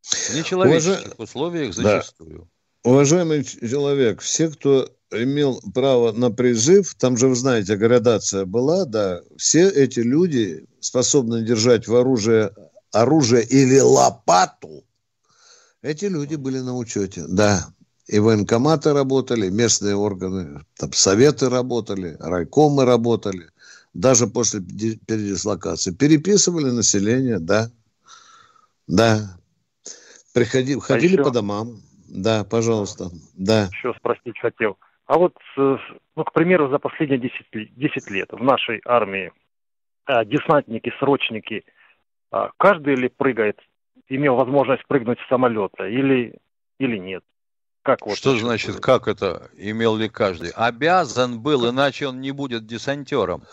В 0.00 0.34
нечеловеческих 0.34 1.04
Уважа... 1.04 1.22
условиях 1.22 1.74
зачастую. 1.74 2.48
Да. 2.82 2.90
Уважаемый 2.90 3.44
человек, 3.44 4.20
все, 4.20 4.48
кто 4.48 4.88
имел 5.10 5.60
право 5.74 6.12
на 6.12 6.30
призыв, 6.30 6.94
там 6.94 7.16
же, 7.16 7.28
вы 7.28 7.34
знаете, 7.34 7.76
градация 7.76 8.44
была, 8.44 8.84
да, 8.84 9.20
все 9.36 9.68
эти 9.68 10.00
люди 10.00 10.66
способны 10.80 11.42
держать 11.42 11.86
в 11.86 11.94
оружие, 11.94 12.52
оружие 12.92 13.44
или 13.44 13.78
лопату, 13.78 14.84
эти 15.82 16.06
люди 16.06 16.34
были 16.34 16.58
на 16.58 16.76
учете, 16.76 17.24
да. 17.28 17.68
И 18.08 18.18
военкоматы 18.18 18.92
работали, 18.92 19.48
местные 19.50 19.96
органы, 19.96 20.64
там 20.76 20.92
советы 20.92 21.48
работали, 21.48 22.16
райкомы 22.20 22.84
работали, 22.84 23.50
даже 23.94 24.26
после 24.26 24.60
передислокации. 24.60 25.92
Переписывали 25.92 26.70
население, 26.70 27.38
да. 27.38 27.70
Да. 28.86 29.38
Приходи, 30.32 30.78
ходили 30.78 31.14
а 31.16 31.20
еще, 31.20 31.24
по 31.24 31.30
домам. 31.30 31.82
Да, 32.08 32.44
пожалуйста. 32.44 33.10
Да. 33.34 33.68
Еще 33.72 33.92
спросить 33.98 34.38
хотел. 34.40 34.76
А 35.06 35.18
вот, 35.18 35.36
э, 35.56 35.76
ну, 36.16 36.24
к 36.24 36.32
примеру, 36.32 36.68
за 36.68 36.78
последние 36.78 37.18
10, 37.18 37.74
10 37.76 38.10
лет 38.10 38.32
в 38.32 38.42
нашей 38.42 38.80
армии 38.84 39.32
а, 40.04 40.24
десантники, 40.24 40.92
срочники, 40.98 41.64
а, 42.30 42.50
каждый 42.56 42.96
ли 42.96 43.08
прыгает, 43.08 43.58
имел 44.08 44.34
возможность 44.34 44.84
прыгнуть 44.86 45.18
с 45.20 45.28
самолета 45.28 45.86
или, 45.86 46.34
или 46.78 46.96
нет? 46.96 47.22
Как 47.82 48.04
вот 48.04 48.16
Что 48.16 48.36
значит, 48.36 48.72
будет? 48.72 48.82
как 48.82 49.06
это 49.06 49.48
имел 49.56 49.96
ли 49.96 50.08
каждый? 50.08 50.50
Обязан 50.50 51.40
был, 51.40 51.70
иначе 51.70 52.08
он 52.08 52.20
не 52.20 52.32
будет 52.32 52.66
десантером. 52.66 53.44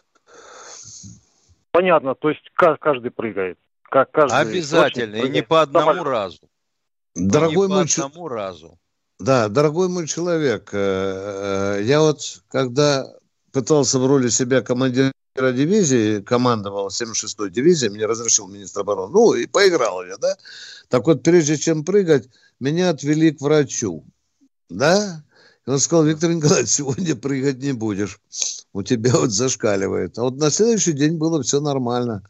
Понятно, 1.71 2.15
то 2.15 2.29
есть 2.29 2.49
каждый 2.55 3.11
прыгает. 3.11 3.59
Как 3.83 4.09
каждый 4.11 4.39
Обязательно, 4.39 5.17
и 5.17 5.29
не 5.29 5.43
по 5.43 5.61
одному 5.61 5.91
самолет. 5.91 6.07
разу. 6.07 6.39
Дорогой 7.15 7.67
не 7.67 7.73
мой 7.73 7.85
по 7.85 8.05
одному 8.05 8.27
разу. 8.27 8.79
Да, 9.19 9.47
дорогой 9.47 9.89
мой 9.89 10.07
человек, 10.07 10.69
э, 10.73 11.77
э, 11.79 11.83
я 11.83 12.01
вот 12.01 12.41
когда 12.49 13.07
пытался 13.51 13.99
в 13.99 14.07
роли 14.07 14.29
себя 14.29 14.61
командира 14.61 15.13
дивизии, 15.37 16.21
командовал 16.21 16.87
76-й 16.87 17.49
дивизией, 17.51 17.91
мне 17.91 18.05
разрешил 18.05 18.47
министр 18.47 18.81
обороны, 18.81 19.13
ну 19.13 19.33
и 19.33 19.45
поиграл 19.45 20.03
я, 20.03 20.17
да. 20.17 20.35
Так 20.89 21.05
вот, 21.07 21.23
прежде 21.23 21.57
чем 21.57 21.85
прыгать, 21.85 22.27
меня 22.59 22.89
отвели 22.89 23.31
к 23.31 23.41
врачу 23.41 24.03
да? 24.73 25.23
И 25.65 25.69
он 25.69 25.79
сказал, 25.79 26.05
Виктор 26.05 26.31
Николаевич, 26.31 26.69
сегодня 26.71 27.15
прыгать 27.15 27.59
не 27.59 27.73
будешь. 27.73 28.19
У 28.73 28.83
тебя 28.83 29.13
вот 29.13 29.31
зашкаливает. 29.31 30.17
А 30.17 30.23
вот 30.23 30.37
на 30.37 30.49
следующий 30.49 30.93
день 30.93 31.17
было 31.17 31.41
все 31.43 31.61
нормально. 31.61 32.23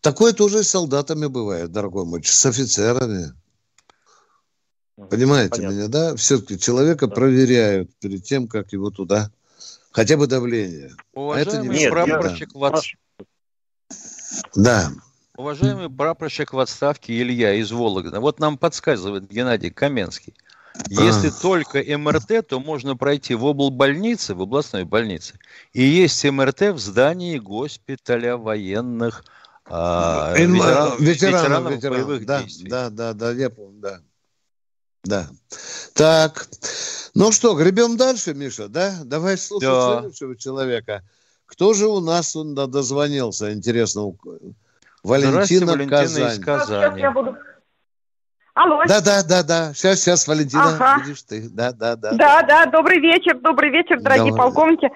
Такое 0.00 0.32
тоже 0.32 0.62
с 0.62 0.68
солдатами 0.68 1.26
бывает, 1.26 1.72
дорогой 1.72 2.04
мой, 2.04 2.22
с 2.22 2.46
офицерами. 2.46 3.32
Понимаете 4.96 5.56
Понятно. 5.56 5.74
меня, 5.74 5.88
да? 5.88 6.16
Все-таки 6.16 6.58
человека 6.58 7.06
да. 7.06 7.14
проверяют 7.14 7.90
перед 8.00 8.24
тем, 8.24 8.48
как 8.48 8.72
его 8.72 8.90
туда... 8.90 9.30
Хотя 9.92 10.18
бы 10.18 10.26
давление. 10.26 10.92
Уважаемый 11.14 11.54
а 11.54 11.58
это 11.58 11.62
не 11.62 11.78
Нет, 11.78 11.90
прапорщик 11.90 12.50
я... 12.52 12.60
в 12.60 12.64
от... 12.64 12.84
Да. 14.54 14.90
Уважаемый 15.38 15.88
прапорщик 15.88 16.52
в 16.52 16.58
отставке 16.58 17.18
Илья 17.18 17.54
из 17.54 17.72
Вологды. 17.72 18.20
Вот 18.20 18.38
нам 18.38 18.58
подсказывает 18.58 19.26
Геннадий 19.26 19.70
Каменский. 19.70 20.34
Если 20.88 21.28
а. 21.28 21.40
только 21.40 21.82
МРТ, 21.98 22.46
то 22.46 22.60
можно 22.60 22.94
пройти 22.94 23.34
в 23.34 23.46
облбольнице, 23.46 24.34
в 24.34 24.42
областной 24.42 24.84
больнице. 24.84 25.38
И 25.72 25.82
есть 25.82 26.22
МРТ 26.24 26.72
в 26.72 26.78
здании 26.78 27.38
госпиталя 27.38 28.36
военных 28.36 29.24
а, 29.64 30.34
ветеранов, 30.36 31.00
ветеранов, 31.00 31.72
ветеранов 31.72 31.80
боевых 31.80 32.26
да, 32.26 32.42
действий. 32.42 32.68
Да, 32.68 32.90
да, 32.90 33.14
да, 33.14 33.32
я 33.32 33.48
помню, 33.48 33.80
да. 33.80 34.00
Да. 35.06 35.28
Так. 35.94 36.48
Ну 37.14 37.32
что, 37.32 37.54
гребем 37.54 37.96
дальше, 37.96 38.34
Миша, 38.34 38.68
да? 38.68 38.94
Давай 39.04 39.38
слушать 39.38 39.68
да. 39.68 40.00
следующего 40.00 40.36
человека. 40.36 41.02
Кто 41.46 41.74
же 41.74 41.86
у 41.86 42.00
нас 42.00 42.34
он 42.34 42.54
дозвонился, 42.54 43.52
интересно? 43.52 44.12
Валентина, 45.02 45.72
Валентина 45.72 45.86
Казань. 45.86 46.32
из 46.32 46.44
Казани. 46.44 47.00
Я 47.00 47.12
буду 47.12 47.36
Алло. 48.54 48.82
Да, 48.88 49.02
да, 49.02 49.22
да, 49.22 49.42
да. 49.42 49.74
Сейчас, 49.74 50.00
сейчас, 50.00 50.26
Валентина, 50.26 50.74
ага. 50.74 51.02
видишь 51.02 51.22
ты. 51.22 51.48
Да, 51.50 51.72
да, 51.72 51.94
да. 51.94 52.12
Да, 52.12 52.42
да, 52.42 52.64
да. 52.64 52.70
добрый 52.70 52.98
вечер, 53.00 53.38
добрый 53.38 53.70
вечер, 53.70 54.00
дорогие 54.00 54.32
Давай. 54.32 54.46
полковники. 54.46 54.90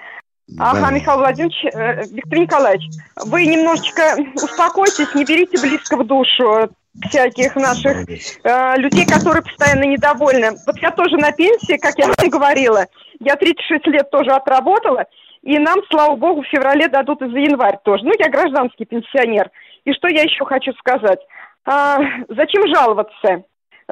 Ага, 0.59 0.81
да. 0.81 0.91
Михаил 0.91 1.19
Владимирович, 1.19 1.65
э, 1.67 2.07
Виктор 2.07 2.39
Николаевич, 2.39 2.91
вы 3.17 3.45
немножечко 3.45 4.17
успокойтесь, 4.35 5.15
не 5.15 5.25
берите 5.25 5.61
близко 5.61 5.97
в 5.97 6.07
душу 6.07 6.71
всяких 7.09 7.57
наших 7.57 8.09
э, 8.09 8.77
людей, 8.79 9.07
которые 9.07 9.43
постоянно 9.43 9.85
недовольны. 9.85 10.51
Вот 10.67 10.79
я 10.79 10.91
тоже 10.91 11.17
на 11.17 11.33
пенсии, 11.33 11.79
как 11.79 11.95
я 11.99 12.07
вам 12.07 12.31
говорила, 12.31 12.87
я 13.21 13.37
36 13.37 13.87
лет 13.87 14.11
тоже 14.11 14.31
отработала, 14.31 15.05
и 15.43 15.59
нам, 15.59 15.81
слава 15.91 16.17
богу, 16.17 16.43
в 16.43 16.47
феврале 16.47 16.89
дадут 16.89 17.23
и 17.23 17.31
за 17.31 17.39
январь 17.39 17.79
тоже. 17.85 18.05
Ну, 18.05 18.13
я 18.19 18.29
гражданский 18.29 18.85
пенсионер. 18.85 19.51
И 19.85 19.93
что 19.95 20.09
я 20.09 20.23
еще 20.23 20.45
хочу 20.45 20.73
сказать? 20.75 21.21
А, 21.65 21.99
зачем 22.29 22.67
жаловаться? 22.75 23.45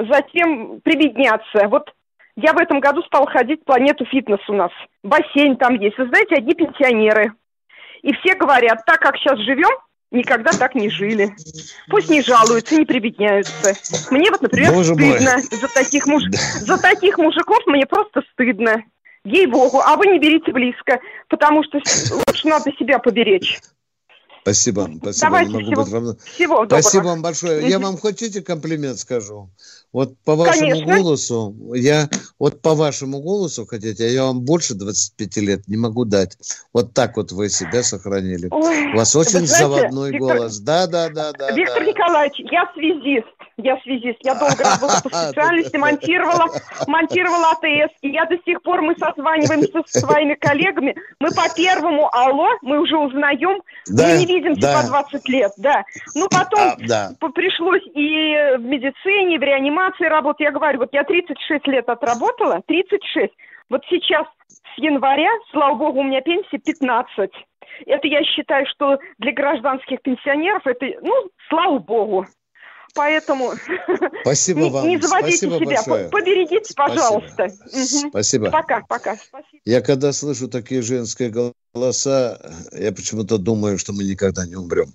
затем 0.06 0.80
прибедняться. 0.80 1.68
Вот 1.68 1.90
я 2.36 2.52
в 2.52 2.58
этом 2.58 2.80
году 2.80 3.02
стал 3.02 3.26
ходить 3.26 3.62
в 3.62 3.64
планету 3.64 4.04
фитнес 4.06 4.40
у 4.48 4.52
нас. 4.52 4.70
Бассейн 5.02 5.56
там 5.56 5.74
есть. 5.74 5.98
Вы 5.98 6.06
знаете, 6.08 6.36
одни 6.36 6.54
пенсионеры. 6.54 7.32
И 8.02 8.12
все 8.14 8.34
говорят, 8.34 8.84
так 8.86 9.00
как 9.00 9.16
сейчас 9.16 9.38
живем, 9.40 9.70
никогда 10.10 10.52
так 10.52 10.74
не 10.74 10.88
жили. 10.88 11.34
Пусть 11.88 12.08
не 12.08 12.22
жалуются, 12.22 12.76
не 12.76 12.84
прибедняются. 12.84 13.74
Мне 14.10 14.30
вот, 14.30 14.42
например, 14.42 14.72
Боже 14.72 14.94
стыдно 14.94 15.30
мой. 15.30 15.42
за 15.42 15.68
таких, 15.68 16.06
муж... 16.06 16.22
за 16.32 16.78
таких 16.78 17.18
мужиков, 17.18 17.58
мне 17.66 17.86
просто 17.86 18.22
стыдно. 18.32 18.82
Ей-богу, 19.24 19.80
а 19.84 19.96
вы 19.96 20.06
не 20.06 20.18
берите 20.18 20.52
близко, 20.52 21.00
потому 21.28 21.62
что 21.64 21.78
лучше 21.78 22.48
надо 22.48 22.70
себя 22.78 22.98
поберечь. 22.98 23.58
Спасибо, 24.42 24.88
спасибо. 25.02 25.26
Давайте, 25.26 25.58
всего, 25.58 25.82
быть 25.82 25.92
равно. 25.92 26.16
Всего 26.24 26.66
спасибо 26.66 27.02
вам 27.02 27.22
большое. 27.22 27.68
Я 27.68 27.78
вам 27.78 27.98
хотите 27.98 28.40
комплимент 28.40 28.98
скажу? 28.98 29.50
Вот 29.92 30.18
по 30.24 30.34
вашему 30.34 30.70
Конечно. 30.70 30.96
голосу, 30.96 31.56
я 31.74 32.08
вот 32.38 32.60
по 32.60 32.74
вашему 32.74 33.20
голосу 33.20 33.64
хотите, 33.64 34.12
я 34.12 34.24
вам 34.24 34.42
больше 34.42 34.74
25 34.74 35.36
лет 35.38 35.66
не 35.66 35.78
могу 35.78 36.04
дать. 36.04 36.36
Вот 36.74 36.92
так 36.92 37.16
вот 37.16 37.32
вы 37.32 37.48
себя 37.48 37.82
сохранили. 37.82 38.48
Ой, 38.50 38.92
У 38.92 38.96
вас 38.96 39.16
очень 39.16 39.46
знаете, 39.46 39.54
заводной 39.54 40.12
Виктор, 40.12 40.36
голос. 40.36 40.58
Да, 40.58 40.86
да, 40.86 41.08
да, 41.08 41.32
да. 41.32 41.52
Виктор 41.52 41.80
да. 41.80 41.86
Николаевич, 41.86 42.38
я 42.50 42.70
связист. 42.74 43.28
Я 43.56 43.76
связист. 43.82 44.18
Я 44.22 44.34
долго 44.34 44.62
работала 44.62 45.00
по 45.02 45.08
специальности, 45.30 45.76
монтировала, 45.76 46.46
монтировала 46.86 47.52
АТС. 47.52 47.92
И 48.02 48.10
я 48.10 48.26
до 48.26 48.36
сих 48.44 48.62
пор, 48.62 48.82
мы 48.82 48.94
созваниваемся 48.96 49.82
со 49.86 50.00
своими 50.06 50.34
коллегами. 50.34 50.94
Мы 51.18 51.30
по 51.30 51.52
первому 51.56 52.08
алло, 52.14 52.46
мы 52.62 52.78
уже 52.78 52.96
узнаем. 52.96 53.62
Да, 53.88 54.06
мы 54.06 54.18
не 54.18 54.26
видимся 54.26 54.60
да. 54.60 54.82
по 54.82 54.86
20 54.86 55.28
лет, 55.28 55.52
да. 55.56 55.82
Ну, 56.14 56.28
потом 56.28 56.60
а, 56.60 56.76
да. 56.86 57.10
пришлось 57.34 57.82
и 57.94 58.58
в 58.58 58.64
медицине, 58.64 59.38
в 59.38 59.42
реанимации 59.42 59.77
работать. 60.08 60.40
Я 60.40 60.50
говорю, 60.50 60.78
вот 60.78 60.90
я 60.92 61.04
36 61.04 61.66
лет 61.66 61.88
отработала, 61.88 62.62
36. 62.66 63.32
Вот 63.70 63.82
сейчас 63.88 64.26
с 64.48 64.78
января, 64.78 65.30
слава 65.50 65.74
богу, 65.74 66.00
у 66.00 66.04
меня 66.04 66.20
пенсия 66.20 66.58
15. 66.58 67.30
Это 67.86 68.06
я 68.08 68.24
считаю, 68.24 68.66
что 68.66 68.98
для 69.18 69.32
гражданских 69.32 70.02
пенсионеров 70.02 70.66
это, 70.66 70.86
ну, 71.02 71.30
слава 71.48 71.78
богу. 71.78 72.26
Поэтому 72.98 73.52
Спасибо 74.22 74.60
не, 74.62 74.70
вам. 74.70 74.88
не 74.88 75.00
заводите 75.00 75.36
Спасибо 75.36 75.56
себя, 75.56 75.66
большое. 75.66 76.08
поберегите, 76.08 76.74
пожалуйста. 76.74 77.48
Спасибо. 77.68 78.08
Спасибо. 78.08 78.50
Пока, 78.50 78.84
пока. 78.88 79.16
Спасибо. 79.16 79.62
Я 79.64 79.80
когда 79.82 80.12
слышу 80.12 80.48
такие 80.48 80.82
женские 80.82 81.30
голоса, 81.30 82.40
я 82.72 82.90
почему-то 82.90 83.38
думаю, 83.38 83.78
что 83.78 83.92
мы 83.92 84.02
никогда 84.02 84.44
не 84.46 84.56
умрем. 84.56 84.92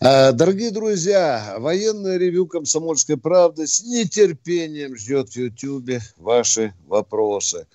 А, 0.00 0.30
дорогие 0.30 0.70
друзья, 0.70 1.56
военное 1.58 2.18
ревю 2.18 2.46
«Комсомольской 2.46 3.16
правды» 3.16 3.66
с 3.66 3.82
нетерпением 3.82 4.96
ждет 4.96 5.30
в 5.30 5.36
Ютьюбе 5.36 6.00
ваши 6.18 6.72
вопросы. 6.86 7.66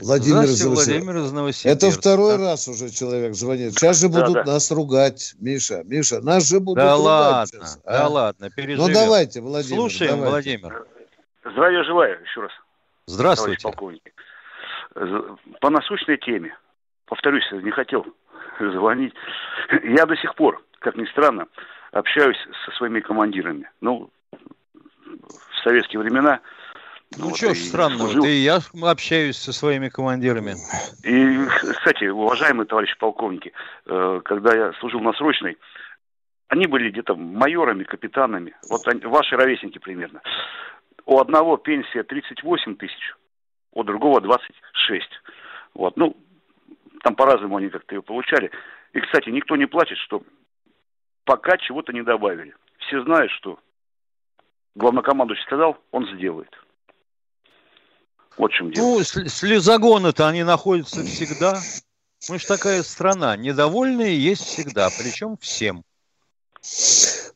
Владимир 0.00 0.42
из 0.42 0.64
Владимир 0.64 1.16
из 1.18 1.32
Новосибирска. 1.32 1.86
Это 1.86 1.90
второй 1.90 2.36
раз 2.36 2.68
уже 2.68 2.90
человек 2.90 3.34
звонит. 3.34 3.72
Сейчас 3.72 4.00
же 4.00 4.08
будут 4.08 4.34
да, 4.34 4.42
да. 4.42 4.52
нас 4.52 4.70
ругать, 4.70 5.34
Миша. 5.38 5.82
Миша, 5.84 6.20
нас 6.20 6.48
же 6.48 6.60
будут 6.60 6.84
да 6.84 6.96
ругать 6.96 7.04
ладно, 7.04 7.46
сейчас. 7.46 7.80
Да 7.84 8.06
а? 8.06 8.08
ладно, 8.08 8.50
переживем. 8.50 8.86
Ну 8.86 8.92
давайте, 8.92 9.40
Владимир. 9.40 9.76
Слушаем, 9.76 10.20
давайте. 10.20 10.58
Владимир. 10.58 10.86
Здравия 11.44 11.84
желаю 11.84 12.20
еще 12.22 12.40
раз. 12.40 12.52
Здравствуйте. 13.06 13.62
полковник. 13.62 14.02
По 15.60 15.70
насущной 15.70 16.18
теме. 16.18 16.56
Повторюсь, 17.06 17.44
не 17.52 17.70
хотел 17.70 18.04
звонить. 18.60 19.14
Я 19.84 20.06
до 20.06 20.16
сих 20.16 20.34
пор, 20.34 20.62
как 20.80 20.96
ни 20.96 21.04
странно, 21.06 21.46
общаюсь 21.92 22.38
со 22.64 22.72
своими 22.72 23.00
командирами. 23.00 23.70
Ну, 23.80 24.10
в 24.32 25.62
советские 25.62 26.00
времена 26.00 26.40
ну, 27.16 27.28
вот, 27.28 27.36
что 27.36 27.54
ж 27.54 27.58
странного, 27.58 28.08
служил. 28.08 28.24
и 28.24 28.30
я 28.30 28.60
общаюсь 28.82 29.36
со 29.36 29.52
своими 29.52 29.88
командирами. 29.88 30.54
И, 31.04 31.46
кстати, 31.46 32.04
уважаемые 32.04 32.66
товарищи 32.66 32.96
полковники, 32.98 33.52
э, 33.86 34.20
когда 34.24 34.54
я 34.54 34.72
служил 34.74 35.00
на 35.00 35.12
срочной, 35.12 35.58
они 36.48 36.66
были 36.66 36.90
где-то 36.90 37.14
майорами, 37.14 37.84
капитанами, 37.84 38.54
вот 38.68 38.86
они, 38.86 39.00
ваши 39.00 39.36
ровесники 39.36 39.78
примерно. 39.78 40.20
У 41.06 41.18
одного 41.18 41.56
пенсия 41.56 42.02
38 42.02 42.76
тысяч, 42.76 43.14
у 43.72 43.82
другого 43.84 44.20
26. 44.20 45.06
Вот, 45.74 45.96
ну, 45.96 46.16
там 47.02 47.14
по-разному 47.14 47.56
они 47.56 47.68
как-то 47.68 47.94
ее 47.94 48.02
получали. 48.02 48.50
И, 48.92 49.00
кстати, 49.00 49.30
никто 49.30 49.56
не 49.56 49.66
плачет, 49.66 49.98
что 49.98 50.22
пока 51.24 51.56
чего-то 51.56 51.92
не 51.92 52.02
добавили. 52.02 52.54
Все 52.78 53.02
знают, 53.02 53.30
что 53.32 53.58
главнокомандующий 54.74 55.44
сказал, 55.44 55.78
он 55.90 56.06
сделает. 56.14 56.54
Вот 58.36 58.50
в 58.50 58.54
чем 58.54 58.72
дело. 58.72 58.98
Ну, 58.98 59.04
слезогоны-то 59.04 60.28
они 60.28 60.42
находятся 60.42 61.04
всегда. 61.04 61.60
Мы 62.28 62.38
же 62.38 62.46
такая 62.46 62.82
страна. 62.82 63.36
Недовольные 63.36 64.18
есть 64.18 64.44
всегда, 64.44 64.90
причем 64.90 65.36
всем. 65.40 65.84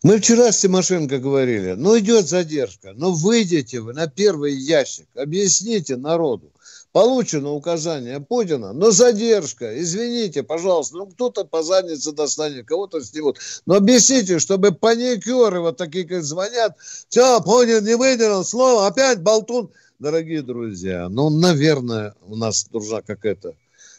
Мы 0.05 0.19
вчера 0.19 0.53
с 0.53 0.61
Тимошенко 0.61 1.19
говорили, 1.19 1.73
ну 1.73 1.99
идет 1.99 2.29
задержка, 2.29 2.93
но 2.95 3.11
выйдете 3.11 3.81
вы 3.81 3.93
на 3.93 4.07
первый 4.07 4.55
ящик, 4.55 5.09
объясните 5.17 5.97
народу. 5.97 6.53
Получено 6.93 7.51
указание 7.51 8.21
Путина, 8.21 8.73
но 8.73 8.93
задержка, 8.93 9.79
извините, 9.81 10.45
пожалуйста, 10.45 10.99
ну 10.99 11.07
кто-то 11.07 11.45
по 11.45 11.65
заднице 11.65 12.13
достанет, 12.13 12.67
кого-то 12.67 13.03
снимут. 13.03 13.39
Но 13.67 13.75
объясните, 13.75 14.39
чтобы 14.39 14.71
паникеры 14.71 15.61
вот 15.61 15.77
такие, 15.77 16.07
как 16.07 16.23
звонят, 16.23 16.77
все, 17.09 17.41
понял, 17.41 17.81
не 17.81 17.97
выделил 17.97 18.45
слово, 18.45 18.87
опять 18.87 19.21
болтун 19.21 19.73
дорогие 19.99 20.43
друзья, 20.43 21.09
ну, 21.09 21.31
наверное, 21.31 22.15
у 22.27 22.37
нас 22.37 22.67
должна 22.69 23.03
какая-то 23.03 23.55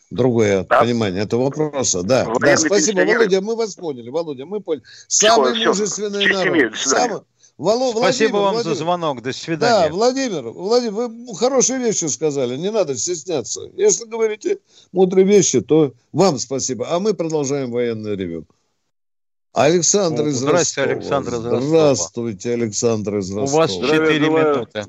другое 0.09 0.63
да. 0.63 0.79
понимание 0.79 1.23
этого 1.23 1.45
вопроса. 1.45 2.03
Да, 2.03 2.25
да 2.39 2.57
спасибо, 2.57 3.01
Володя, 3.01 3.41
мы 3.41 3.55
вас 3.55 3.75
поняли, 3.75 4.09
Володя, 4.09 4.45
мы 4.45 4.61
поняли. 4.61 4.83
Самый 5.07 5.53
все, 5.53 5.67
мужественный 5.67 6.25
все. 6.25 6.33
народ. 6.33 6.75
Самый... 6.77 7.21
Вало, 7.57 7.91
Спасибо 7.91 7.99
Владимир, 7.99 8.33
вам 8.33 8.53
Владимир. 8.53 8.75
за 8.75 8.83
звонок. 8.83 9.21
До 9.23 9.33
свидания. 9.33 9.89
Да, 9.89 9.95
Владимир, 9.95 10.43
Владимир, 10.49 11.07
вы 11.07 11.35
хорошие 11.35 11.79
вещи 11.79 12.05
сказали. 12.05 12.55
Не 12.55 12.69
надо 12.69 12.95
стесняться. 12.95 13.61
Если 13.75 14.05
говорите 14.05 14.59
мудрые 14.91 15.25
вещи, 15.25 15.61
то 15.61 15.93
вам 16.13 16.37
спасибо. 16.37 16.85
А 16.91 16.99
мы 16.99 17.15
продолжаем 17.15 17.71
военное 17.71 18.15
ревю. 18.15 18.45
Александр 19.53 20.25
О, 20.25 20.27
из 20.27 20.35
Здравствуйте, 20.37 20.93
Ростова. 20.93 20.99
Александр 20.99 21.29
из 21.29 21.45
Ростова. 21.45 21.61
Здравствуйте, 21.61 22.53
Александр 22.53 23.17
из 23.17 23.31
Ростова. 23.31 23.43
У 23.43 23.57
вас 23.57 23.71
4 23.71 24.19
минуты. 24.19 24.85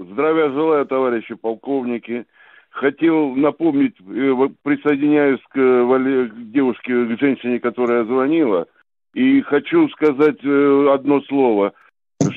Здравия 0.00 0.50
желаю, 0.50 0.86
товарищи 0.86 1.34
полковники. 1.34 2.24
Хотел 2.70 3.34
напомнить, 3.36 3.96
э, 4.00 4.48
присоединяюсь 4.62 5.40
к, 5.50 5.52
к 5.52 6.52
девушке, 6.52 7.04
к 7.04 7.20
женщине, 7.20 7.60
которая 7.60 8.04
звонила, 8.04 8.66
и 9.12 9.42
хочу 9.42 9.88
сказать 9.90 10.38
э, 10.42 10.86
одно 10.90 11.20
слово, 11.22 11.74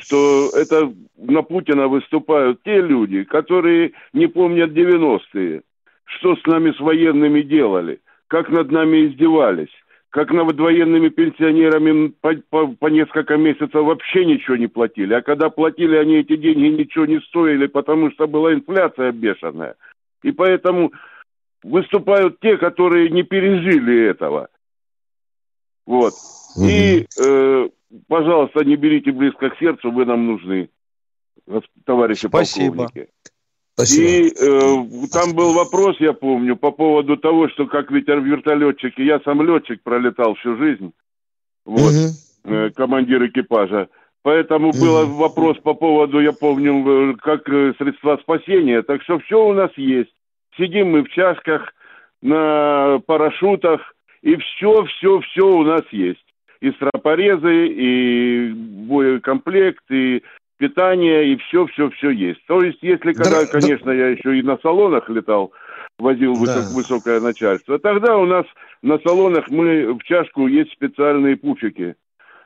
что 0.01 0.49
это 0.57 0.91
на 1.17 1.41
Путина 1.43 1.87
выступают 1.87 2.61
те 2.63 2.81
люди, 2.81 3.23
которые 3.23 3.93
не 4.11 4.27
помнят 4.27 4.71
90-е, 4.71 5.61
что 6.03 6.35
с 6.35 6.45
нами 6.45 6.71
с 6.71 6.79
военными 6.81 7.43
делали, 7.43 8.01
как 8.27 8.49
над 8.49 8.71
нами 8.71 9.07
издевались 9.07 9.73
как 10.13 10.29
над 10.29 10.59
военными 10.59 11.09
пенсионерами 11.09 12.09
по, 12.21 12.35
по, 12.51 12.67
по 12.67 12.85
несколько 12.85 13.35
месяцев 13.35 13.73
вообще 13.73 14.25
ничего 14.25 14.55
не 14.55 14.67
платили. 14.67 15.15
А 15.15 15.23
когда 15.23 15.49
платили, 15.49 15.95
они 15.95 16.17
эти 16.17 16.35
деньги 16.35 16.67
ничего 16.67 17.07
не 17.07 17.19
стоили, 17.21 17.65
потому 17.65 18.11
что 18.11 18.27
была 18.27 18.53
инфляция 18.53 19.11
бешеная. 19.11 19.75
И 20.21 20.31
поэтому 20.31 20.91
выступают 21.63 22.39
те, 22.41 22.57
которые 22.57 23.09
не 23.09 23.23
пережили 23.23 24.07
этого. 24.11 24.49
Вот. 25.87 26.13
Угу. 26.57 26.67
И, 26.67 27.07
э, 27.19 27.69
пожалуйста, 28.07 28.63
не 28.63 28.75
берите 28.75 29.11
близко 29.11 29.49
к 29.49 29.57
сердцу, 29.57 29.89
вы 29.89 30.05
нам 30.05 30.27
нужны, 30.27 30.69
товарищи 31.85 32.27
Спасибо. 32.27 32.83
полковники. 32.83 33.09
Спасибо. 33.75 34.07
И 34.07 34.29
э, 34.29 35.07
там 35.11 35.33
был 35.33 35.53
вопрос, 35.53 35.97
я 35.99 36.13
помню, 36.13 36.55
по 36.55 36.71
поводу 36.71 37.17
того, 37.17 37.49
что 37.49 37.65
как 37.65 37.91
ветер 37.91 38.19
вертолетчики. 38.19 39.01
Я 39.01 39.19
сам 39.21 39.41
летчик 39.41 39.81
пролетал 39.81 40.35
всю 40.35 40.57
жизнь. 40.57 40.93
Вот, 41.65 41.91
угу. 41.91 42.53
э, 42.53 42.69
командир 42.75 43.25
экипажа. 43.25 43.89
Поэтому 44.21 44.69
угу. 44.69 44.79
был 44.79 45.05
вопрос 45.15 45.57
по 45.57 45.73
поводу, 45.73 46.19
я 46.19 46.33
помню, 46.33 47.11
э, 47.11 47.15
как 47.15 47.49
э, 47.49 47.73
средства 47.77 48.17
спасения. 48.21 48.83
Так 48.83 49.01
что 49.03 49.19
все 49.19 49.43
у 49.43 49.53
нас 49.53 49.71
есть. 49.75 50.13
Сидим 50.55 50.91
мы 50.91 51.03
в 51.03 51.09
чашках, 51.09 51.73
на 52.21 53.01
парашютах, 53.05 53.81
и 54.21 54.37
все, 54.37 54.85
все, 54.85 55.19
все 55.19 55.45
у 55.45 55.63
нас 55.63 55.83
есть. 55.91 56.23
И 56.61 56.71
стропорезы, 56.71 57.67
и 57.67 58.53
боекомплект, 58.53 59.83
и 59.89 60.23
питание 60.57 61.33
и 61.33 61.37
все-все-все 61.37 62.09
есть. 62.11 62.45
То 62.47 62.61
есть, 62.61 62.79
если 62.81 63.13
когда, 63.13 63.41
да, 63.41 63.45
конечно, 63.45 63.87
да. 63.87 63.93
я 63.93 64.07
еще 64.09 64.37
и 64.37 64.41
на 64.41 64.57
салонах 64.61 65.09
летал, 65.09 65.51
возил 65.99 66.33
да. 66.45 66.61
высокое 66.73 67.19
начальство, 67.19 67.79
тогда 67.79 68.17
у 68.17 68.25
нас 68.25 68.45
на 68.81 68.99
салонах 68.99 69.49
мы 69.49 69.93
в 69.93 70.03
чашку 70.03 70.47
есть 70.47 70.71
специальные 70.71 71.37
пуфики. 71.37 71.95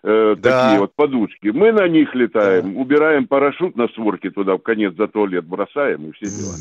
Э, 0.04 0.36
да. 0.38 0.64
Такие 0.64 0.80
вот 0.80 0.96
подушки. 0.96 1.48
Мы 1.48 1.72
на 1.72 1.88
них 1.88 2.14
летаем, 2.14 2.74
да. 2.74 2.80
убираем 2.80 3.28
парашют 3.28 3.76
на 3.76 3.88
сворке 3.90 4.30
туда 4.30 4.56
в 4.56 4.60
конец 4.60 4.96
за 4.96 5.08
туалет, 5.08 5.46
бросаем 5.46 6.10
и 6.10 6.12
все 6.14 6.28
дела. 6.28 6.56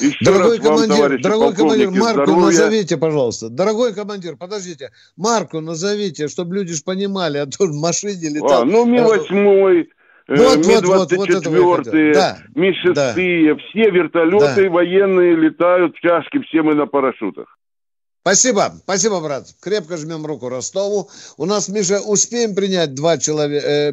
Еще 0.00 0.24
дорогой 0.24 0.58
раз 0.58 0.66
командир, 0.66 1.10
вам, 1.10 1.20
дорогой 1.20 1.54
командир, 1.54 1.90
марку 1.90 2.24
здоровья. 2.24 2.46
назовите, 2.46 2.96
пожалуйста. 2.96 3.48
Дорогой 3.50 3.94
командир, 3.94 4.36
подождите, 4.36 4.90
марку 5.16 5.60
назовите, 5.60 6.28
чтобы 6.28 6.56
люди 6.56 6.74
ж 6.74 6.82
понимали, 6.82 7.36
а 7.38 7.46
то 7.46 7.66
в 7.66 7.74
машине 7.74 8.30
летал. 8.30 8.62
А, 8.62 8.64
ну, 8.64 8.86
Ми-8, 8.86 9.82
Э, 9.82 9.84
вот, 10.30 10.64
Ми-24, 10.64 11.58
вот, 11.58 11.86
вот 11.86 11.92
да, 12.14 12.38
Ми-6, 12.54 12.94
да. 12.94 13.12
все 13.12 13.90
вертолеты 13.90 14.64
да. 14.64 14.70
военные 14.70 15.34
летают 15.34 15.96
в 15.96 16.00
чашке, 16.00 16.40
все 16.42 16.62
мы 16.62 16.74
на 16.74 16.86
парашютах. 16.86 17.58
Спасибо, 18.22 18.74
спасибо, 18.84 19.20
брат. 19.20 19.46
Крепко 19.60 19.96
жмем 19.96 20.24
руку 20.26 20.48
Ростову. 20.48 21.08
У 21.36 21.46
нас, 21.46 21.68
Миша, 21.68 22.00
успеем 22.00 22.54
принять 22.54 22.94
два 22.94 23.18
человека, 23.18 23.66
э, 23.66 23.92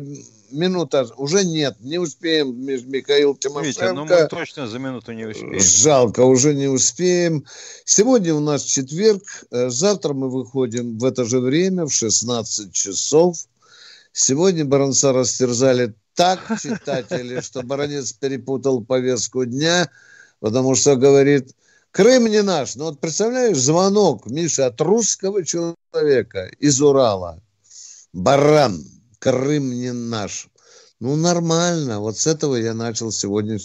минута, 0.52 1.08
уже 1.18 1.44
нет, 1.44 1.78
не 1.80 1.98
успеем, 1.98 2.54
Михаил 2.64 3.36
Тимошенко. 3.36 3.68
Витя, 3.68 3.94
ну 3.94 4.06
мы 4.06 4.28
точно 4.28 4.68
за 4.68 4.78
минуту 4.78 5.14
не 5.14 5.26
успеем. 5.26 5.60
Жалко, 5.60 6.22
уже 6.22 6.54
не 6.54 6.68
успеем. 6.68 7.46
Сегодня 7.86 8.36
у 8.36 8.40
нас 8.42 8.64
четверг, 8.64 9.24
э, 9.50 9.70
завтра 9.70 10.14
мы 10.14 10.30
выходим 10.30 11.00
в 11.00 11.06
это 11.06 11.26
же 11.26 11.40
время, 11.40 11.86
в 11.86 11.94
16 11.94 12.74
часов. 12.74 13.38
Сегодня 14.12 14.66
Баранца 14.66 15.14
растерзали 15.14 15.94
так 16.18 16.40
читатели, 16.60 17.40
что 17.42 17.62
Баранец 17.62 18.12
перепутал 18.12 18.84
повестку 18.84 19.46
дня, 19.46 19.90
потому 20.40 20.76
что 20.76 20.96
говорит, 20.96 21.54
Крым 21.92 22.26
не 22.28 22.42
наш. 22.42 22.76
Ну 22.76 22.86
вот 22.86 23.00
представляешь, 23.00 23.58
звонок, 23.58 24.26
Миша, 24.26 24.66
от 24.66 24.82
русского 24.82 25.46
человека 25.46 26.50
из 26.60 26.82
Урала. 26.82 27.42
Баран, 28.14 28.84
Крым 29.20 29.72
не 29.72 29.94
наш. 29.94 30.50
Ну, 31.00 31.16
нормально. 31.16 32.00
Вот 32.00 32.18
с 32.18 32.26
этого 32.26 32.56
я 32.56 32.74
начал 32.74 33.12
сегодня. 33.12 33.60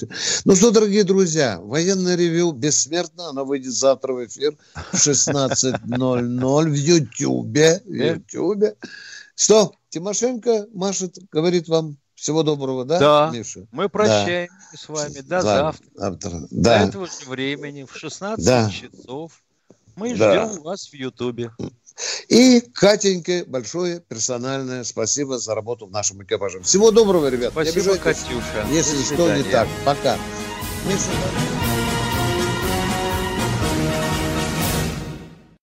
Ну 0.45 0.55
что, 0.55 0.71
дорогие 0.71 1.05
друзья, 1.05 1.59
военное 1.59 2.17
ревю 2.17 2.53
бессмертно. 2.53 3.31
Оно 3.31 3.47
выйдет 3.47 3.73
завтра 3.73 4.13
в 4.13 4.27
эфир 4.27 4.55
в 4.93 4.95
16.00 4.95 6.69
в 6.69 6.75
Ютьюбе. 6.75 7.83
В 7.87 7.93
Ютьюбе. 7.93 8.77
Что, 9.35 9.73
Тимошенко 9.89 10.67
машет, 10.75 11.19
говорит 11.31 11.69
вам 11.69 11.97
всего 12.23 12.45
доброго, 12.45 12.85
да, 12.85 13.01
да. 13.01 13.31
Миша? 13.37 13.67
Мы 13.73 13.89
прощаемся 13.89 14.55
да. 14.71 14.79
с 14.79 14.89
вами 14.89 15.15
до 15.15 15.29
да. 15.29 15.43
завтра. 15.43 15.87
завтра. 15.93 16.31
Да. 16.53 16.79
До 16.79 16.87
этого 16.87 17.07
же 17.09 17.29
времени 17.29 17.83
в 17.83 17.97
16 17.97 18.45
да. 18.45 18.71
часов. 18.71 19.43
Мы 19.97 20.15
да. 20.15 20.47
ждем 20.47 20.63
вас 20.63 20.87
в 20.87 20.95
Ютубе. 20.95 21.51
И 22.29 22.61
Катеньке 22.61 23.45
большое 23.45 23.99
персональное 23.99 24.85
спасибо 24.85 25.41
за 25.41 25.57
работу 25.57 25.87
в 25.87 25.91
нашем 25.91 26.23
экипаже. 26.23 26.61
Всего 26.61 26.93
доброго, 26.93 27.27
ребят. 27.27 27.51
Спасибо, 27.51 27.97
Катюша. 27.97 28.69
Если 28.71 29.03
что 29.03 29.37
не 29.37 29.43
так. 29.43 29.67
Пока. 29.85 30.17
Миша, 30.87 31.11